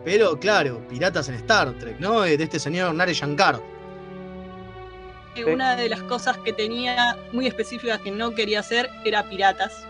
Pero 0.06 0.38
claro, 0.40 0.82
piratas 0.90 1.30
en 1.30 1.36
Star 1.36 1.72
Trek, 1.80 2.00
¿no? 2.00 2.22
De 2.22 2.34
este 2.36 2.60
señor 2.60 2.94
Nare 2.94 3.14
Shankar. 3.14 3.60
que 5.36 5.46
una 5.46 5.76
de 5.76 5.90
las 5.90 6.04
cosas 6.04 6.38
que 6.40 6.54
tenía 6.54 7.18
muy 7.32 7.48
específicas 7.48 8.00
que 8.02 8.12
no 8.12 8.36
quería 8.36 8.60
hacer 8.60 8.90
era 9.04 9.24
piratas. 9.30 9.86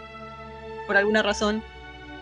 Por 0.87 0.95
alguna 0.97 1.21
razón. 1.21 1.61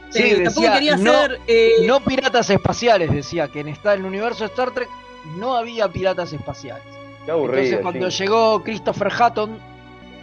Sí, 0.10 0.24
Eh, 0.24 0.44
tampoco 0.44 0.72
quería 0.74 0.98
no, 0.98 1.12
ser. 1.14 1.40
eh, 1.48 1.72
no 1.86 2.00
piratas 2.04 2.50
espaciales, 2.50 3.12
decía, 3.14 3.48
que 3.48 3.60
en, 3.62 3.68
esta, 3.70 3.94
en 3.94 4.02
el 4.02 4.06
universo 4.08 4.40
de 4.40 4.48
Star 4.48 4.72
Trek 4.72 4.90
no 5.38 5.56
había 5.56 5.88
piratas 5.88 6.34
espaciales. 6.34 6.84
Qué 7.26 7.32
aburrido. 7.32 7.60
Entonces 7.62 7.82
cuando 7.82 8.10
sí. 8.12 8.24
llegó 8.24 8.64
Christopher 8.64 9.10
Hatton, 9.18 9.58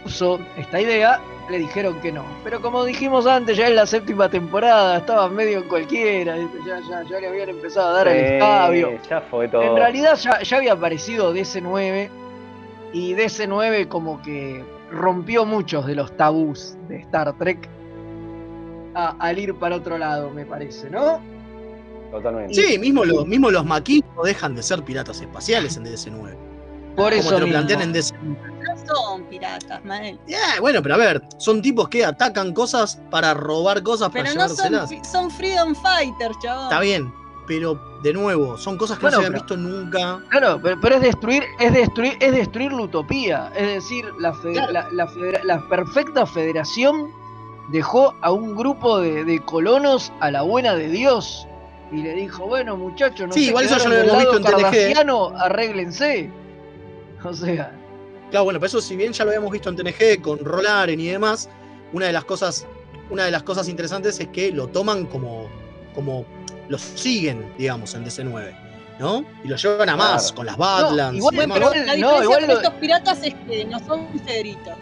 puso 0.03 0.39
esta 0.57 0.81
idea, 0.81 1.19
le 1.49 1.59
dijeron 1.59 1.99
que 2.01 2.11
no. 2.11 2.23
Pero 2.43 2.61
como 2.61 2.83
dijimos 2.83 3.25
antes, 3.25 3.57
ya 3.57 3.67
en 3.67 3.75
la 3.75 3.85
séptima 3.85 4.29
temporada 4.29 4.97
estaba 4.97 5.27
medio 5.29 5.59
en 5.59 5.67
cualquiera, 5.67 6.37
ya, 6.37 6.79
ya, 6.89 7.03
ya 7.03 7.19
le 7.19 7.27
habían 7.27 7.49
empezado 7.49 7.89
a 7.89 7.93
dar 7.93 8.07
el 8.07 8.33
estabio. 8.33 8.99
Ya 9.09 9.21
fue 9.21 9.47
todo. 9.47 9.63
En 9.63 9.75
realidad 9.75 10.15
ya, 10.15 10.57
había 10.57 10.73
aparecido 10.73 11.33
DC9 11.33 12.09
y 12.93 13.13
DC9 13.13 13.87
como 13.87 14.21
que 14.21 14.63
rompió 14.91 15.45
muchos 15.45 15.85
de 15.85 15.95
los 15.95 16.15
tabús 16.15 16.75
de 16.87 16.97
Star 16.97 17.33
Trek 17.37 17.67
al 18.93 19.39
ir 19.39 19.55
para 19.55 19.75
otro 19.77 19.97
lado, 19.97 20.29
me 20.31 20.45
parece, 20.45 20.89
¿no? 20.89 21.19
Totalmente. 22.11 22.53
Sí, 22.53 22.79
mismo 22.79 23.05
los, 23.05 23.25
mismo 23.27 23.51
los 23.51 23.65
maquis 23.65 24.03
no 24.15 24.23
dejan 24.23 24.55
de 24.55 24.63
ser 24.63 24.83
piratas 24.83 25.21
espaciales 25.21 25.77
en 25.77 25.85
DC9. 25.85 26.35
Por 26.95 27.13
eso. 27.13 27.29
Como 27.29 27.45
lo 27.45 27.47
plantean 27.47 27.81
en 27.81 27.93
DC9 27.93 28.48
son 28.87 29.23
piratas, 29.25 29.83
Mael. 29.85 30.19
Yeah, 30.27 30.59
bueno, 30.61 30.81
pero 30.81 30.95
a 30.95 30.97
ver, 30.97 31.21
son 31.37 31.61
tipos 31.61 31.87
que 31.89 32.03
atacan 32.05 32.53
cosas 32.53 32.99
para 33.09 33.33
robar 33.33 33.81
cosas 33.83 34.09
para 34.09 34.23
Pero 34.25 34.35
no 34.35 34.49
son, 34.49 34.71
llevárselas. 34.71 35.07
son 35.11 35.31
freedom 35.31 35.75
fighters, 35.75 36.37
chabón. 36.41 36.63
Está 36.63 36.79
bien, 36.79 37.13
pero 37.47 37.79
de 38.03 38.13
nuevo, 38.13 38.57
son 38.57 38.77
cosas 38.77 38.97
que 38.97 39.03
Bueno, 39.03 39.17
no 39.17 39.21
se 39.23 39.27
habían 39.27 39.45
pero- 39.45 39.57
visto 39.57 39.57
nunca. 39.57 40.23
Claro, 40.29 40.59
pero, 40.61 40.79
pero 40.81 40.95
es 40.95 41.01
destruir, 41.01 41.43
es 41.59 41.73
destruir, 41.73 42.17
es 42.19 42.31
destruir 42.31 42.71
la 42.71 42.81
utopía. 42.83 43.51
Es 43.55 43.67
decir, 43.67 44.05
la, 44.19 44.33
fe- 44.33 44.53
Claro. 44.53 44.71
la, 44.71 44.87
la 44.91 45.07
federa- 45.07 45.43
la 45.43 45.67
perfecta 45.67 46.25
federación 46.25 47.11
dejó 47.71 48.15
a 48.21 48.31
un 48.31 48.55
grupo 48.55 48.99
de, 48.99 49.23
de 49.25 49.39
colonos 49.45 50.11
a 50.21 50.31
la 50.31 50.41
buena 50.43 50.75
de 50.75 50.87
Dios. 50.89 51.45
Y 51.91 52.03
le 52.03 52.13
dijo, 52.13 52.45
bueno 52.45 52.77
muchachos, 52.77 53.27
no 53.27 53.33
Sí, 53.33 53.45
se 53.45 53.49
igual 53.49 53.65
eso 53.65 53.77
ya 53.77 53.89
lo 53.89 53.95
hemos 53.95 54.17
visto 54.17 54.37
en 54.37 54.43
TNG. 54.43 55.33
arréglense. 55.37 56.31
O 57.23 57.33
sea, 57.33 57.73
Claro, 58.29 58.43
bueno, 58.45 58.59
pero 58.59 58.67
eso 58.67 58.81
si 58.81 58.95
bien 58.95 59.11
ya 59.13 59.23
lo 59.25 59.31
habíamos 59.31 59.51
visto 59.51 59.69
en 59.69 59.75
TNG 59.75 60.21
con 60.21 60.39
Rolaren 60.39 60.99
y 60.99 61.07
demás, 61.07 61.49
una 61.93 62.05
de 62.07 62.13
las 62.13 62.25
cosas, 62.25 62.67
una 63.09 63.25
de 63.25 63.31
las 63.31 63.43
cosas 63.43 63.67
interesantes 63.67 64.19
es 64.19 64.27
que 64.27 64.51
lo 64.51 64.67
toman 64.67 65.05
como, 65.07 65.47
como 65.95 66.25
los 66.67 66.81
siguen, 66.81 67.51
digamos, 67.57 67.95
en 67.95 68.05
DC9, 68.05 68.55
¿no? 68.99 69.23
Y 69.43 69.47
lo 69.47 69.55
llevan 69.55 69.89
a 69.89 69.95
más, 69.95 70.21
Claro. 70.31 70.35
con 70.35 70.45
las 70.45 70.57
Badlands 70.57 71.17
igual- 71.17 71.33
y 71.35 71.37
demás. 71.39 71.57
pero 71.59 71.69
la 71.71 71.75
no, 71.79 71.83
diferencia 71.95 72.23
igual 72.23 72.39
con 72.41 72.47
lo- 72.49 72.53
estos 72.57 72.73
piratas 72.75 73.23
es 73.23 73.33
que 73.47 73.65
no 73.65 73.79
son 73.79 74.07
federitos. 74.25 74.75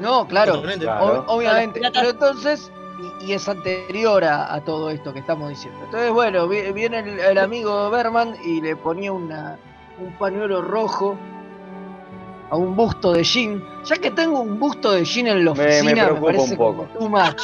no, 0.00 0.26
claro, 0.26 0.52
Totalmente. 0.54 0.84
Claro. 0.84 1.06
ob- 1.06 1.24
obviamente. 1.28 1.80
Piratas- 1.80 2.00
Pero 2.00 2.10
entonces, 2.10 2.70
y, 3.22 3.30
y 3.30 3.32
es 3.32 3.48
anterior 3.48 4.24
a, 4.24 4.52
a 4.52 4.60
todo 4.60 4.90
esto 4.90 5.12
que 5.12 5.20
estamos 5.20 5.48
diciendo. 5.48 5.78
Entonces, 5.84 6.10
bueno, 6.10 6.48
vi- 6.48 6.72
viene 6.72 6.98
el, 6.98 7.18
el 7.20 7.38
amigo 7.38 7.88
Berman 7.90 8.36
y 8.44 8.60
le 8.60 8.76
ponía 8.76 9.12
una, 9.12 9.56
un 9.98 10.12
pañuelo 10.18 10.60
rojo 10.62 11.16
a 12.50 12.56
un 12.56 12.76
busto 12.76 13.12
de 13.12 13.22
Jean. 13.24 13.62
Ya 13.84 13.96
que 13.96 14.10
tengo 14.10 14.40
un 14.40 14.58
busto 14.58 14.92
de 14.92 15.04
Jean 15.04 15.26
en 15.28 15.44
la 15.44 15.54
Me- 15.54 15.58
me 15.64 15.66
oficina, 15.68 15.90
me, 15.94 16.02
preocupa 16.04 16.26
parece 16.26 16.50
un 16.52 16.56
poco. 16.56 16.88
too 16.98 17.08
much. 17.08 17.42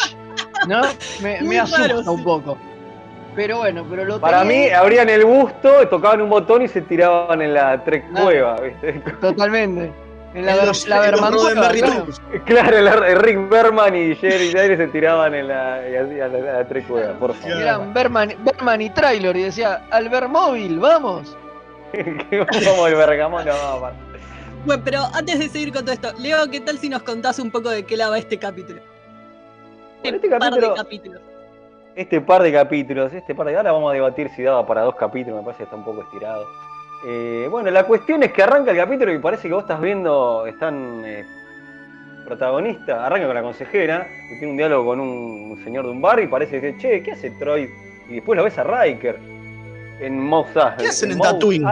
¿No? 0.68 0.82
Me, 1.22 1.40
me 1.42 1.58
asusta 1.58 1.88
raro, 1.88 2.02
sí. 2.02 2.08
un 2.08 2.22
poco. 2.24 2.58
Pero 3.34 3.58
bueno, 3.58 3.86
pero 3.88 4.04
lo 4.04 4.20
Para 4.20 4.40
tenía 4.42 4.54
mí, 4.56 4.62
ahí 4.64 4.70
abrían 4.72 5.08
el 5.08 5.24
busto, 5.24 5.88
tocaban 5.88 6.20
un 6.20 6.28
botón 6.30 6.62
y 6.62 6.68
se 6.68 6.80
tiraban 6.82 7.40
en 7.42 7.54
la 7.54 7.82
Trek 7.84 8.04
Ah. 8.14 8.20
cueva, 8.22 8.56
¿viste? 8.60 8.92
totalmente. 9.20 9.92
En 10.34 10.46
la, 10.46 10.64
los- 10.64 10.86
la 10.86 11.00
Berman 11.00 11.32
claro. 11.32 12.06
Claro, 12.44 12.80
la- 12.80 13.14
Rick 13.16 13.48
Berman 13.48 13.96
y 13.96 14.14
Jerry 14.16 14.52
Daly 14.52 14.76
se 14.76 14.86
tiraban 14.88 15.34
en 15.34 15.48
la, 15.48 15.80
y 15.90 15.96
así 15.96 16.20
a 16.20 16.28
la, 16.28 16.38
a 16.38 16.52
la 16.58 16.68
Trek 16.68 16.86
cueva, 16.86 17.12
por 17.14 17.34
favor. 17.34 17.56
Eran 17.56 17.92
Berman, 17.94 18.34
Berman 18.44 18.80
y 18.82 18.90
Trailor 18.90 19.36
y 19.36 19.42
decía, 19.44 19.82
Albermóvil, 19.90 20.78
vamos. 20.78 21.36
Como 22.64 22.86
el 22.86 22.94
bergamón, 22.94 23.44
no. 23.44 24.09
Bueno, 24.66 24.82
pero 24.84 25.00
antes 25.14 25.38
de 25.38 25.48
seguir 25.48 25.72
con 25.72 25.82
todo 25.84 25.92
esto, 25.94 26.12
Leo, 26.18 26.48
¿qué 26.50 26.60
tal 26.60 26.78
si 26.78 26.88
nos 26.88 27.02
contás 27.02 27.38
un 27.38 27.50
poco 27.50 27.70
de 27.70 27.84
qué 27.84 27.96
lado 27.96 28.12
va 28.12 28.18
este 28.18 28.38
capítulo? 28.38 28.80
Bueno, 30.02 30.16
este 30.16 30.28
par 30.28 30.40
capítulo- 30.40 30.68
de 30.70 30.74
capítulos. 30.76 31.20
Este 31.96 32.20
par 32.20 32.42
de 32.42 32.52
capítulos, 32.52 33.12
este 33.12 33.34
par 33.34 33.46
de. 33.46 33.56
Ahora 33.56 33.72
vamos 33.72 33.90
a 33.90 33.94
debatir 33.94 34.30
si 34.36 34.42
daba 34.42 34.66
para 34.66 34.82
dos 34.82 34.94
capítulos, 34.96 35.38
me 35.38 35.44
parece 35.44 35.58
que 35.58 35.64
está 35.64 35.76
un 35.76 35.84
poco 35.84 36.02
estirado. 36.02 36.46
Eh, 37.06 37.48
bueno, 37.50 37.70
la 37.70 37.84
cuestión 37.84 38.22
es 38.22 38.32
que 38.32 38.42
arranca 38.42 38.70
el 38.70 38.76
capítulo 38.76 39.12
y 39.12 39.18
parece 39.18 39.48
que 39.48 39.54
vos 39.54 39.62
estás 39.64 39.80
viendo, 39.80 40.46
están 40.46 41.02
eh, 41.04 41.24
protagonistas, 42.26 42.98
arranca 42.98 43.26
con 43.26 43.34
la 43.34 43.42
consejera, 43.42 44.06
que 44.28 44.36
tiene 44.38 44.52
un 44.52 44.56
diálogo 44.56 44.84
con 44.90 45.00
un, 45.00 45.50
un 45.52 45.64
señor 45.64 45.86
de 45.86 45.90
un 45.90 46.00
bar 46.00 46.20
y 46.20 46.26
parece 46.28 46.60
que, 46.60 46.76
che, 46.78 47.02
¿qué 47.02 47.12
hace 47.12 47.30
Troy? 47.32 47.68
Y 48.08 48.14
después 48.16 48.36
lo 48.36 48.44
ves 48.44 48.56
a 48.58 48.64
Riker 48.64 49.16
en 50.00 50.32
Eisley. 50.32 50.64
¿Qué 50.78 50.86
hacen 50.88 51.10
en 51.12 51.18
Mos 51.18 51.26
Tatooine? 51.26 51.64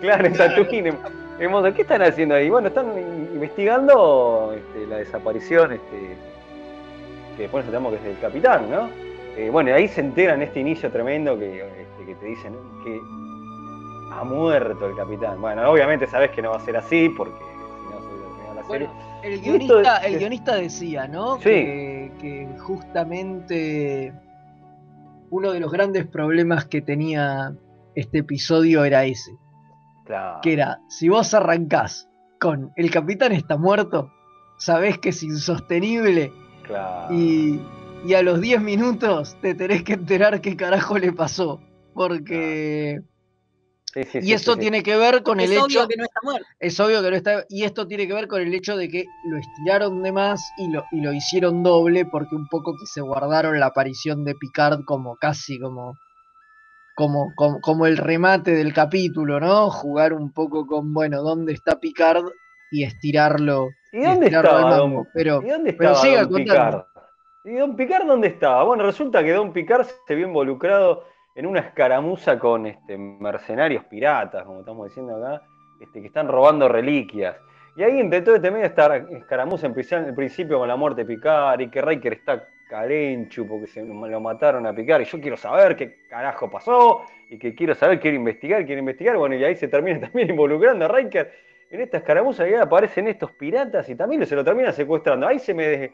Claro, 0.00 0.26
en 0.26 0.32
Tatooine. 0.34 0.96
¿Qué 1.38 1.82
están 1.82 2.02
haciendo 2.02 2.34
ahí? 2.34 2.50
Bueno, 2.50 2.68
están 2.68 2.86
in- 2.98 3.30
investigando 3.34 4.52
este, 4.56 4.86
la 4.86 4.96
desaparición, 4.96 5.72
este, 5.72 6.16
que 7.36 7.42
después 7.42 7.64
nos 7.64 7.74
enteramos 7.74 7.92
que 7.92 7.98
es 7.98 8.04
del 8.04 8.18
capitán, 8.20 8.70
¿no? 8.70 8.88
Eh, 9.36 9.48
bueno, 9.50 9.70
y 9.70 9.72
ahí 9.72 9.88
se 9.88 10.00
enteran 10.00 10.42
este 10.42 10.58
inicio 10.60 10.90
tremendo 10.90 11.38
que, 11.38 11.60
este, 11.60 12.04
que 12.06 12.14
te 12.16 12.26
dicen 12.26 12.54
que 12.82 13.00
ha 14.12 14.24
muerto 14.24 14.86
el 14.86 14.96
capitán. 14.96 15.40
Bueno, 15.40 15.70
obviamente 15.70 16.08
sabes 16.08 16.30
que 16.32 16.42
no 16.42 16.50
va 16.50 16.56
a 16.56 16.60
ser 16.60 16.76
así 16.76 17.08
porque 17.10 17.38
si 17.38 17.94
no 17.94 18.00
se 18.00 18.06
hubiera 18.08 18.28
terminado 18.28 18.54
la 18.54 18.64
serie. 18.64 18.86
Bueno, 18.88 19.20
el 19.22 19.32
esto 19.34 19.44
guionista, 19.44 19.96
el 19.98 20.18
guionista 20.18 20.54
decía, 20.56 21.06
¿no? 21.06 21.36
Sí. 21.36 21.42
Que, 21.44 22.12
que 22.20 22.48
justamente 22.58 24.12
uno 25.30 25.52
de 25.52 25.60
los 25.60 25.70
grandes 25.70 26.04
problemas 26.06 26.64
que 26.64 26.80
tenía 26.82 27.52
este 27.94 28.18
episodio 28.18 28.84
era 28.84 29.04
ese. 29.04 29.30
Claro. 30.08 30.40
Que 30.40 30.54
era, 30.54 30.80
si 30.88 31.10
vos 31.10 31.34
arrancás 31.34 32.08
con 32.40 32.72
el 32.76 32.90
capitán 32.90 33.32
está 33.32 33.58
muerto, 33.58 34.10
sabés 34.56 34.96
que 34.98 35.10
es 35.10 35.22
insostenible 35.22 36.32
claro. 36.62 37.14
y, 37.14 37.60
y 38.06 38.14
a 38.14 38.22
los 38.22 38.40
10 38.40 38.62
minutos 38.62 39.36
te 39.42 39.54
tenés 39.54 39.82
que 39.82 39.92
enterar 39.92 40.40
qué 40.40 40.56
carajo 40.56 40.96
le 40.96 41.12
pasó. 41.12 41.60
Porque... 41.92 43.02
Sí, 43.92 44.04
sí, 44.04 44.18
y 44.18 44.22
sí, 44.22 44.32
esto 44.32 44.52
sí, 44.52 44.56
sí. 44.56 44.60
tiene 44.60 44.82
que 44.82 44.96
ver 44.96 45.22
con 45.22 45.40
el 45.40 45.52
es 45.52 45.58
obvio 45.58 45.80
hecho... 45.80 45.88
que 45.88 45.96
no 45.98 46.04
está 46.04 46.20
muerto. 46.22 46.46
Es 46.58 46.80
obvio 46.80 47.02
que 47.02 47.10
no 47.10 47.16
está. 47.16 47.44
Y 47.50 47.64
esto 47.64 47.86
tiene 47.86 48.06
que 48.06 48.14
ver 48.14 48.28
con 48.28 48.40
el 48.40 48.54
hecho 48.54 48.78
de 48.78 48.88
que 48.88 49.04
lo 49.26 49.36
estiraron 49.36 50.02
de 50.02 50.12
más 50.12 50.40
y 50.56 50.70
lo, 50.70 50.84
y 50.90 51.02
lo 51.02 51.12
hicieron 51.12 51.62
doble 51.62 52.06
porque 52.06 52.34
un 52.34 52.48
poco 52.48 52.72
que 52.78 52.86
se 52.86 53.02
guardaron 53.02 53.60
la 53.60 53.66
aparición 53.66 54.24
de 54.24 54.34
Picard 54.34 54.84
como 54.86 55.16
casi 55.16 55.58
como, 55.58 55.98
como, 56.98 57.32
como, 57.36 57.60
como 57.60 57.86
el 57.86 57.96
remate 57.96 58.50
del 58.50 58.74
capítulo, 58.74 59.38
¿no? 59.38 59.70
Jugar 59.70 60.12
un 60.12 60.32
poco 60.32 60.66
con, 60.66 60.92
bueno, 60.92 61.22
¿dónde 61.22 61.52
está 61.52 61.78
Picard? 61.78 62.24
Y 62.72 62.82
estirarlo. 62.82 63.68
¿Y 63.92 64.00
dónde 64.00 64.26
estirarlo 64.26 64.58
estaba. 64.58 64.76
Don, 64.78 65.08
Pero, 65.14 65.40
¿y 65.44 65.48
dónde 65.48 65.70
estaba 65.70 66.24
Don. 66.24 66.34
Picard? 66.34 66.82
¿Y 67.44 67.54
Don 67.54 67.76
Picard 67.76 68.04
dónde 68.04 68.26
estaba? 68.26 68.64
Bueno, 68.64 68.82
resulta 68.82 69.22
que 69.22 69.32
Don 69.32 69.52
Picard 69.52 69.86
se 70.08 70.14
vio 70.16 70.26
involucrado 70.26 71.04
en 71.36 71.46
una 71.46 71.60
escaramuza 71.60 72.36
con 72.36 72.66
este, 72.66 72.98
mercenarios 72.98 73.84
piratas, 73.84 74.44
como 74.44 74.58
estamos 74.58 74.88
diciendo 74.88 75.24
acá, 75.24 75.40
este, 75.80 76.00
que 76.00 76.08
están 76.08 76.26
robando 76.26 76.68
reliquias. 76.68 77.36
Y 77.76 77.84
ahí 77.84 78.00
entre 78.00 78.22
todo 78.22 78.34
este 78.34 78.50
medio 78.50 78.66
esta 78.66 78.96
escaramuza 78.96 79.68
en 79.68 80.04
el 80.04 80.14
principio 80.16 80.58
con 80.58 80.66
la 80.66 80.74
muerte 80.74 81.04
de 81.04 81.14
Picard 81.14 81.60
y 81.60 81.70
que 81.70 81.80
Riker 81.80 82.14
está 82.14 82.44
carenchu 82.68 83.46
porque 83.46 83.66
se 83.66 83.82
lo 83.82 84.20
mataron 84.20 84.66
a 84.66 84.74
Picard 84.74 85.02
y 85.02 85.04
yo 85.04 85.20
quiero 85.20 85.36
saber 85.36 85.74
qué 85.74 86.06
carajo 86.08 86.50
pasó 86.50 87.04
y 87.28 87.38
que 87.38 87.54
quiero 87.54 87.74
saber, 87.74 87.98
quiero 87.98 88.16
investigar, 88.16 88.64
quiero 88.64 88.80
investigar. 88.80 89.16
Bueno, 89.16 89.34
y 89.34 89.44
ahí 89.44 89.56
se 89.56 89.68
termina 89.68 90.00
también 90.08 90.30
involucrando 90.30 90.84
a 90.84 90.88
Riker 90.88 91.32
en 91.70 91.80
esta 91.80 91.98
escaramuza 91.98 92.48
y 92.48 92.54
aparecen 92.54 93.08
estos 93.08 93.32
piratas 93.32 93.88
y 93.88 93.94
también 93.94 94.24
se 94.26 94.36
lo 94.36 94.44
terminan 94.44 94.72
secuestrando. 94.72 95.26
Ahí 95.26 95.38
se 95.38 95.54
me 95.54 95.92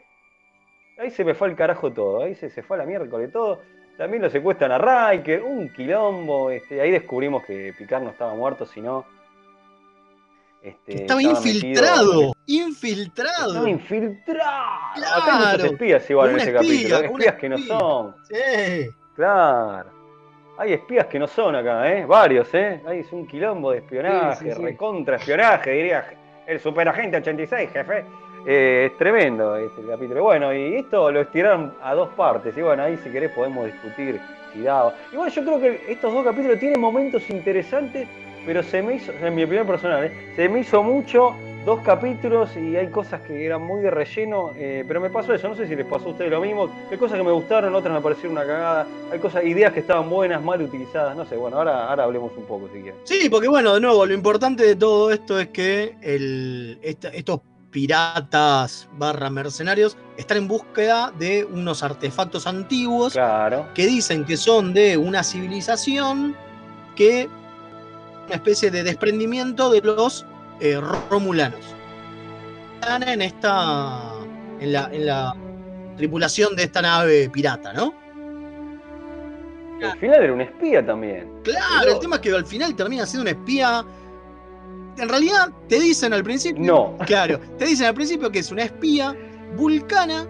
ahí 0.97 1.09
se 1.09 1.25
me 1.25 1.33
fue 1.33 1.49
al 1.49 1.55
carajo 1.55 1.91
todo, 1.91 2.23
ahí 2.23 2.35
se, 2.35 2.49
se 2.49 2.61
fue 2.61 2.77
a 2.77 2.79
la 2.79 2.85
miércoles 2.85 3.31
todo. 3.31 3.61
También 3.97 4.23
lo 4.23 4.29
secuestran 4.29 4.71
a 4.71 5.11
Riker, 5.11 5.41
un 5.41 5.69
quilombo, 5.69 6.51
este, 6.51 6.81
ahí 6.81 6.91
descubrimos 6.91 7.45
que 7.45 7.73
Picard 7.77 8.03
no 8.03 8.09
estaba 8.09 8.35
muerto, 8.35 8.65
sino 8.65 9.05
este, 10.65 11.01
Estaba 11.01 11.21
infiltrado. 11.21 12.33
Infiltrado. 12.47 13.47
Estaba 13.49 13.69
infiltrado. 13.69 14.41
Acá 14.45 14.95
hay 14.95 15.21
Claro. 15.23 15.51
muchos 15.57 15.71
espías 15.71 16.09
igual 16.09 16.29
en 16.31 16.35
espía, 16.39 16.53
capítulo. 16.53 16.99
un 16.99 17.05
Espías 17.05 17.35
que 17.35 17.49
no 17.49 17.57
son. 17.59 18.15
Sí. 18.23 18.89
Claro. 19.15 19.89
Hay 20.57 20.73
espías 20.73 21.05
que 21.07 21.19
no 21.19 21.27
son 21.27 21.55
acá, 21.55 21.91
¿eh? 21.91 22.05
Varios, 22.05 22.47
¿eh? 22.53 22.81
Ahí 22.87 22.99
es 22.99 23.11
un 23.11 23.27
quilombo 23.27 23.71
de 23.71 23.79
espionaje, 23.79 24.45
Sí, 24.45 24.49
sí, 24.49 24.55
sí. 24.55 24.61
recontra 24.63 25.17
espionaje, 25.17 25.71
diría 25.71 26.05
el 26.47 26.59
superagente 26.59 27.17
86, 27.17 27.69
jefe. 27.71 28.05
Eh, 28.47 28.89
es 28.91 28.97
tremendo 28.97 29.55
este 29.57 29.81
capítulo. 29.89 30.23
Bueno, 30.23 30.53
y 30.53 30.75
esto 30.77 31.11
lo 31.11 31.21
estiraron 31.21 31.75
a 31.81 31.93
dos 31.95 32.09
partes. 32.09 32.55
Y 32.57 32.61
bueno, 32.61 32.83
ahí 32.83 32.95
si 32.97 33.09
querés 33.09 33.31
podemos 33.31 33.65
discutir 33.65 34.21
si 34.53 34.61
daba. 34.61 34.93
Igual 35.11 35.31
yo 35.31 35.43
creo 35.43 35.59
que 35.59 35.81
estos 35.89 36.13
dos 36.13 36.23
capítulos 36.23 36.59
tienen 36.59 36.79
momentos 36.79 37.27
interesantes, 37.29 38.07
pero 38.45 38.63
se 38.63 38.81
me 38.81 38.95
hizo, 38.95 39.11
en 39.13 39.33
mi 39.35 39.43
opinión 39.43 39.65
personal, 39.67 40.05
¿eh? 40.05 40.11
se 40.35 40.47
me 40.49 40.59
hizo 40.61 40.83
mucho 40.83 41.35
dos 41.65 41.79
capítulos 41.81 42.51
y 42.55 42.75
hay 42.75 42.89
cosas 42.89 43.21
que 43.21 43.43
eran 43.43 43.63
muy 43.63 43.81
de 43.81 43.89
relleno, 43.89 44.51
eh, 44.55 44.83
pero 44.87 45.01
me 45.01 45.09
pasó 45.09 45.33
eso, 45.33 45.47
no 45.49 45.55
sé 45.55 45.67
si 45.67 45.75
les 45.75 45.85
pasó 45.87 46.09
a 46.09 46.11
ustedes 46.11 46.29
lo 46.29 46.39
mismo, 46.39 46.69
hay 46.91 46.97
cosas 46.97 47.17
que 47.17 47.23
me 47.23 47.31
gustaron, 47.31 47.73
otras 47.73 47.91
me 47.91 48.01
parecieron 48.01 48.33
una 48.33 48.45
cagada, 48.45 48.85
hay 49.11 49.17
cosas, 49.17 49.43
ideas 49.45 49.73
que 49.73 49.79
estaban 49.79 50.07
buenas, 50.07 50.43
mal 50.43 50.61
utilizadas, 50.61 51.15
no 51.17 51.25
sé, 51.25 51.35
bueno, 51.35 51.57
ahora, 51.57 51.87
ahora 51.89 52.03
hablemos 52.03 52.31
un 52.37 52.43
poco 52.45 52.67
si 52.67 52.81
quieren. 52.81 52.95
Sí, 53.03 53.29
porque 53.31 53.47
bueno, 53.47 53.73
de 53.73 53.81
nuevo, 53.81 54.05
lo 54.05 54.13
importante 54.13 54.63
de 54.63 54.75
todo 54.75 55.09
esto 55.11 55.39
es 55.39 55.47
que 55.47 55.95
el, 56.03 56.77
esta- 56.83 57.09
estos 57.09 57.39
piratas 57.71 58.87
barra 58.97 59.29
mercenarios 59.29 59.97
están 60.17 60.37
en 60.37 60.47
búsqueda 60.47 61.11
de 61.17 61.45
unos 61.45 61.83
artefactos 61.83 62.47
antiguos 62.47 63.13
Claro. 63.13 63.67
que 63.73 63.85
dicen 63.87 64.23
que 64.25 64.37
son 64.37 64.73
de 64.73 64.97
una 64.97 65.23
civilización 65.23 66.35
que 66.95 67.27
una 68.25 68.35
especie 68.35 68.71
de 68.71 68.83
desprendimiento 68.83 69.69
de 69.69 69.81
los 69.81 70.25
eh, 70.59 70.79
romulanos. 71.09 71.61
Están 72.75 73.03
en 73.03 73.21
esta 73.21 74.13
en 74.59 74.71
la, 74.71 74.89
en 74.91 75.05
la 75.05 75.35
tripulación 75.97 76.55
de 76.55 76.63
esta 76.63 76.81
nave 76.81 77.29
pirata, 77.29 77.73
¿no? 77.73 77.93
Al 79.83 79.97
final 79.99 80.23
era 80.23 80.33
un 80.33 80.41
espía 80.41 80.85
también. 80.85 81.29
Claro, 81.43 81.93
el 81.93 81.99
tema 81.99 82.15
es 82.15 82.21
que 82.21 82.31
al 82.33 82.45
final 82.45 82.75
termina 82.75 83.05
siendo 83.05 83.29
un 83.29 83.37
espía. 83.37 83.85
En 84.97 85.09
realidad, 85.09 85.51
te 85.67 85.79
dicen 85.79 86.13
al 86.13 86.23
principio. 86.23 86.63
No. 86.63 86.97
Claro, 87.05 87.39
te 87.57 87.65
dicen 87.65 87.87
al 87.87 87.93
principio 87.93 88.31
que 88.31 88.39
es 88.39 88.51
una 88.51 88.63
espía 88.63 89.15
vulcana, 89.57 90.25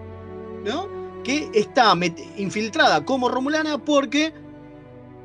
¿no? 0.64 0.88
Que 1.22 1.48
está 1.54 1.94
infiltrada 2.36 3.04
como 3.04 3.28
romulana 3.28 3.78
porque 3.78 4.32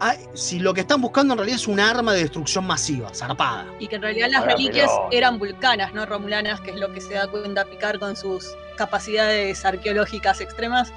hay- 0.04 0.18
si 0.34 0.60
lo 0.60 0.74
que 0.74 0.82
están 0.82 0.99
buscando 0.99 1.34
en 1.34 1.38
realidad 1.38 1.58
es 1.60 1.68
un 1.68 1.80
arma 1.80 2.14
de 2.14 2.22
destrucción 2.24 2.66
masiva, 2.66 3.14
zarpada. 3.14 3.68
Y 3.80 3.88
que 3.88 3.95
en 3.97 4.02
realidad 4.02 4.30
las 4.30 4.41
Ahora, 4.41 4.54
reliquias 4.56 4.89
pero- 4.89 5.08
eran 5.12 5.38
vulcanas, 5.39 5.93
no 5.93 6.06
romulanas, 6.06 6.60
que 6.62 6.72
es 6.72 6.78
lo 6.80 6.91
que 6.91 6.99
se 7.02 7.14
da 7.14 7.28
cuenta 7.28 7.66
Picard 7.66 7.99
con 7.99 8.16
sus 8.16 8.45
capacidades 8.78 9.64
arqueológicas 9.64 10.41
extremas. 10.41 10.91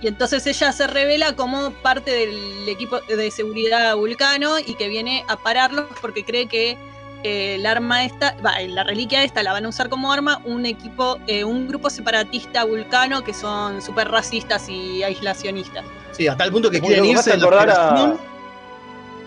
Y 0.00 0.08
entonces 0.08 0.46
ella 0.46 0.72
se 0.72 0.86
revela 0.86 1.36
como 1.36 1.70
parte 1.74 2.10
del 2.10 2.68
equipo 2.68 2.98
de 3.02 3.30
seguridad 3.30 3.94
vulcano 3.96 4.58
y 4.58 4.74
que 4.74 4.88
viene 4.88 5.24
a 5.28 5.36
pararlos 5.36 5.86
porque 6.00 6.24
cree 6.24 6.48
que 6.48 6.76
el 7.24 7.64
arma 7.66 8.04
esta, 8.04 8.34
va, 8.44 8.60
la 8.60 8.84
reliquia 8.84 9.22
esta 9.24 9.42
la 9.42 9.52
van 9.52 9.64
a 9.64 9.68
usar 9.68 9.88
como 9.88 10.12
arma 10.12 10.40
un 10.44 10.66
equipo, 10.66 11.18
eh, 11.26 11.44
un 11.44 11.68
grupo 11.68 11.90
separatista 11.90 12.64
vulcano 12.64 13.22
que 13.22 13.32
son 13.34 13.80
súper 13.82 14.08
racistas 14.08 14.68
y 14.68 15.02
aislacionistas. 15.02 15.84
Sí, 16.12 16.28
a 16.28 16.36
tal 16.36 16.50
punto 16.52 16.70
que 16.70 16.80
quieren 16.80 17.04
irse 17.04 17.30
de 17.30 17.36
la 17.38 17.46
a- 17.46 17.50
federación. 17.50 18.18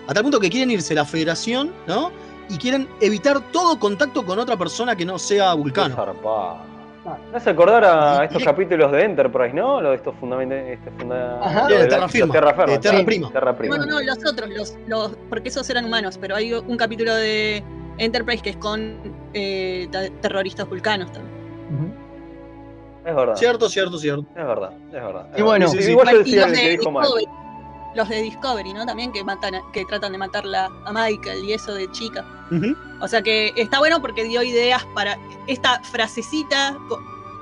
A... 0.08 0.14
tal 0.14 0.22
punto 0.22 0.40
que 0.40 0.50
quieren 0.50 0.70
irse 0.70 0.94
la 0.94 1.04
federación, 1.04 1.72
¿no? 1.86 2.12
Y 2.48 2.58
quieren 2.58 2.88
evitar 3.00 3.40
todo 3.50 3.78
contacto 3.78 4.24
con 4.24 4.38
otra 4.38 4.56
persona 4.56 4.94
que 4.94 5.04
no 5.04 5.18
sea 5.18 5.52
vulcano. 5.54 5.96
Me 7.30 7.36
hace 7.36 7.50
acordar 7.50 7.84
a 7.84 8.24
estos 8.24 8.42
capítulos 8.42 8.90
de 8.90 9.04
Enterprise, 9.04 9.54
¿no? 9.54 9.80
Lo 9.80 9.90
de 9.90 9.96
estos 9.96 10.14
fundamentos. 10.16 10.58
Este 10.58 10.90
funda... 10.98 11.38
Ajá. 11.40 11.68
lo 11.68 11.76
de 11.76 11.82
De 11.84 11.88
Terra 11.88 12.08
Firma, 12.08 12.32
Terra 12.32 12.50
Firma, 12.54 12.72
de 12.72 12.78
Terra 12.78 12.98
sí, 12.98 13.04
Prima. 13.04 13.30
Terra 13.30 13.56
Prima. 13.56 13.76
No, 13.78 13.84
no, 13.86 13.92
no, 13.92 14.00
los 14.00 14.18
otros, 14.28 14.50
los, 14.50 14.74
los, 14.88 15.12
porque 15.28 15.48
esos 15.48 15.68
eran 15.70 15.84
humanos, 15.84 16.18
pero 16.20 16.34
hay 16.34 16.52
un 16.52 16.76
capítulo 16.76 17.14
de 17.14 17.62
Enterprise 17.98 18.42
que 18.42 18.50
es 18.50 18.56
con 18.56 18.98
eh, 19.34 19.88
ta- 19.90 20.08
terroristas 20.20 20.68
vulcanos 20.68 21.10
también. 21.12 21.34
Es 23.04 23.14
verdad. 23.14 23.36
Cierto, 23.36 23.68
cierto, 23.68 23.98
cierto. 23.98 24.26
Es 24.34 24.46
verdad, 24.46 24.72
es 24.88 24.92
verdad. 24.92 25.28
Y 25.36 25.42
bueno, 25.42 25.68
Sí, 25.68 25.80
sí, 25.82 25.90
igual 25.92 26.08
yo 26.10 26.16
Y 26.20 26.24
decía 26.24 26.48
los 26.48 26.58
que 26.58 26.64
de, 26.64 26.70
dijo. 26.76 26.90
Discovery, 26.90 27.26
los 27.94 28.08
de 28.08 28.22
Discovery, 28.22 28.72
¿no? 28.74 28.84
También 28.86 29.12
que 29.12 29.22
matan 29.24 29.54
a- 29.54 29.62
que 29.72 29.84
tratan 29.84 30.12
de 30.12 30.18
matarla 30.18 30.68
a 30.84 30.92
Michael 30.92 31.44
y 31.44 31.52
eso 31.52 31.72
de 31.74 31.90
chica. 31.92 32.24
O 33.00 33.08
sea 33.08 33.22
que 33.22 33.52
está 33.56 33.78
bueno 33.78 34.00
porque 34.00 34.24
dio 34.24 34.42
ideas 34.42 34.84
para 34.94 35.18
esta 35.46 35.80
frasecita 35.82 36.76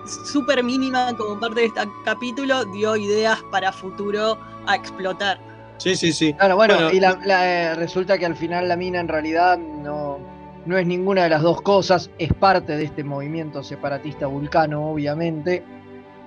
súper 0.06 0.62
mínima 0.62 1.14
como 1.16 1.38
parte 1.40 1.60
de 1.60 1.66
este 1.66 1.80
capítulo, 2.04 2.64
dio 2.66 2.94
ideas 2.96 3.42
para 3.50 3.72
futuro 3.72 4.38
a 4.66 4.76
explotar. 4.76 5.38
Sí, 5.78 5.96
sí, 5.96 6.12
sí. 6.12 6.32
Claro, 6.34 6.56
bueno, 6.56 6.74
Bueno, 6.74 6.90
y 6.92 7.00
la- 7.00 7.18
la, 7.24 7.46
eh, 7.72 7.74
resulta 7.74 8.16
que 8.18 8.26
al 8.26 8.36
final 8.36 8.68
la 8.68 8.76
mina 8.76 9.00
en 9.00 9.08
realidad 9.08 9.58
no, 9.58 10.18
no 10.66 10.78
es 10.78 10.86
ninguna 10.86 11.24
de 11.24 11.30
las 11.30 11.42
dos 11.42 11.60
cosas, 11.62 12.10
es 12.18 12.32
parte 12.32 12.76
de 12.76 12.84
este 12.84 13.04
movimiento 13.04 13.62
separatista 13.62 14.26
vulcano, 14.26 14.90
obviamente, 14.90 15.62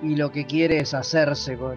y 0.02 0.16
lo 0.16 0.30
que 0.30 0.46
quiere 0.46 0.78
es 0.78 0.94
hacerse 0.94 1.56
con, 1.56 1.76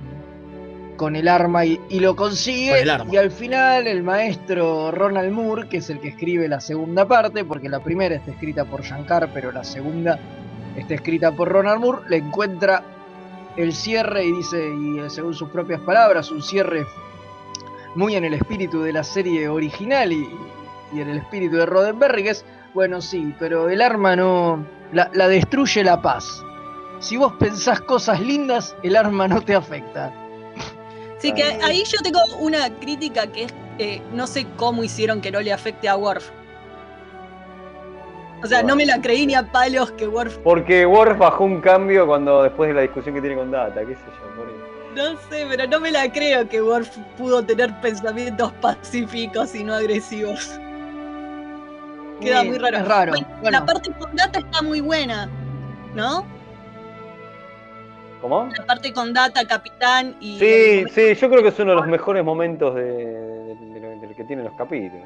con 0.96 1.16
el 1.16 1.28
arma 1.28 1.66
y, 1.66 1.80
y 1.90 2.00
lo 2.00 2.16
consigue. 2.16 2.84
Y 3.12 3.18
al 3.18 3.32
final 3.32 3.88
el 3.88 4.04
maestro 4.04 4.92
Ronald 4.92 5.32
Moore, 5.32 5.68
que 5.68 5.78
es 5.78 5.90
el 5.90 6.00
que 6.00 6.10
escribe 6.10 6.48
la 6.48 6.60
segunda 6.60 7.08
parte, 7.08 7.44
porque 7.44 7.70
la 7.70 7.80
primera 7.80 8.16
está 8.16 8.32
escrita 8.32 8.66
por 8.66 8.84
Shankar, 8.84 9.30
pero 9.34 9.52
la 9.52 9.64
segunda 9.64 10.20
está 10.78 10.94
escrita 10.94 11.32
por 11.32 11.50
Ronald 11.50 11.82
Moore, 11.82 12.02
le 12.10 12.18
encuentra 12.18 12.84
el 13.58 13.74
cierre 13.74 14.24
y 14.24 14.32
dice, 14.32 14.70
y 14.70 15.00
eh, 15.00 15.10
según 15.10 15.34
sus 15.34 15.50
propias 15.50 15.82
palabras, 15.82 16.32
un 16.32 16.42
cierre 16.42 16.86
muy 17.96 18.16
en 18.16 18.24
el 18.24 18.34
espíritu 18.34 18.82
de 18.82 18.94
la 18.94 19.04
serie 19.04 19.50
original 19.50 20.14
y, 20.14 20.30
y 20.94 21.02
en 21.02 21.10
el 21.10 21.18
espíritu 21.18 21.58
de 21.58 21.66
Roddenberry, 21.66 22.24
que 22.24 22.30
es, 22.32 22.46
bueno, 22.74 23.02
sí, 23.02 23.34
pero 23.40 23.70
el 23.70 23.82
arma 23.82 24.16
no. 24.16 24.66
La, 24.94 25.10
la 25.14 25.28
destruye 25.28 25.84
la 25.84 26.02
paz. 26.02 26.44
Si 27.00 27.18
vos 27.18 27.34
pensás 27.40 27.80
cosas 27.82 28.20
lindas, 28.20 28.76
el 28.84 28.96
arma 28.96 29.28
no 29.28 29.42
te 29.42 29.56
afecta. 29.56 30.14
Así 31.18 31.34
que 31.34 31.44
ahí 31.44 31.84
yo 31.86 32.00
tengo 32.04 32.20
una 32.40 32.70
crítica 32.80 33.28
que 33.28 33.44
es, 33.44 33.54
eh, 33.78 34.02
no 34.14 34.28
sé 34.28 34.48
cómo 34.58 34.84
hicieron 34.84 35.22
que 35.22 35.32
no 35.32 35.40
le 35.40 35.54
afecte 35.54 35.88
a 35.88 35.96
Worf. 35.96 36.30
O 38.44 38.48
sea, 38.48 38.64
no 38.64 38.76
me 38.76 38.86
la 38.88 39.00
creí 39.00 39.28
ni 39.28 39.36
a 39.36 39.44
palos 39.52 39.92
que 39.92 40.08
Worf, 40.08 40.40
Porque 40.40 40.86
Worf 40.86 41.20
bajó 41.20 41.44
un 41.44 41.62
cambio 41.62 42.08
cuando 42.08 42.42
después 42.42 42.70
de 42.70 42.74
la 42.74 42.82
discusión 42.82 43.14
que 43.14 43.22
tiene 43.22 43.36
con 43.36 43.52
Data, 43.52 43.82
qué 43.82 43.94
sé 43.94 44.02
yo, 44.20 44.36
por 44.36 44.52
no 44.96 45.16
sé, 45.30 45.46
pero 45.50 45.68
no 45.68 45.80
me 45.80 45.92
la 45.92 46.12
creo 46.12 46.50
que 46.50 46.62
Worf 46.62 46.98
pudo 47.18 47.46
tener 47.46 47.74
pensamientos 47.82 48.52
pacíficos 48.54 49.56
y 49.56 49.64
no 49.64 49.76
agresivos. 49.76 50.60
Queda 52.22 52.42
Sí, 52.42 52.48
muy 52.50 52.58
raro. 52.60 52.78
es 52.78 52.88
raro. 52.88 53.12
Bueno, 53.12 53.28
Bueno. 53.42 53.60
La 53.60 53.66
parte 53.66 53.92
con 53.94 54.16
Data 54.16 54.40
está 54.40 54.62
muy 54.62 54.80
buena, 54.82 55.28
¿no? 55.96 56.26
¿Cómo? 58.22 58.50
La 58.56 58.66
parte 58.66 58.94
con 58.94 59.14
Data, 59.14 59.44
Capitán 59.46 60.16
y... 60.20 60.38
Sí, 60.38 60.84
sí, 60.94 61.16
yo 61.16 61.30
creo 61.30 61.42
que 61.42 61.50
es 61.50 61.60
uno 61.60 61.72
de 61.72 61.78
los 61.78 61.88
mejores 61.88 62.24
momentos 62.24 62.76
de, 62.76 62.84
de- 62.84 64.08
de 64.08 64.16
que 64.16 64.24
tienen 64.26 64.46
los 64.46 64.54
capítulos. 64.56 65.06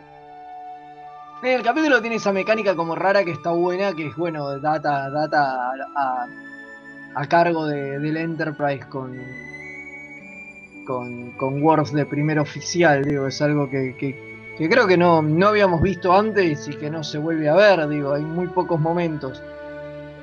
Eh, 1.43 1.53
El 1.55 1.61
capítulo 1.63 2.01
tiene 2.01 2.17
esa 2.17 2.33
mecánica 2.33 2.75
como 2.75 2.93
rara 2.95 3.23
que 3.23 3.31
está 3.31 3.51
buena, 3.51 3.93
que 3.93 4.07
es 4.07 4.15
bueno, 4.17 4.59
data, 4.59 5.09
data 5.09 5.69
a, 5.69 5.71
a- 5.95 6.27
a 7.15 7.25
cargo 7.27 7.65
de, 7.67 7.99
del 7.99 8.17
Enterprise 8.17 8.85
con, 8.89 9.17
con, 10.85 11.31
con 11.31 11.61
Worf 11.63 11.91
de 11.91 12.05
primer 12.05 12.39
oficial, 12.39 13.05
digo, 13.05 13.27
es 13.27 13.41
algo 13.41 13.69
que, 13.69 13.95
que- 13.97 14.34
que 14.57 14.69
creo 14.69 14.87
que 14.87 14.97
no, 14.97 15.21
no 15.21 15.47
habíamos 15.47 15.81
visto 15.81 16.13
antes 16.13 16.67
y 16.67 16.75
que 16.75 16.89
no 16.89 17.03
se 17.03 17.17
vuelve 17.17 17.49
a 17.49 17.55
ver, 17.55 17.87
digo, 17.89 18.13
hay 18.13 18.23
muy 18.23 18.47
pocos 18.47 18.79
momentos. 18.79 19.41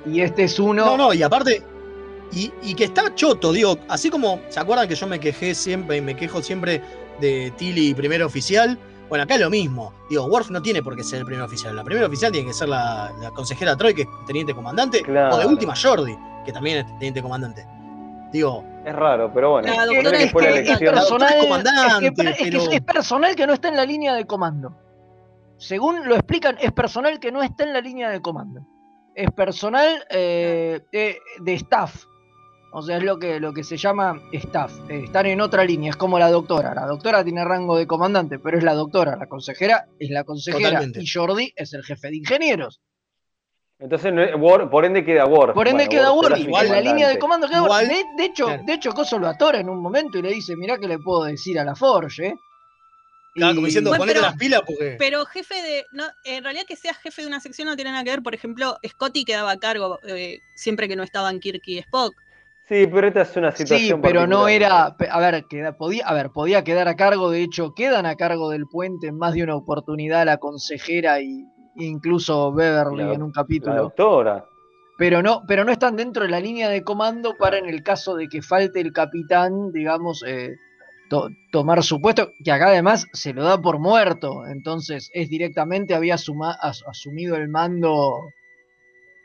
Y 0.06 0.20
este 0.20 0.44
es 0.44 0.58
uno. 0.58 0.84
No, 0.84 0.96
no, 0.96 1.14
y 1.14 1.22
aparte, 1.22 1.62
y, 2.32 2.50
y 2.62 2.74
que 2.74 2.84
está 2.84 3.14
choto, 3.14 3.52
digo, 3.52 3.78
así 3.88 4.10
como, 4.10 4.40
¿se 4.48 4.58
acuerdan 4.58 4.88
que 4.88 4.94
yo 4.94 5.06
me 5.06 5.20
quejé 5.20 5.54
siempre, 5.54 5.98
y 5.98 6.00
me 6.00 6.16
quejo 6.16 6.42
siempre 6.42 6.80
de 7.20 7.52
Tilly 7.56 7.94
primer 7.94 8.22
oficial? 8.22 8.78
Bueno, 9.08 9.24
acá 9.24 9.34
es 9.34 9.40
lo 9.42 9.50
mismo. 9.50 9.92
Digo, 10.08 10.24
Worf 10.24 10.50
no 10.50 10.62
tiene 10.62 10.82
por 10.82 10.96
qué 10.96 11.04
ser 11.04 11.18
el 11.18 11.26
primer 11.26 11.44
oficial. 11.44 11.76
La 11.76 11.84
primera 11.84 12.06
oficial 12.06 12.32
tiene 12.32 12.48
que 12.48 12.54
ser 12.54 12.70
la, 12.70 13.12
la 13.20 13.30
consejera 13.32 13.76
Troy, 13.76 13.92
que 13.94 14.02
es 14.02 14.08
teniente 14.26 14.54
comandante, 14.54 15.02
Claro. 15.02 15.36
o 15.36 15.38
de 15.38 15.46
última 15.46 15.74
Jordi, 15.76 16.16
que 16.46 16.52
también 16.52 16.78
es 16.78 16.86
teniente 16.98 17.20
comandante. 17.20 17.66
Digo, 18.32 18.64
Es 18.84 18.94
raro, 18.94 19.30
pero 19.32 19.50
bueno. 19.52 19.68
La 19.68 19.74
poner 19.84 19.94
doctora 20.02 20.18
que 20.18 20.28
fue 20.28 20.42
la 20.42 20.48
es, 20.72 20.78
personal, 20.78 21.34
es 21.36 21.44
comandante, 21.44 22.06
es 22.06 22.12
que- 22.12 22.30
es 22.30 22.36
que 22.36 22.50
pero- 22.58 22.72
es 22.72 22.80
personal 22.80 23.36
que 23.36 23.46
no 23.46 23.52
está 23.52 23.68
en 23.68 23.76
la 23.76 23.84
línea 23.84 24.14
de 24.14 24.24
comando. 24.26 24.76
Según 25.58 26.08
lo 26.08 26.14
explican, 26.14 26.56
es 26.60 26.72
personal 26.72 27.20
que 27.20 27.30
no 27.30 27.42
está 27.42 27.62
en 27.64 27.72
la 27.72 27.80
línea 27.80 28.10
de 28.10 28.20
comando. 28.20 28.66
Es 29.14 29.30
personal 29.30 30.04
eh, 30.10 30.80
de, 30.90 31.18
de 31.40 31.54
staff. 31.54 32.04
O 32.74 32.80
sea, 32.80 32.96
es 32.96 33.04
lo 33.04 33.18
que, 33.18 33.38
lo 33.38 33.52
que 33.52 33.62
se 33.62 33.76
llama 33.76 34.18
staff. 34.32 34.72
eh, 34.88 35.02
están 35.04 35.26
en 35.26 35.40
otra 35.42 35.62
línea, 35.64 35.90
es 35.90 35.96
como 35.96 36.18
la 36.18 36.30
doctora. 36.30 36.74
La 36.74 36.86
doctora 36.86 37.22
tiene 37.22 37.44
rango 37.44 37.76
de 37.76 37.86
comandante, 37.86 38.38
pero 38.38 38.56
es 38.56 38.64
la 38.64 38.72
doctora. 38.74 39.14
La 39.16 39.26
consejera 39.26 39.86
es 39.98 40.10
la 40.10 40.24
consejera. 40.24 40.70
Totalmente. 40.70 41.02
Y 41.02 41.06
Jordi 41.06 41.52
es 41.54 41.74
el 41.74 41.84
jefe 41.84 42.08
de 42.08 42.16
ingenieros. 42.16 42.80
Entonces, 43.82 44.12
por 44.70 44.84
ende 44.84 45.04
queda 45.04 45.26
Worf. 45.26 45.54
Por 45.54 45.66
ende 45.66 45.86
Bueno, 45.86 45.90
queda 45.90 46.36
su 46.36 46.56
En 46.64 46.70
la 46.72 46.80
línea 46.80 47.08
de 47.08 47.18
comando 47.18 47.48
queda 47.48 47.62
De, 47.80 48.04
de 48.16 48.24
hecho, 48.24 48.46
Claro. 48.46 48.62
de 48.64 48.72
hecho, 48.74 48.92
Coso 48.92 49.18
lo 49.18 49.26
atora 49.26 49.58
en 49.58 49.68
un 49.68 49.82
momento 49.82 50.18
y 50.18 50.22
le 50.22 50.30
dice, 50.30 50.54
mirá 50.56 50.78
que 50.78 50.86
le 50.86 50.98
puedo 51.00 51.24
decir 51.24 51.58
a 51.58 51.64
la 51.64 51.74
Forge, 51.74 52.28
¿eh? 52.28 52.34
claro, 53.34 53.54
como 53.56 53.66
diciendo, 53.66 53.90
Bueno, 53.90 54.02
ponete 54.02 54.18
pero- 54.20 54.28
las 54.30 54.36
pilas 54.38 54.62
porque. 54.64 54.96
Pero 54.98 55.24
jefe 55.26 55.54
de. 55.54 55.84
No, 55.92 56.04
en 56.24 56.44
realidad 56.44 56.64
que 56.66 56.76
sea 56.76 56.94
jefe 56.94 57.22
de 57.22 57.28
una 57.28 57.40
sección 57.40 57.66
no 57.66 57.74
tiene 57.74 57.90
nada 57.90 58.04
que 58.04 58.10
ver. 58.10 58.22
Por 58.22 58.34
ejemplo, 58.36 58.76
Scotty 58.86 59.24
quedaba 59.24 59.50
a 59.50 59.58
cargo 59.58 59.98
eh, 60.06 60.38
siempre 60.54 60.86
que 60.86 60.94
no 60.94 61.02
estaban 61.02 61.40
Kirk 61.40 61.62
y 61.66 61.78
Spock. 61.78 62.14
Sí, 62.68 62.86
pero 62.86 63.08
esta 63.08 63.22
es 63.22 63.36
una 63.36 63.50
Sí, 63.50 63.64
situación 63.64 64.00
pero 64.00 64.26
no 64.28 64.46
era, 64.46 64.94
a 65.10 65.18
ver, 65.20 65.44
queda, 65.50 65.76
podía, 65.76 66.06
a 66.06 66.14
ver, 66.14 66.30
podía 66.30 66.62
quedar 66.62 66.86
a 66.86 66.94
cargo, 66.94 67.30
de 67.30 67.42
hecho, 67.42 67.74
quedan 67.74 68.06
a 68.06 68.14
cargo 68.14 68.48
del 68.50 68.66
puente 68.68 69.08
en 69.08 69.18
más 69.18 69.34
de 69.34 69.42
una 69.42 69.56
oportunidad 69.56 70.24
la 70.24 70.36
consejera 70.38 71.20
y, 71.20 71.44
incluso 71.76 72.52
Beverly 72.52 73.04
La- 73.04 73.12
en 73.14 73.22
un 73.22 73.28
La 73.30 73.34
capítulo. 73.42 73.74
doctora. 73.82 74.44
Pero 74.98 75.22
no, 75.22 75.42
pero 75.48 75.64
no 75.64 75.72
están 75.72 75.96
dentro 75.96 76.22
de 76.24 76.30
la 76.30 76.38
línea 76.40 76.68
de 76.68 76.82
comando 76.84 77.34
para 77.36 77.58
en 77.58 77.66
el 77.68 77.82
caso 77.82 78.14
de 78.14 78.28
que 78.28 78.42
falte 78.42 78.80
el 78.80 78.92
capitán, 78.92 79.72
digamos, 79.72 80.22
eh, 80.26 80.56
to- 81.08 81.28
tomar 81.50 81.82
su 81.82 82.00
puesto, 82.00 82.32
que 82.44 82.52
acá 82.52 82.68
además 82.68 83.06
se 83.12 83.32
lo 83.32 83.42
da 83.42 83.60
por 83.60 83.78
muerto, 83.78 84.46
entonces 84.46 85.10
es 85.12 85.28
directamente, 85.28 85.94
había 85.94 86.14
as- 86.14 86.84
asumido 86.86 87.36
el 87.36 87.48
mando, 87.48 88.18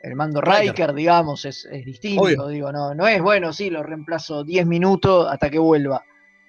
el 0.02 0.14
mando 0.16 0.40
Riker. 0.40 0.60
Riker, 0.70 0.94
digamos, 0.94 1.44
es, 1.44 1.66
es 1.70 1.84
distinto, 1.84 2.22
Obvio. 2.22 2.46
digo, 2.48 2.72
no, 2.72 2.94
no 2.94 3.06
es 3.06 3.20
bueno, 3.22 3.52
sí, 3.52 3.70
lo 3.70 3.82
reemplazo 3.82 4.44
10 4.44 4.66
minutos 4.66 5.28
hasta 5.30 5.50
que 5.50 5.58
vuelva. 5.58 6.02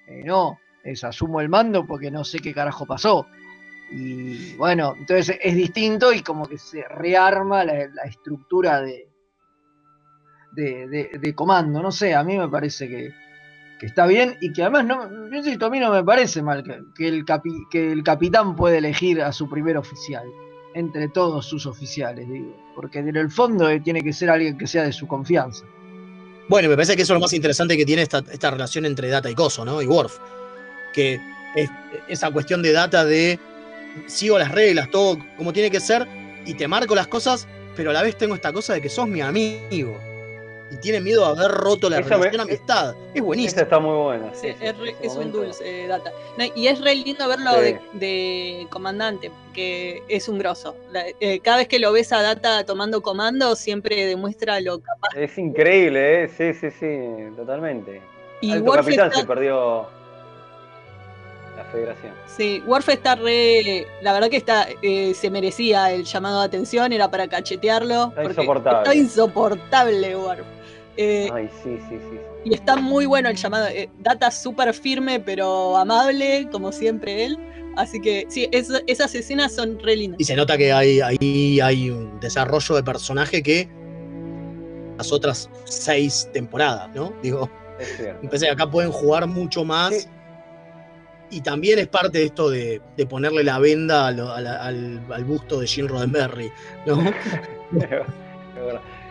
Eh, 0.08 0.22
no, 0.24 0.58
es 0.82 1.04
asumo 1.04 1.40
el 1.40 1.48
mando 1.48 1.86
porque 1.86 2.10
no 2.10 2.24
sé 2.24 2.38
qué 2.40 2.52
carajo 2.54 2.86
pasó. 2.86 3.26
Y 3.90 4.54
bueno, 4.54 4.94
entonces 4.98 5.36
es 5.42 5.54
distinto 5.54 6.12
y 6.12 6.22
como 6.22 6.46
que 6.46 6.58
se 6.58 6.84
rearma 6.84 7.64
la, 7.64 7.84
estructura 8.04 8.80
de, 8.80 9.08
de, 10.52 11.10
de- 11.20 11.34
comando. 11.34 11.82
No 11.82 11.90
sé, 11.90 12.14
a 12.14 12.22
mí 12.22 12.38
me 12.38 12.48
parece 12.48 12.88
que, 12.88 13.12
que 13.80 13.86
está 13.86 14.06
bien 14.06 14.36
y 14.40 14.52
que 14.52 14.62
además, 14.62 14.84
no, 14.84 15.28
yo 15.30 15.36
insisto, 15.36 15.66
a 15.66 15.70
mí 15.70 15.80
no 15.80 15.90
me 15.90 16.04
parece 16.04 16.42
mal 16.42 16.62
que, 16.96 17.08
el 17.08 17.24
que 17.70 17.92
el 17.92 18.04
capitán 18.04 18.54
puede 18.54 18.78
elegir 18.78 19.22
a 19.22 19.32
su 19.32 19.48
primer 19.48 19.76
oficial 19.76 20.24
entre 20.74 21.08
todos 21.08 21.46
sus 21.46 21.66
oficiales, 21.66 22.28
digo. 22.28 22.56
Porque 22.74 23.00
en 23.00 23.16
el 23.16 23.30
fondo 23.30 23.68
tiene 23.82 24.02
que 24.02 24.12
ser 24.12 24.30
alguien 24.30 24.56
que 24.56 24.66
sea 24.66 24.84
de 24.84 24.92
su 24.92 25.06
confianza. 25.06 25.64
Bueno, 26.48 26.68
me 26.68 26.74
parece 26.74 26.96
que 26.96 27.02
eso 27.02 27.12
es 27.12 27.16
lo 27.16 27.20
más 27.20 27.32
interesante 27.32 27.76
que 27.76 27.84
tiene 27.84 28.02
esta, 28.02 28.18
esta 28.30 28.50
relación 28.50 28.84
entre 28.86 29.08
Data 29.08 29.30
y 29.30 29.34
Coso, 29.34 29.64
¿no? 29.64 29.80
Y 29.82 29.86
Worf. 29.86 30.18
Que 30.92 31.20
es 31.54 31.70
esa 32.08 32.30
cuestión 32.30 32.62
de 32.62 32.72
Data 32.72 33.04
de 33.04 33.38
sigo 34.06 34.38
las 34.38 34.50
reglas, 34.52 34.90
todo 34.90 35.18
como 35.36 35.52
tiene 35.52 35.70
que 35.70 35.80
ser, 35.80 36.06
y 36.46 36.54
te 36.54 36.66
marco 36.68 36.94
las 36.94 37.06
cosas, 37.06 37.46
pero 37.76 37.90
a 37.90 37.92
la 37.92 38.02
vez 38.02 38.16
tengo 38.16 38.34
esta 38.34 38.52
cosa 38.52 38.74
de 38.74 38.80
que 38.80 38.88
sos 38.88 39.06
mi 39.08 39.20
amigo. 39.20 39.98
Y 40.72 40.76
tiene 40.76 41.00
miedo 41.00 41.34
de 41.34 41.42
haber 41.42 41.50
roto 41.56 41.90
la 41.90 41.98
Esa 41.98 42.16
me- 42.16 42.28
amistad. 42.28 42.94
Es 43.12 43.20
buenísimo. 43.20 43.50
Esa 43.56 43.62
está 43.62 43.80
muy 43.80 43.96
buena. 43.96 44.32
Sí, 44.32 44.50
sí, 44.50 44.54
sí, 44.60 44.66
es, 44.66 44.78
re- 44.78 44.94
es 45.02 45.16
un 45.16 45.32
dulce, 45.32 45.64
eh, 45.84 45.88
Data. 45.88 46.12
No, 46.38 46.44
y 46.54 46.68
es 46.68 46.80
re 46.80 46.94
lindo 46.94 47.26
verlo 47.26 47.50
Sí. 47.54 47.60
de, 47.60 47.80
de 47.94 48.66
comandante, 48.70 49.32
porque 49.46 50.00
es 50.08 50.28
un 50.28 50.38
grosso. 50.38 50.76
La- 50.92 51.06
eh, 51.18 51.40
cada 51.40 51.56
vez 51.56 51.66
que 51.66 51.80
lo 51.80 51.90
ves 51.90 52.12
a 52.12 52.22
Data 52.22 52.64
tomando 52.64 53.02
comando, 53.02 53.56
siempre 53.56 54.06
demuestra 54.06 54.60
lo 54.60 54.78
capaz. 54.80 55.08
Es 55.16 55.36
increíble, 55.38 56.22
¿eh? 56.22 56.28
Sí, 56.28 56.54
sí, 56.54 56.68
sí, 56.78 57.34
totalmente. 57.36 58.00
Y 58.40 58.52
Alto 58.52 58.70
capitán 58.70 59.08
está- 59.08 59.22
se 59.22 59.26
perdió 59.26 59.88
la 61.62 61.70
federación. 61.70 62.12
Sí, 62.26 62.62
Worf 62.66 62.88
está 62.88 63.14
re. 63.16 63.86
La 64.02 64.12
verdad 64.12 64.28
que 64.30 64.36
está, 64.36 64.66
eh, 64.82 65.12
se 65.14 65.30
merecía 65.30 65.92
el 65.92 66.04
llamado 66.04 66.40
de 66.40 66.46
atención, 66.46 66.92
era 66.92 67.10
para 67.10 67.28
cachetearlo. 67.28 68.08
Está 68.16 68.24
insoportable. 68.24 68.78
Está 68.80 68.94
insoportable, 68.94 70.16
Worf. 70.16 70.46
Eh, 70.96 71.28
Ay, 71.32 71.48
sí, 71.62 71.78
sí, 71.88 71.96
sí. 72.10 72.18
y 72.44 72.54
está 72.54 72.76
muy 72.76 73.06
bueno 73.06 73.28
el 73.28 73.36
llamado. 73.36 73.66
eh, 73.68 73.88
Data 74.00 74.30
súper 74.30 74.72
firme, 74.74 75.20
pero 75.20 75.76
amable, 75.76 76.48
como 76.50 76.72
siempre 76.72 77.24
él. 77.26 77.38
Así 77.76 78.00
que 78.00 78.26
sí, 78.28 78.48
es- 78.52 78.68
esas 78.86 79.14
escenas 79.14 79.54
son 79.54 79.78
re 79.80 79.96
lindas. 79.96 80.20
Y 80.20 80.24
se 80.24 80.34
nota 80.36 80.56
que 80.58 80.72
hay, 80.72 81.00
ahí 81.00 81.60
hay 81.60 81.90
un 81.90 82.18
desarrollo 82.20 82.74
de 82.74 82.82
personaje 82.82 83.42
que 83.42 83.68
las 84.98 85.12
otras 85.12 85.48
seis 85.64 86.28
temporadas, 86.32 86.90
¿no? 86.94 87.12
Digo, 87.22 87.48
Es 87.78 88.40
que 88.42 88.50
acá 88.50 88.68
pueden 88.70 88.90
jugar 88.92 89.26
mucho 89.26 89.64
más. 89.64 90.08
Y 91.30 91.40
también 91.42 91.78
es 91.78 91.86
parte 91.86 92.18
de 92.18 92.24
esto 92.24 92.50
de, 92.50 92.80
de 92.96 93.06
ponerle 93.06 93.44
la 93.44 93.58
venda 93.58 94.08
a 94.08 94.10
lo- 94.10 94.32
a 94.32 94.40
la- 94.40 94.62
al, 94.64 95.00
al 95.12 95.24
busto 95.24 95.60
de 95.60 95.66
Gene 95.66 95.88
Roddenberry, 95.88 96.50
¿no? 96.86 96.98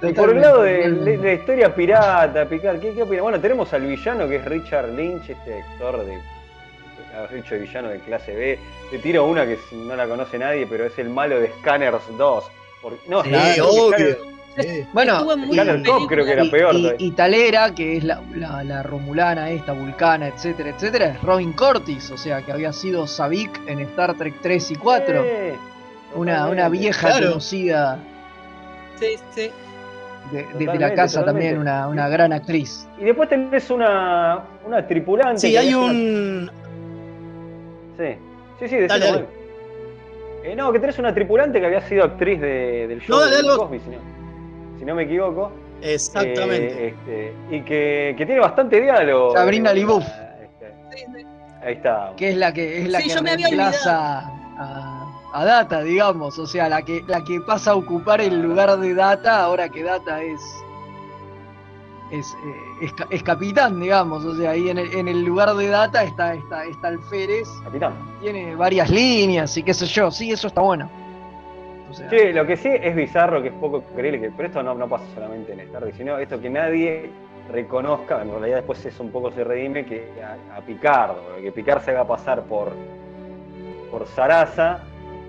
Y 0.01 0.13
por 0.13 0.29
el 0.29 0.39
lado 0.41 0.61
de, 0.63 0.91
de- 0.91 1.17
de 1.17 1.23
la 1.23 1.33
historia 1.33 1.75
pirata, 1.75 2.45
Picar, 2.47 2.79
¿qué, 2.79 2.93
qué 2.93 3.03
opina? 3.03 3.21
Bueno, 3.21 3.39
tenemos 3.39 3.71
al 3.73 3.81
villano 3.81 4.27
que 4.29 4.37
es 4.37 4.45
Richard 4.45 4.89
Lynch, 4.93 5.29
este 5.29 5.61
actor 5.61 6.05
de. 6.05 6.19
Haber 7.17 7.33
dicho 7.41 7.55
de 7.55 7.61
villano 7.61 7.89
de 7.89 7.99
clase 7.99 8.33
B. 8.35 8.59
Te 8.91 8.99
tiro 8.99 9.25
una 9.25 9.45
que 9.45 9.57
no 9.73 9.95
la 9.95 10.07
conoce 10.07 10.37
nadie, 10.37 10.65
pero 10.69 10.85
es 10.85 10.97
el 10.99 11.09
malo 11.09 11.39
de 11.39 11.51
Scanners 11.59 12.03
2. 12.17 12.43
Porque- 12.81 12.99
no, 13.09 13.23
Sí, 13.23 13.29
obvio. 13.59 13.97
Scanners- 13.97 14.17
Bueno, 14.93 15.25
Scanner 15.51 15.83
Cop 15.85 16.07
creo 16.07 16.25
que 16.25 16.31
era 16.31 16.43
peor. 16.49 16.75
y, 16.97 17.11
Talera, 17.11 17.73
que 17.73 17.97
es 17.97 18.03
la, 18.03 18.21
la- 18.35 18.63
la 18.63 18.83
romulana 18.83 19.49
esta, 19.49 19.73
vulcana, 19.73 20.27
etcétera, 20.27 20.69
etcétera, 20.69 21.05
es 21.07 21.21
Robin 21.21 21.53
Cortis, 21.53 22.11
o 22.11 22.17
sea, 22.17 22.41
que 22.41 22.51
había 22.51 22.71
sido 22.73 23.05
Savik 23.07 23.59
en 23.67 23.79
Star 23.79 24.15
Trek 24.15 24.35
3 24.41 24.71
y 24.71 24.75
4. 24.75 25.23
Sí, 25.23 25.29
una, 26.15 26.69
vieja 26.69 27.07
Claro. 27.07 27.27
conocida 27.29 27.97
Sí, 28.99 29.15
sí. 29.35 29.49
de, 30.31 30.37
de- 30.37 30.43
de 30.43 30.43
Totalmente, 30.51 30.79
la 30.79 30.93
casa 30.95 31.19
totalmente. 31.19 31.49
también, 31.55 31.61
una, 31.61 31.87
una 31.87 32.09
gran 32.09 32.33
actriz. 32.33 32.87
Y 32.99 33.05
después 33.05 33.29
tenés 33.29 33.69
una, 33.69 34.39
una 34.65 34.85
tripulante. 34.87 35.39
Sí, 35.39 35.55
hay 35.55 35.73
un. 35.73 36.49
Sí, 37.97 38.15
sí, 38.59 38.67
sí, 38.67 38.75
Dale, 38.87 39.05
dale. 39.05 39.11
bueno. 39.11 39.27
Eh, 40.43 40.55
no, 40.55 40.71
que 40.71 40.79
tenés 40.79 40.97
una 40.99 41.13
tripulante 41.13 41.59
que 41.59 41.65
había 41.65 41.81
sido 41.81 42.03
actriz 42.05 42.39
de- 42.39 42.87
del 42.87 43.01
show 43.01 43.17
No, 43.19 43.29
dale, 43.29 43.37
de. 43.49 43.57
Cosby, 43.57 43.79
si 43.79 43.89
no, 43.89 43.97
si 44.79 44.85
no 44.85 44.95
me 44.95 45.03
equivoco. 45.03 45.51
Exactamente. 45.81 46.87
Eh, 46.87 46.95
este, 46.97 47.33
y 47.55 47.61
que, 47.61 48.15
que 48.17 48.25
tiene 48.25 48.39
bastante 48.41 48.81
diálogo. 48.81 49.33
Sabrina 49.33 49.71
Eh, 49.71 49.75
Libuff. 49.75 50.03
este, 50.05 51.25
Ahí 51.63 51.73
está. 51.75 52.13
que 52.17 52.29
es 52.29 52.37
la 52.37 52.53
que 52.53 52.81
es 52.83 52.89
la 52.89 52.99
Sí, 52.99 53.09
que 53.09 53.15
yo 53.15 53.21
me 53.21 53.31
había 53.31 53.47
reemplaza 53.47 54.19
a, 54.57 55.21
a 55.33 55.45
Data, 55.45 55.81
digamos, 55.83 56.39
o 56.39 56.47
sea, 56.47 56.67
la 56.69 56.81
que 56.81 57.01
la 57.07 57.23
que 57.23 57.39
pasa 57.41 57.71
a 57.71 57.75
ocupar 57.75 58.21
el 58.21 58.41
lugar 58.41 58.77
de 58.79 58.93
Data 58.93 59.43
ahora 59.43 59.69
que 59.69 59.83
Data 59.83 60.21
es 60.23 60.41
es, 62.11 62.25
eh, 62.81 62.91
es 63.11 63.21
capitán, 63.21 63.79
digamos, 63.79 64.25
o 64.25 64.35
sea, 64.35 64.51
ahí 64.51 64.67
en 64.69 64.79
el, 64.79 64.91
en 64.95 65.07
el 65.07 65.23
lugar 65.23 65.53
de 65.55 65.67
Data 65.67 66.03
está 66.03 66.33
está 66.33 66.65
está 66.65 66.87
Alférez, 66.87 67.47
Capitán. 67.63 67.93
tiene 68.19 68.55
varias 68.55 68.89
líneas 68.89 69.55
y 69.57 69.61
qué 69.63 69.73
sé 69.75 69.85
yo, 69.85 70.09
sí, 70.09 70.31
eso 70.31 70.47
está 70.47 70.61
bueno. 70.61 70.89
O 71.89 71.93
sea, 71.93 72.09
Sí, 72.09 72.31
lo 72.33 72.45
que 72.45 72.55
sí 72.57 72.69
es 72.69 72.95
bizarro, 72.95 73.41
que 73.41 73.47
es 73.49 73.53
poco 73.55 73.81
creíble, 73.95 74.19
que, 74.21 74.31
pero 74.31 74.47
esto 74.47 74.61
no, 74.63 74.73
no 74.75 74.87
pasa 74.87 75.05
solamente 75.15 75.53
en 75.53 75.59
Star 75.61 75.83
sino 75.95 76.17
esto 76.17 76.39
que 76.39 76.49
nadie 76.49 77.09
reconozca, 77.51 78.21
en 78.21 78.29
realidad 78.31 78.57
después 78.57 78.85
eso 78.85 79.01
un 79.03 79.11
poco 79.11 79.31
se 79.31 79.43
redime, 79.43 79.85
que 79.85 80.07
a, 80.23 80.57
a 80.57 80.61
Picardo, 80.61 81.21
que 81.41 81.51
Picard 81.51 81.81
se 81.81 81.91
haga 81.91 82.05
pasar 82.05 82.43
por, 82.43 82.71
por 83.91 84.05
Sarasa, 84.07 84.81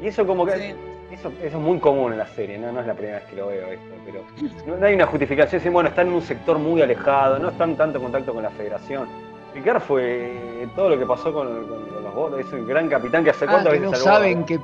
y 0.03 0.09
eso 0.09 0.27
como 0.27 0.45
que... 0.47 0.53
Sí. 0.53 0.75
Eso, 1.11 1.29
eso 1.43 1.57
es 1.59 1.63
muy 1.63 1.81
común 1.81 2.13
en 2.13 2.19
la 2.19 2.27
serie, 2.29 2.57
¿no? 2.57 2.71
no 2.71 2.81
es 2.83 2.87
la 2.87 2.95
primera 2.95 3.19
vez 3.19 3.27
que 3.29 3.35
lo 3.35 3.49
veo 3.49 3.67
esto, 3.67 3.95
pero 4.07 4.77
no, 4.79 4.87
hay 4.87 4.95
una 4.95 5.07
justificación, 5.07 5.59
dicen, 5.59 5.73
bueno, 5.73 5.89
están 5.89 6.07
en 6.07 6.13
un 6.13 6.23
sector 6.23 6.57
muy 6.57 6.81
alejado, 6.83 7.37
no 7.41 7.49
están 7.49 7.71
en 7.71 7.77
tanto 7.77 8.01
contacto 8.01 8.33
con 8.33 8.45
la 8.45 8.51
federación. 8.51 9.09
Picard 9.53 9.81
fue 9.81 10.33
todo 10.77 10.91
lo 10.91 10.97
que 10.97 11.05
pasó 11.07 11.33
con, 11.35 11.49
con- 11.67 11.87
con 11.89 12.05
los 12.05 12.15
bordos, 12.15 12.39
es 12.41 12.53
un 12.53 12.65
gran 12.65 12.89
capitán 12.89 13.25
que 13.25 13.31
hace 13.31 13.45
ah, 13.47 13.49
cuántas 13.49 13.73
que 13.73 13.79
veces 13.81 13.91
no 13.91 13.97
salvó 14.05 14.17
saben 14.19 14.45
que 14.45 14.61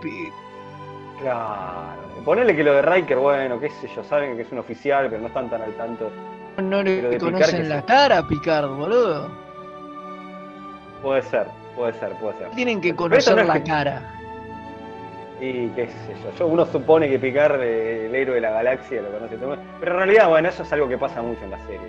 Claro. 1.20 2.02
Ponerle 2.24 2.54
que 2.56 2.64
lo 2.64 2.74
de 2.74 2.82
Riker, 2.82 3.18
bueno, 3.18 3.58
qué 3.60 3.70
sé 3.70 3.88
yo, 3.94 4.02
saben 4.04 4.36
que 4.36 4.42
es 4.42 4.52
un 4.52 4.58
oficial, 4.58 5.06
pero 5.08 5.20
no 5.22 5.28
están 5.28 5.48
tan 5.48 5.62
al 5.62 5.72
tanto. 5.74 6.10
no 6.58 6.82
Pero 6.82 6.82
de 6.84 7.02
le 7.02 7.08
Picard 7.10 7.20
conocen 7.32 7.68
la 7.68 7.82
cara 7.82 8.18
a 8.18 8.26
Picard, 8.28 8.68
boludo. 8.68 9.28
Puede 11.02 11.22
ser, 11.22 11.46
puede 11.76 11.92
ser, 11.94 12.12
puede 12.18 12.38
ser. 12.38 12.50
Tienen 12.50 12.80
que 12.80 12.94
conocer 12.94 13.36
no 13.36 13.44
la 13.44 13.54
que- 13.54 13.62
cara. 13.64 14.12
Y 15.40 15.68
qué 15.68 15.86
sé 15.88 16.14
yo, 16.24 16.32
yo 16.38 16.46
uno 16.46 16.64
supone 16.64 17.08
que 17.10 17.18
Picard, 17.18 17.60
eh, 17.62 18.06
el 18.06 18.14
héroe 18.14 18.36
de 18.36 18.40
la 18.40 18.50
galaxia, 18.50 19.02
lo 19.02 19.10
conoce 19.10 19.36
todo. 19.36 19.56
Pero 19.80 19.92
en 19.92 19.98
realidad, 19.98 20.28
bueno, 20.28 20.48
eso 20.48 20.62
es 20.62 20.72
algo 20.72 20.88
que 20.88 20.96
pasa 20.98 21.20
mucho 21.22 21.44
en 21.44 21.50
las 21.50 21.60
series. 21.62 21.82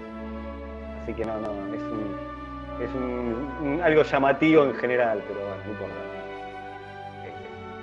Así 1.04 1.14
que 1.14 1.24
no, 1.26 1.34
no, 1.40 1.48
es 1.74 1.82
un, 1.82 2.84
es 2.84 2.94
un, 2.94 3.50
un- 3.64 3.82
algo 3.82 4.04
llamativo 4.04 4.66
en 4.66 4.76
general, 4.76 5.24
pero 5.28 5.40
bueno, 5.40 5.56
no 5.66 5.72
importa. 5.72 5.96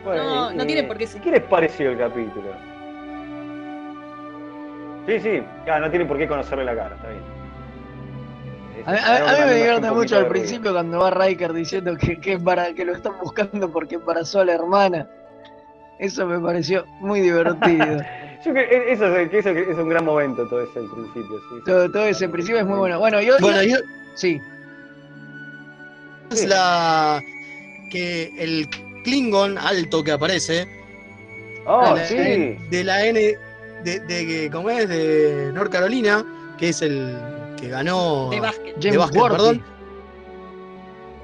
Bueno, 0.05 0.23
No, 0.25 0.53
y- 0.53 0.57
no 0.57 0.67
tiene 0.67 0.85
por 0.85 0.97
qué 0.99 1.05
¿y 1.05 1.07
ser. 1.07 1.21
¿Qué 1.23 1.31
les 1.31 1.43
pareció 1.43 1.91
el 1.91 1.99
capítulo? 1.99 2.51
Sí, 5.07 5.21
sí, 5.21 5.43
claro, 5.65 5.85
no 5.85 5.91
tienen 5.91 6.09
por 6.09 6.17
qué 6.19 6.27
conocerle 6.27 6.65
la 6.65 6.75
cara, 6.75 6.95
está 6.97 7.09
bien. 7.09 7.23
Es- 8.81 8.87
A, 8.87 9.45
mí 9.45 9.45
me 9.51 9.55
divierte 9.57 9.91
mucho 9.91 10.17
al 10.19 10.27
principio 10.29 10.73
cuando 10.73 10.99
va 10.99 11.11
Riker 11.11 11.53
diciendo 11.53 11.97
que, 11.97 12.19
que, 12.21 12.35
embara- 12.39 12.75
que 12.75 12.85
lo 12.85 12.93
están 12.93 13.15
buscando 13.23 13.71
porque 13.71 13.97
embarazó 13.97 14.41
a 14.41 14.45
la 14.45 14.55
hermana. 14.55 15.09
Eso 15.99 16.27
me 16.27 16.39
pareció 16.41 16.85
muy 17.01 17.21
divertido. 17.21 17.87
Yo 18.45 18.53
creo 18.53 18.69
que 18.69 18.93
eso, 18.93 19.07
es, 19.17 19.29
que 19.31 19.39
eso 19.39 19.49
es 19.51 19.79
un 19.79 19.89
gran 19.89 20.05
momento, 20.05 20.47
todo 20.49 20.61
ese 20.63 20.79
al 20.81 20.87
principio. 20.91 21.39
Sí, 21.39 21.45
sí. 21.57 21.63
todo, 21.65 21.91
todo 21.91 22.05
ese 22.05 22.29
principio 22.29 22.61
es 22.61 22.67
muy 22.67 22.79
bueno. 22.79 22.99
Bueno, 22.99 23.23
yo. 23.23 23.37
Bueno, 23.41 23.63
y 23.63 23.73
Sí. 24.17 24.39
es 26.31 26.47
la. 26.47 27.21
que 27.91 28.31
el 28.39 28.69
Klingon 29.05 29.57
alto 29.59 30.03
que 30.03 30.11
aparece. 30.13 30.67
Ah, 31.67 31.95
de 31.95 32.01
la, 32.01 32.07
sí. 32.09 32.17
de 32.71 32.85
la 32.85 33.07
N. 33.07 33.21
de, 33.85 34.01
de 34.01 34.27
que- 34.27 34.51
¿cómo 34.51 34.69
es? 34.71 34.89
de 34.89 35.51
North 35.55 35.71
Carolina, 35.71 36.25
que 36.59 36.71
es 36.71 36.83
el 36.83 37.17
que 37.59 37.69
ganó. 37.69 38.29
De 38.31 38.41
básquet. 38.41 38.75
de 38.77 38.83
James 38.83 38.99
básquet, 38.99 39.21
Worthy. 39.21 39.37
perdón. 39.37 39.65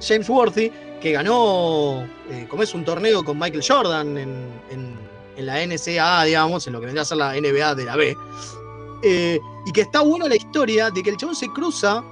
James 0.01 0.29
Worthy, 0.29 0.71
que 1.01 1.11
ganó, 1.11 2.03
eh, 2.29 2.45
como 2.49 2.63
es 2.63 2.73
un 2.73 2.83
torneo 2.85 3.23
con 3.23 3.37
Michael 3.37 3.63
Jordan 3.67 4.17
en, 4.17 4.29
en- 4.71 4.99
en 5.37 5.45
la 5.45 5.61
NCAA, 5.65 6.25
digamos, 6.25 6.67
en 6.67 6.73
lo 6.73 6.79
que 6.79 6.85
vendría 6.87 7.03
a 7.03 7.05
ser 7.05 7.17
la 7.17 7.35
NBA 7.35 7.75
de 7.75 7.85
la 7.85 7.95
B. 7.95 8.15
Eh, 9.03 9.39
y 9.65 9.71
que 9.71 9.81
está 9.81 10.01
buena 10.01 10.27
la 10.27 10.35
historia 10.35 10.89
de 10.91 11.01
que 11.01 11.09
el 11.11 11.17
chabón 11.17 11.35
se 11.35 11.47
cruza 11.49 12.03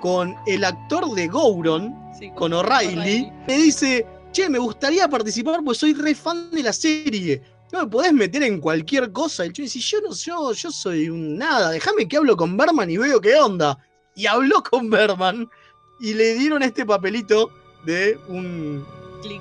con 0.00 0.34
el 0.46 0.64
actor 0.64 1.08
de 1.14 1.26
Gouron, 1.28 1.94
con 2.36 2.52
O'Reilly, 2.52 3.30
le 3.46 3.56
dice, 3.56 4.06
che, 4.32 4.48
me 4.48 4.58
gustaría 4.58 5.08
participar 5.08 5.60
porque 5.64 5.78
soy 5.78 5.94
re 5.94 6.14
fan 6.14 6.50
de 6.50 6.62
la 6.62 6.72
serie. 6.72 7.42
No 7.72 7.80
me 7.84 7.86
podés 7.88 8.12
meter 8.12 8.42
en 8.42 8.60
cualquier 8.60 9.12
cosa. 9.12 9.44
El 9.44 9.52
chabón 9.52 9.66
dice, 9.66 9.78
yo 9.80 10.00
no 10.00 10.12
yo, 10.12 10.52
yo 10.52 10.70
soy 10.70 11.08
un 11.08 11.36
nada, 11.38 11.70
déjame 11.70 12.08
que 12.08 12.16
hablo 12.16 12.36
con 12.36 12.56
Berman 12.56 12.90
y 12.90 12.96
veo 12.96 13.20
qué 13.20 13.36
onda. 13.36 13.78
Y 14.14 14.26
habló 14.26 14.62
con 14.62 14.90
Berman 14.90 15.48
y 16.00 16.14
le 16.14 16.34
dieron 16.34 16.62
este 16.62 16.84
papelito 16.84 17.50
de 17.84 18.18
un 18.28 18.84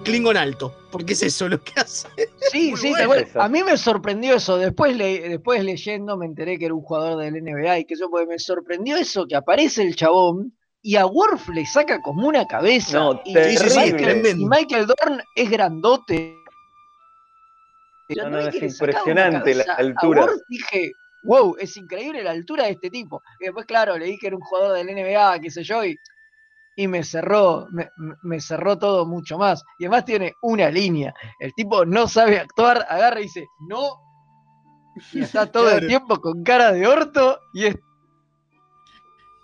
Klingon 0.04 0.38
alto. 0.38 0.74
Porque 0.92 1.14
es 1.14 1.24
eso 1.24 1.48
lo 1.48 1.62
que 1.64 1.80
hace. 1.80 2.08
Sí, 2.52 2.76
sí, 2.76 2.94
bueno. 3.06 3.26
a 3.36 3.48
mí 3.48 3.64
me 3.64 3.78
sorprendió 3.78 4.36
eso. 4.36 4.58
Después, 4.58 4.96
le- 4.98 5.30
después 5.30 5.64
leyendo 5.64 6.18
me 6.18 6.26
enteré 6.26 6.58
que 6.58 6.66
era 6.66 6.74
un 6.74 6.82
jugador 6.82 7.18
del 7.20 7.36
NBA 7.44 7.80
y 7.80 7.86
que 7.86 7.94
eso, 7.94 8.10
porque 8.10 8.26
me 8.26 8.40
sorprendió 8.40 8.98
eso, 8.98 9.26
que 9.28 9.36
aparece 9.36 9.84
el 9.84 9.96
chabón 9.96 10.56
y 10.82 10.96
a 10.96 11.06
Worf 11.06 11.50
le 11.50 11.66
saca 11.66 12.02
como 12.02 12.28
una 12.28 12.46
cabeza. 12.46 12.98
No, 13.00 13.22
y, 13.26 13.34
terrible. 13.34 13.76
Michael, 13.76 14.40
y 14.40 14.46
Michael 14.46 14.88
Dorn 14.88 15.22
es 15.36 15.50
grandote. 15.50 16.36
No, 18.16 18.30
no, 18.30 18.40
es 18.40 18.56
le 18.56 18.68
impresionante 18.68 19.54
la 19.56 19.64
altura. 19.78 20.22
A 20.24 20.26
Worf 20.26 20.42
dije, 20.48 20.92
wow, 21.24 21.56
es 21.60 21.78
increíble 21.78 22.24
la 22.24 22.32
altura 22.32 22.64
de 22.64 22.72
este 22.72 22.90
tipo. 22.90 23.22
Y 23.40 23.46
después, 23.46 23.66
claro, 23.66 23.98
leí 23.98 24.18
que 24.18 24.28
era 24.28 24.36
un 24.36 24.42
jugador 24.42 24.78
del 24.78 24.88
NBA, 24.88 25.40
qué 25.42 25.52
sé 25.52 25.64
yo, 25.64 25.86
y, 25.86 25.96
y 26.76 26.88
me 26.88 27.04
cerró, 27.04 27.68
me, 27.72 27.90
me- 28.24 28.40
cerró 28.40 28.80
todo 28.80 29.06
mucho 29.06 29.38
más. 29.38 29.64
Y 29.78 29.86
además 29.86 30.06
tiene 30.06 30.34
una 30.42 30.70
línea. 30.72 31.14
El 31.40 31.54
tipo 31.54 31.86
no 31.86 32.08
sabe 32.08 32.40
actuar, 32.40 32.84
agarra 32.90 33.20
y 33.20 33.24
dice, 33.24 33.46
no. 33.68 33.90
Y 35.14 35.22
está 35.22 35.46
todo 35.52 35.66
Claro. 35.66 35.78
el 35.80 35.88
tiempo 35.88 36.20
con 36.20 36.44
cara 36.44 36.72
de 36.72 36.88
orto 36.88 37.40
y 37.54 37.66
es 37.68 37.76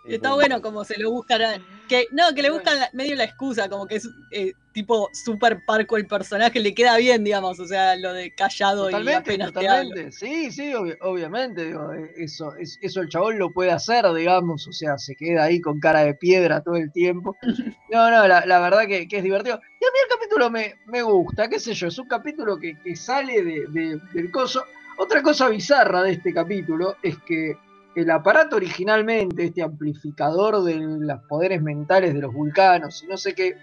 está 0.07 0.33
bueno 0.33 0.61
como 0.61 0.83
se 0.83 0.99
lo 0.99 1.11
buscan. 1.11 1.41
a- 1.41 1.57
Que, 1.87 2.07
no, 2.11 2.33
que 2.33 2.41
le 2.41 2.49
buscan 2.49 2.79
la- 2.79 2.89
medio 2.93 3.15
la 3.15 3.25
excusa, 3.25 3.69
como 3.69 3.85
que 3.85 3.97
es 3.97 4.09
eh, 4.31 4.53
tipo 4.73 5.07
super 5.13 5.63
parco 5.65 5.97
el 5.97 6.07
personaje, 6.07 6.59
le 6.59 6.73
queda 6.73 6.97
bien, 6.97 7.23
digamos, 7.23 7.59
o 7.59 7.67
sea, 7.67 7.95
lo 7.95 8.11
de 8.11 8.33
callado 8.33 8.89
y 8.89 8.91
Totalmente, 8.91 9.19
apenas 9.31 9.47
te 9.53 9.53
totalmente. 9.59 10.11
Sí, 10.11 10.51
sí, 10.51 10.71
obvi- 10.73 10.97
obviamente. 11.01 11.65
digo, 11.65 11.93
eh, 11.93 12.11
eso, 12.17 12.55
es- 12.55 12.79
eso 12.81 13.01
el 13.01 13.09
chabón 13.09 13.37
lo 13.37 13.51
puede 13.51 13.71
hacer, 13.71 14.03
digamos. 14.13 14.67
O 14.67 14.71
sea, 14.71 14.97
se 14.97 15.15
queda 15.15 15.43
ahí 15.43 15.61
con 15.61 15.79
cara 15.79 16.03
de 16.03 16.15
piedra 16.15 16.61
todo 16.63 16.75
el 16.75 16.91
tiempo. 16.91 17.37
No, 17.91 18.09
no, 18.09 18.27
la, 18.27 18.43
la 18.47 18.59
verdad 18.59 18.87
que, 18.87 19.07
que 19.07 19.17
es 19.17 19.23
divertido. 19.23 19.57
Y 19.79 19.85
a 19.85 19.91
mí 19.91 19.97
el 20.03 20.09
capítulo 20.17 20.49
me, 20.49 20.73
me 20.87 21.01
gusta, 21.03 21.47
qué 21.47 21.59
sé 21.59 21.73
yo, 21.75 21.87
es 21.87 21.97
un 21.99 22.07
capítulo 22.07 22.57
que, 22.57 22.77
que 22.81 22.95
sale 22.95 23.43
de- 23.43 23.65
de- 23.69 23.99
del 24.13 24.31
coso. 24.31 24.65
Otra 24.97 25.21
cosa 25.21 25.49
bizarra 25.49 26.01
de 26.03 26.13
este 26.13 26.33
capítulo 26.33 26.95
es 27.03 27.15
que 27.19 27.55
el 27.95 28.11
aparato 28.11 28.57
originalmente, 28.57 29.45
este 29.45 29.63
amplificador 29.63 30.63
de 30.63 30.75
los 30.75 31.21
poderes 31.23 31.61
mentales 31.61 32.13
de 32.13 32.19
los 32.19 32.33
vulcanos 32.33 33.01
y 33.03 33.07
no 33.07 33.17
sé 33.17 33.33
qué, 33.33 33.55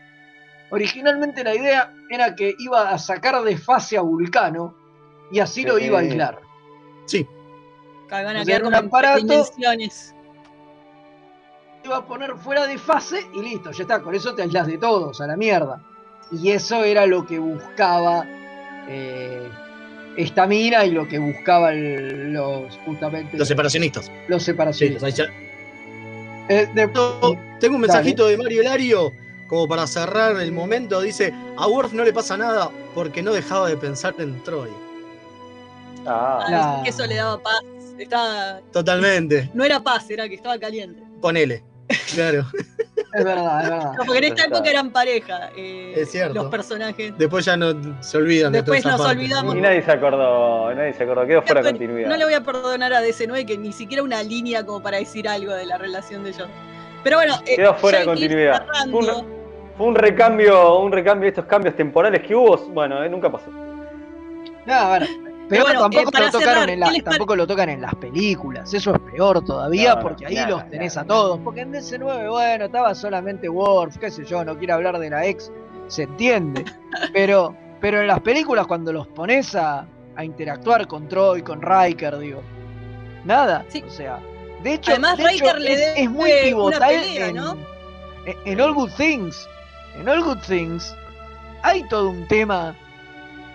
originalmente 0.70 1.45
la 1.45 1.55
idea 1.55 1.95
era 2.09 2.35
que 2.35 2.55
iba 2.59 2.91
a 2.91 2.99
sacar 2.99 3.43
de 3.43 3.59
fase 3.59 3.99
a 3.99 4.01
Vulcano 4.01 4.74
y 5.30 5.39
así 5.39 5.64
lo 5.64 5.78
iba 5.78 5.99
a 5.99 6.03
aislar. 6.03 6.41
Sí. 7.07 7.26
Que 8.09 8.14
van 8.24 8.37
a 8.37 8.43
O 8.43 8.45
sea, 8.45 8.59
quedar 8.59 8.61
era 8.61 8.68
un 8.68 8.74
aparato-. 8.74 9.45
Iba 11.85 11.97
a 11.97 12.07
poner 12.07 12.37
fuera 12.37 12.66
de 12.66 12.78
fase 12.78 13.20
y 13.35 13.43
listo, 13.43 13.70
ya 13.72 13.83
está, 13.83 14.01
con 14.01 14.14
eso 14.14 14.35
te 14.35 14.43
aislas 14.43 14.66
de 14.66 14.78
todos, 14.78 15.20
a 15.20 15.26
la 15.26 15.37
mierda. 15.37 15.83
Y 16.30 16.51
eso 16.51 16.85
era 16.85 17.07
lo 17.07 17.26
que 17.26 17.39
buscaba 17.39 18.24
eh, 18.89 19.51
esta 20.17 20.47
mina 20.47 20.85
y 20.85 20.91
lo 20.91 21.07
que 21.09 21.19
buscaban 21.19 22.33
los 22.33 22.77
justamente 22.85 23.37
Los 23.37 23.49
separacionistas. 23.49 24.11
los 24.29 24.43
Sí, 24.43 24.47
separacionistas. 24.47 25.19
Eh, 26.49 26.69
de- 26.75 26.89
Tengo 27.61 27.75
un 27.77 27.81
mensajito 27.81 28.27
de 28.27 28.37
Mario 28.37 28.63
Hilario, 28.63 29.13
como 29.47 29.69
para 29.69 29.87
cerrar 29.87 30.41
el 30.41 30.53
momento. 30.53 31.01
Dice: 31.01 31.33
A 31.57 31.67
Worf 31.69 31.93
no 31.93 32.05
le 32.05 32.13
pasa 32.13 32.37
nada 32.37 32.71
porque 32.95 33.23
no 33.23 33.33
dejaba 33.33 33.69
de 33.69 33.77
pensar 33.77 34.15
en 34.19 34.43
Troy. 34.43 34.71
Ah, 36.07 36.81
que 36.83 36.91
eso 36.91 37.07
le 37.07 37.15
daba 37.17 37.41
paz. 37.43 37.63
Estaba, 37.99 38.61
Totalmente. 38.73 39.51
no 39.55 39.65
era 39.65 39.81
paz, 39.81 40.11
era 40.11 40.29
que 40.29 40.35
estaba 40.35 40.59
caliente. 40.59 41.01
Ponele. 41.21 41.63
Claro. 42.15 42.47
Es 43.15 43.25
verdad, 43.25 43.63
es 43.63 43.69
verdad. 43.71 43.93
No, 43.99 44.05
porque 44.07 44.19
en 44.19 44.25
esta 44.25 44.45
época 44.45 44.71
eran 44.71 44.91
pareja 44.91 45.51
eh, 45.57 45.93
Es 45.97 46.11
cierto. 46.11 46.35
los 46.35 46.47
personajes. 46.47 47.13
Después 47.19 47.45
ya 47.45 47.57
no 47.57 47.75
se 48.03 48.17
olvidan 48.17 48.53
Después 48.53 48.83
de 48.83 48.91
nos 48.91 49.01
parte. 49.01 49.17
olvidamos. 49.19 49.55
Y 49.55 49.61
nadie 49.61 49.83
se 49.83 49.93
acordó, 49.93 50.75
nadie 50.75 50.95
se 50.95 51.03
acordó, 51.05 51.27
quedó 51.27 51.43
fuera 51.43 51.63
de 51.63 51.71
continuidad. 51.71 52.09
No 52.09 52.17
le 52.17 52.25
voy 52.25 52.35
a 52.35 52.41
perdonar 52.41 52.93
a 52.95 53.03
DC9 53.03 53.45
que 53.47 53.59
ni 53.59 53.73
siquiera 53.73 54.03
una 54.03 54.23
línea 54.23 54.65
como 54.65 54.83
para 54.83 54.97
decir 54.99 55.29
algo 55.29 55.53
de 55.53 55.67
la 55.67 55.77
relación 55.79 56.25
de 56.25 56.31
ellos. 56.31 56.49
Pero 57.05 57.17
bueno, 57.19 57.35
eh, 57.47 57.57
Quedó 57.57 57.75
fuera 57.75 57.99
de 58.01 58.05
continuidad. 58.07 58.65
Fue 58.91 59.01
un, 59.01 59.07
fue 59.77 59.87
un 59.87 59.95
recambio, 59.95 60.79
un 60.79 60.93
recambio 60.93 61.25
de 61.25 61.29
estos 61.31 61.45
cambios 61.47 61.77
temporales 61.77 62.23
que 62.23 62.35
hubo, 62.35 62.57
bueno, 62.69 63.03
eh, 63.05 63.09
nunca 63.09 63.31
pasó. 63.31 63.51
No, 64.65 64.75
a 64.75 65.01
bueno, 65.61 65.81
tampoco, 65.81 66.01
eh, 66.01 66.05
lo 66.05 66.31
tocaron 66.31 66.41
cerrar, 66.41 66.71
en 66.71 66.81
la- 66.81 66.87
¿qué 66.87 66.93
les 66.93 67.03
pare- 67.03 67.17
tampoco 67.17 67.37
lo 67.37 67.47
tocan 67.47 67.69
en 67.69 67.81
las 67.83 67.95
películas, 67.97 68.73
eso 68.75 68.95
es 68.95 69.01
peor 69.13 69.45
todavía 69.45 69.99
porque 70.01 70.27
ahí 70.27 70.37
los 70.49 70.69
tenés 70.69 70.97
a 70.97 71.05
todos. 71.05 71.39
Porque 71.45 71.61
en 71.61 71.73
DC9, 71.73 72.31
bueno, 72.31 72.65
estaba 72.67 72.95
solamente 72.95 73.49
Worf, 73.49 73.99
qué 73.99 74.11
sé 74.11 74.25
yo, 74.25 74.45
no 74.45 74.57
quiero 74.59 74.75
hablar 74.75 74.99
de 74.99 75.11
la 75.11 75.27
ex, 75.27 75.51
se 75.89 76.05
entiende. 76.05 76.65
Pero, 77.13 77.55
pero 77.81 78.01
en 78.01 78.07
las 78.07 78.21
películas 78.21 78.67
cuando 78.67 78.93
los 78.93 79.09
pones 79.09 79.55
a, 79.57 79.87
a 80.15 80.25
interactuar 80.25 80.87
con 80.87 81.09
Troy, 81.09 81.43
con 81.43 81.61
Riker, 81.61 82.17
digo, 82.19 82.41
nada, 83.25 83.65
o 83.87 83.91
sea, 83.91 84.21
de 84.63 84.75
hecho, 84.75 84.93
Además, 84.93 85.17
de 85.17 85.25
hecho, 85.25 85.45
Riker 85.47 85.61
le 85.61 86.03
es, 86.03 86.11
muy 86.11 86.31
pivotal 86.45 86.89
pelea, 86.89 87.27
en, 87.29 87.35
¿no? 87.37 87.57
en- 88.27 88.37
en 88.45 88.61
All 88.61 88.75
Good 88.75 88.91
Things. 88.97 89.49
En 89.99 90.09
All 90.09 90.23
Good 90.23 90.39
Things 90.47 90.95
hay 91.63 91.83
todo 91.89 92.11
un 92.11 92.27
tema 92.29 92.77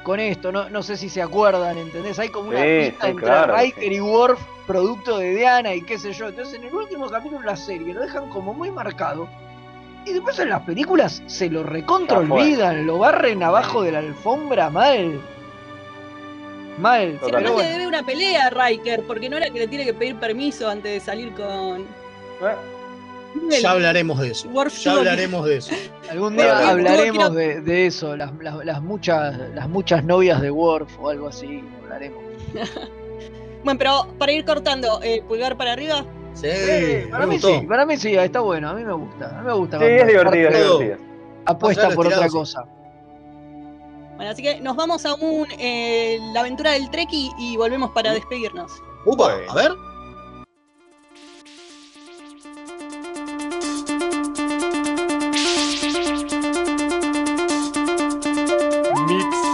con 0.08 0.22
esto, 0.22 0.54
no, 0.54 0.70
no 0.70 0.82
sé 0.84 0.96
si 0.96 1.10
se 1.10 1.22
acuerdan, 1.22 1.78
¿entendés? 1.78 2.18
Hay 2.18 2.30
como 2.30 2.48
una 2.52 2.62
Sí, 2.62 2.80
pista 2.92 3.08
sí, 3.08 3.12
entre 3.12 3.26
claro, 3.26 3.58
Riker 3.58 3.92
y 3.92 4.00
Worf, 4.00 4.40
producto 4.66 5.18
de 5.18 5.36
Diana 5.36 5.76
y 5.76 5.82
qué 5.82 6.00
sé 6.00 6.14
yo. 6.14 6.30
Entonces 6.30 6.54
en 6.56 6.64
el 6.64 6.74
último 6.74 7.10
capítulo 7.10 7.42
de 7.42 7.46
la 7.48 7.58
serie 7.58 7.94
lo 7.94 8.00
dejan 8.00 8.30
como 8.30 8.54
muy 8.54 8.72
marcado. 8.72 9.28
Y 10.06 10.14
después 10.14 10.40
en 10.40 10.48
las 10.48 10.62
películas 10.62 11.22
se 11.26 11.50
lo 11.50 11.64
recontra 11.64 12.22
fue. 12.22 12.42
olvidan, 12.42 12.86
lo 12.86 13.00
barren 13.00 13.44
abajo 13.44 13.82
de 13.82 13.92
la 13.92 14.00
alfombra 14.00 14.70
mal. 14.70 15.22
Mal. 16.78 17.20
Si 17.24 17.32
Pero 17.32 17.40
además 17.40 17.56
le 17.58 17.66
bueno. 17.66 17.70
debe 17.70 17.88
una 17.88 18.04
pelea 18.04 18.48
a 18.48 18.50
Riker, 18.50 19.04
porque 19.06 19.30
no 19.30 19.36
era 19.36 19.50
que 19.50 19.60
le 19.60 19.68
tiene 19.68 19.84
que 19.84 19.94
pedir 19.94 20.16
permiso 20.18 20.70
antes 20.70 20.94
de 20.94 21.00
salir 21.02 21.34
con. 21.34 21.86
Ya 23.62 23.72
hablaremos 23.72 24.20
de 24.20 24.32
eso. 24.32 24.50
Ya 24.84 24.94
hablaremos 24.94 25.46
de 25.46 25.58
eso. 25.58 25.76
Algún 26.12 26.36
día 26.38 26.70
hablaremos 26.70 27.34
de, 27.34 27.62
de 27.62 27.86
eso, 27.88 28.16
las, 28.18 28.32
las- 28.42 28.64
las 28.66 28.82
muchas, 28.82 29.36
las 29.56 29.68
muchas 29.70 30.04
novias 30.04 30.42
de 30.42 30.52
Worf 30.52 31.00
o 31.00 31.10
algo 31.10 31.28
así, 31.28 31.64
hablaremos. 31.84 32.24
Bueno, 33.64 33.80
pero 33.80 34.08
para 34.18 34.32
ir 34.32 34.46
cortando, 34.46 35.02
eh, 35.04 35.22
pulgar 35.28 35.58
para 35.58 35.74
arriba. 35.74 36.06
Sí, 36.34 36.46
Eh, 36.48 37.08
para 37.12 37.26
me 37.26 37.32
mí 37.32 37.36
gustó. 37.42 37.60
sí, 37.60 37.66
para 37.68 37.86
mí 37.86 37.98
sí, 37.98 38.16
está 38.16 38.40
bueno, 38.40 38.70
a 38.70 38.74
mí 38.74 38.84
me 38.86 38.94
gusta, 38.94 39.36
a 39.38 39.42
mí 39.42 39.48
me 39.48 39.54
gusta. 39.54 39.80
Sí, 39.80 39.84
es 39.86 40.08
divertido, 40.08 40.50
es 40.50 40.56
divertido. 40.58 40.98
Apuesta 41.46 41.90
por 41.90 42.08
otra 42.08 42.30
cosa. 42.30 42.64
Bueno, 44.16 44.32
así 44.32 44.42
que 44.42 44.62
nos 44.62 44.76
vamos 44.76 45.06
a 45.06 45.16
un 45.16 45.48
eh, 45.60 46.18
la 46.34 46.42
aventura 46.42 46.72
del 46.74 46.90
Treki 46.92 47.32
y 47.40 47.58
volvemos 47.58 47.92
para 47.92 48.14
despedirnos. 48.14 48.72
Upa, 49.06 49.34
a 49.50 49.54
ver. 49.56 49.72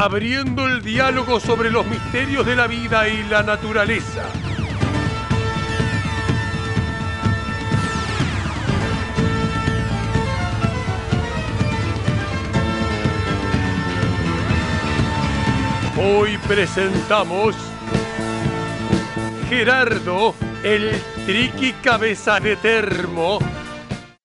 abriendo 0.00 0.66
el 0.66 0.80
diálogo 0.80 1.38
sobre 1.40 1.70
los 1.70 1.86
misterios 1.86 2.46
de 2.46 2.56
la 2.56 2.66
vida 2.66 3.06
y 3.06 3.22
la 3.24 3.42
naturaleza. 3.42 4.24
Hoy 15.98 16.38
presentamos 16.48 17.54
Gerardo, 19.50 20.34
el 20.64 20.92
triqui 21.26 21.74
cabeza 21.74 22.40
de 22.40 22.56
termo. 22.56 23.38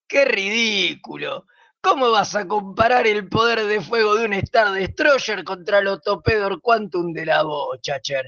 ¡Qué 0.07 0.23
ridículo! 0.23 1.47
¿Cómo 1.85 2.09
vas 2.09 2.33
a 2.33 2.47
comparar 2.47 3.05
el 3.05 3.29
poder 3.29 3.63
de 3.67 3.79
fuego 3.79 4.15
de 4.15 4.25
un 4.25 4.33
Star 4.33 4.71
Destroyer 4.71 5.43
contra 5.43 5.77
el 5.77 5.87
Otopedor 5.87 6.59
Quantum 6.59 7.13
de 7.13 7.27
la 7.27 7.43
Bochacher? 7.43 8.25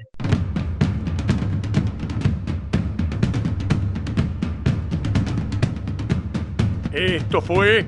Esto 6.91 7.41
fue 7.41 7.87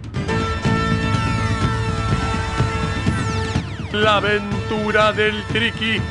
la 3.91 4.15
aventura 4.15 5.13
del 5.13 5.43
Triqui. 5.49 6.01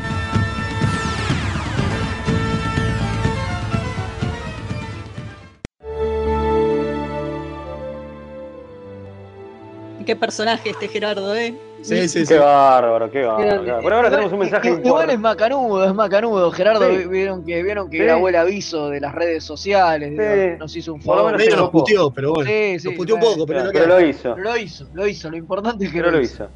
Qué 10.09 10.17
personaje 10.17 10.71
este 10.71 10.89
Gerardo, 10.89 11.37
¿eh? 11.37 11.55
Sí, 11.83 12.09
sí, 12.09 12.25
sí. 12.25 12.33
Qué 12.33 12.39
bárbaro, 12.39 13.11
qué 13.11 13.25
bárbaro. 13.27 13.81
Pero 13.83 13.97
ahora 13.97 14.09
tenemos 14.09 14.33
un 14.33 14.39
mensaje 14.39 14.81
Igual 14.83 15.11
es 15.11 15.19
macanudo, 15.21 15.85
es 15.85 15.93
macanudo. 15.95 16.51
Gerardo, 16.51 16.89
Sí. 16.89 17.07
vieron 17.09 17.45
que, 17.45 17.63
vieron 17.63 17.91
que 17.91 17.99
Sí. 17.99 18.05
grabó 18.05 18.27
el 18.31 18.37
aviso 18.37 18.89
de 18.89 19.01
las 19.03 19.15
redes 19.15 19.45
sociales, 19.45 20.15
Sí. 20.17 20.59
nos 20.59 20.75
hizo 20.75 20.95
un 20.95 21.03
favor. 21.03 21.33
menos 21.33 21.41
Medio 21.45 21.57
nos 21.57 21.69
puteó, 21.69 22.11
pero 22.11 22.33
bueno. 22.33 22.51
Sí, 22.51 22.79
sí, 22.81 22.89
nos 22.89 22.97
puteó 22.97 23.17
un 23.17 23.21
bueno, 23.21 23.35
poco, 23.35 23.47
pero, 23.47 23.59
Claro, 23.61 23.67
no 23.67 23.85
pero 23.85 24.01
lo 24.01 24.07
hizo. 24.09 24.37
Lo 24.39 24.57
hizo, 24.57 24.87
lo 24.95 25.07
hizo. 25.07 25.31
Lo 25.31 25.37
importante 25.37 25.85
es 25.85 25.93
que 25.93 25.99
Pero 25.99 26.11
lo 26.11 26.21
hizo. 26.23 26.49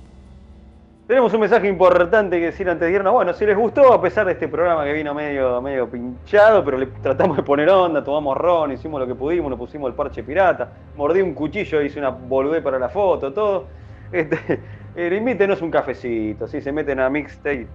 Tenemos 1.13 1.35
un 1.35 1.41
mensaje 1.41 1.69
importante 1.69 2.41
que 2.41 2.47
decir 2.47 2.71
antes 2.71 2.89
de 2.89 2.95
irnos. 2.95 3.13
Bueno, 3.13 3.35
si 3.35 3.45
les 3.45 3.55
gustó, 3.55 3.93
a 3.93 4.01
pesar 4.01 4.25
de 4.25 4.33
este 4.33 4.49
programa 4.49 4.83
que 4.83 4.95
vino 4.95 5.13
medio, 5.13 5.61
medio 5.61 5.87
pinchado, 5.87 6.65
pero 6.65 6.79
le 6.79 6.87
tratamos 6.87 7.37
de 7.37 7.43
poner 7.43 7.69
onda, 7.69 8.03
tomamos 8.03 8.35
ron, 8.35 8.73
hicimos 8.73 8.99
lo 8.99 9.07
que 9.07 9.15
pudimos, 9.15 9.51
nos 9.51 9.59
pusimos 9.59 9.91
el 9.91 9.95
parche 9.95 10.23
pirata, 10.23 10.73
mordí 10.97 11.21
un 11.21 11.35
cuchillo, 11.35 11.83
hice 11.83 11.99
una 11.99 12.09
boludez 12.09 12.63
para 12.63 12.79
la 12.79 12.89
foto, 12.89 13.31
todo. 13.31 13.67
Este, 14.11 14.59
eh, 14.97 15.15
invítenos 15.15 15.61
un 15.61 15.71
cafecito, 15.71 16.47
si 16.47 16.63
se 16.63 16.73
meten 16.73 16.99
a 16.99 17.11
mixtape 17.11 17.69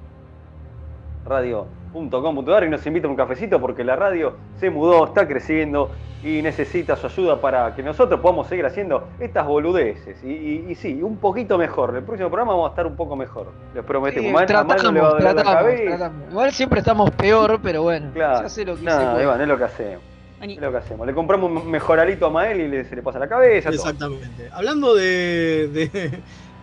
radio.com.ar 1.28 2.63
y 2.63 2.69
nos 2.69 2.86
invitan 2.86 3.11
un 3.11 3.17
cafecito 3.17 3.59
porque 3.59 3.84
la 3.84 3.95
radio 3.95 4.34
se 4.59 4.69
mudó, 4.69 5.05
está 5.05 5.28
creciendo 5.28 5.91
y 6.23 6.41
necesita 6.41 6.95
su 6.95 7.07
ayuda 7.07 7.39
para 7.39 7.75
que 7.75 7.84
nosotros 7.84 8.19
podamos 8.19 8.47
seguir 8.47 8.65
haciendo 8.65 9.07
estas 9.19 9.45
boludeces. 9.45 10.23
Y, 10.23 10.30
y- 10.32 10.65
y 10.69 10.75
sí, 10.75 11.01
un 11.03 11.17
poquito 11.17 11.57
mejor. 11.57 11.95
El 11.95 12.03
próximo 12.03 12.30
programa 12.30 12.53
vamos 12.53 12.69
a 12.69 12.71
estar 12.71 12.88
un 12.88 12.95
poco 12.95 13.15
mejor. 13.15 13.47
Les 13.75 13.84
prometemos. 13.84 14.28
Sí, 14.28 14.34
Mal- 14.34 14.55
a 14.55 14.63
mal 14.63 14.78
no 14.84 14.91
le 14.91 14.99
va 15.01 15.07
a 15.09 15.17
tratamos, 15.17 15.23
la 15.23 15.43
tratamos, 15.43 15.61
cabeza. 15.63 15.97
tratamos. 15.97 16.32
Igual 16.32 16.51
siempre 16.51 16.80
estamos 16.80 17.11
peor, 17.11 17.59
pero 17.61 17.84
bueno. 17.84 18.09
Claro. 18.13 18.39
Se 18.39 18.45
hace 18.45 18.65
lo 18.65 18.75
que 18.75 18.84
puede. 18.84 19.23
Iván, 19.23 19.41
es 19.41 19.47
lo 19.47 19.57
que 19.57 19.63
hacemos. 19.63 20.01
Es 20.41 20.57
lo 20.59 20.71
que 20.71 20.78
hacemos. 20.78 21.07
Le 21.07 21.13
compramos 21.13 21.51
un 21.51 21.69
mejoralito 21.71 22.25
a 22.25 22.30
Mael 22.32 22.61
y 22.61 22.67
le- 22.67 22.84
se 22.86 22.95
le 22.95 23.01
pasa 23.03 23.19
la 23.19 23.28
cabeza. 23.28 23.69
todo. 23.69 23.75
Exactamente. 23.80 24.49
Hablando 24.51 24.95
de, 24.95 25.67
de, 25.71 26.11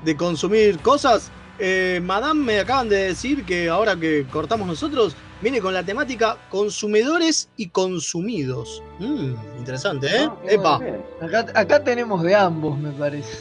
de 0.04 0.16
consumir 0.16 0.78
cosas, 0.80 1.30
eh, 1.58 2.00
Madame 2.02 2.40
me 2.40 2.60
acaban 2.60 2.88
de 2.88 2.96
decir 2.96 3.44
que 3.44 3.68
ahora 3.68 3.96
que 3.96 4.26
cortamos 4.30 4.66
nosotros, 4.66 5.16
viene 5.40 5.60
con 5.60 5.74
la 5.74 5.82
temática 5.82 6.36
consumidores 6.50 7.48
y 7.56 7.68
consumidos. 7.68 8.82
Mm, 8.98 9.34
interesante, 9.58 10.06
¿eh? 10.06 10.28
Ah, 10.28 10.36
Epa. 10.48 10.80
Acá, 11.20 11.46
acá 11.54 11.84
tenemos 11.84 12.22
de 12.22 12.34
ambos, 12.34 12.78
me 12.78 12.90
parece. 12.92 13.38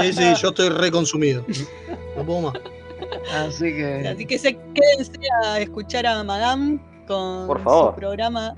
Sí, 0.00 0.12
sí, 0.12 0.34
yo 0.40 0.48
estoy 0.48 0.68
reconsumido. 0.70 1.44
No 2.16 2.24
puedo 2.24 2.40
más. 2.40 2.54
Así 3.32 3.64
que. 3.74 4.08
Así 4.08 4.26
que 4.26 4.38
se, 4.38 4.56
quédense 4.74 5.12
a 5.44 5.60
escuchar 5.60 6.06
a 6.06 6.22
Madame 6.24 6.78
con 7.06 7.46
Por 7.46 7.62
favor. 7.62 7.94
su 7.94 8.00
programa 8.00 8.54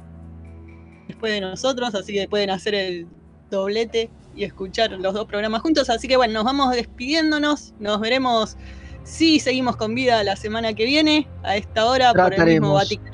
después 1.09 1.33
de 1.33 1.41
nosotros, 1.41 1.95
así 1.95 2.13
que 2.13 2.29
pueden 2.29 2.51
hacer 2.51 2.75
el 2.75 3.07
doblete 3.51 4.11
y 4.39 4.45
escuchar 4.45 4.93
los 4.93 5.13
dos 5.15 5.27
programas 5.27 5.63
juntos. 5.63 5.91
Así 5.91 6.07
que 6.07 6.17
bueno, 6.17 6.35
nos 6.35 6.45
vamos 6.45 6.71
despidiéndonos, 6.75 7.75
nos 7.81 7.99
veremos 8.01 8.57
si 9.03 9.41
seguimos 9.41 9.77
con 9.77 9.95
vida 9.95 10.23
la 10.23 10.37
semana 10.37 10.73
que 10.75 10.85
viene, 10.85 11.27
a 11.43 11.57
esta 11.57 11.87
hora 11.87 12.13
por 12.15 12.33
el 12.33 12.45
mismo. 12.45 12.75
Vaticano. 12.75 13.11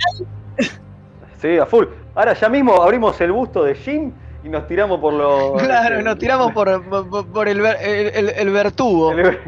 Sí, 1.41 1.59
a 1.59 1.66
full. 1.66 1.85
Ahora 2.14 2.33
ya 2.33 2.49
mismo 2.49 2.81
abrimos 2.83 3.20
el 3.20 3.31
busto 3.33 3.64
de 3.64 3.75
Jim 3.75 4.12
y 4.45 4.49
nos 4.49 4.66
tiramos 4.66 4.99
por 5.01 5.12
los. 5.12 5.61
Claro, 5.62 6.01
nos 6.03 6.18
tiramos 6.18 6.53
por, 6.53 6.83
por, 7.11 7.27
por 7.27 7.49
el, 7.49 7.61
ver- 7.61 7.77
el, 7.83 8.07
el, 8.14 8.29
el 8.31 8.51
vertubo. 8.51 9.12
El, 9.12 9.39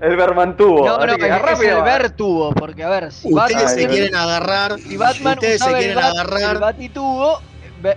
el 0.00 0.16
Bermantubo. 0.16 0.86
No, 0.86 0.98
no, 1.06 1.16
que 1.16 1.26
es, 1.26 1.42
rápido. 1.42 1.70
es 1.72 1.76
el 1.78 1.82
vertubo, 1.82 2.52
porque 2.54 2.84
a 2.84 2.88
ver, 2.90 3.10
si 3.12 3.32
Ustedes 3.32 3.54
Batman, 3.56 3.74
se 3.74 3.88
quieren 3.88 4.14
agarrar. 4.14 4.78
si 4.78 4.96
Batman 4.96 5.34
ustedes 5.34 5.58
se 5.58 5.64
usaba 5.64 5.78
el, 5.78 5.84
quieren 5.84 5.98
bat- 6.04 6.10
agarrar. 6.12 6.54
el 6.54 6.60
batitubo, 6.60 7.38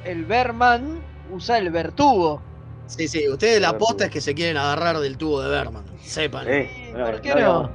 el 0.06 0.26
Berman 0.26 1.00
usa 1.32 1.58
el 1.60 1.70
vertubo. 1.70 2.42
Sí, 2.90 3.08
sí, 3.08 3.30
ustedes 3.30 3.62
la 3.62 3.70
aposta 3.70 4.06
es 4.06 4.12
que 4.12 4.20
se 4.20 4.34
quieren 4.34 4.58
agarrar 4.58 4.98
del 5.00 5.16
tubo 5.18 5.42
de 5.42 5.50
Berman. 5.50 5.84
Sepan. 6.04 6.46
Sí, 6.46 6.92
¿Por 6.92 7.22
qué 7.22 7.36
no? 7.36 7.72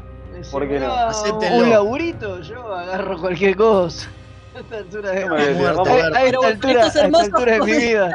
¿Por 0.50 0.68
qué 0.68 0.80
no? 0.80 0.92
Acéptenlo. 0.92 1.58
Un 1.64 1.70
laburito, 1.70 2.40
yo 2.40 2.74
agarro 2.74 3.20
cualquier 3.20 3.56
cosa. 3.56 4.08
A 4.54 4.60
esta 4.60 4.76
altura 4.76 5.10
de, 5.10 5.24
me 5.24 5.30
voy 5.30 5.40
a 5.40 5.50
esta 5.50 5.74
con 6.36 6.44
altura, 6.46 6.70
a 6.84 6.86
estos 6.86 6.86
esta 6.86 7.04
hermosos 7.04 7.24
altura 7.24 7.52
de 7.52 7.60
mi 7.60 7.72
vida. 7.72 8.10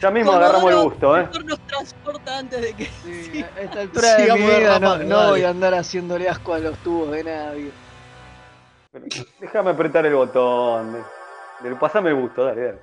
Ya 0.00 0.10
mismo 0.10 0.30
Comodoro 0.32 0.44
agarramos 0.56 0.70
el 0.72 0.84
busto, 0.84 1.16
¿eh? 1.18 1.22
mejor 1.22 1.44
nos 1.46 1.58
transporta 1.66 2.38
antes 2.38 2.60
de 2.60 2.74
que. 2.74 2.84
sí. 3.04 3.44
A 3.56 3.60
esta 3.60 3.80
altura 3.80 4.08
de 4.08 4.16
mi 4.18 4.22
Sigamos 4.22 4.50
de 4.50 4.58
vida 4.60 4.78
no, 4.78 4.98
no 4.98 5.28
voy 5.30 5.42
a 5.42 5.48
andar 5.48 5.74
haciéndole 5.74 6.28
asco 6.28 6.54
a 6.54 6.58
los 6.60 6.76
tubos 6.78 7.10
de 7.10 7.24
nadie. 7.24 7.70
Déjame 9.40 9.70
apretar 9.70 10.06
el 10.06 10.14
botón. 10.14 11.04
Del- 11.60 11.76
Pasame 11.76 12.10
el 12.10 12.16
busto, 12.16 12.44
dale, 12.44 12.64
dale. 12.64 12.78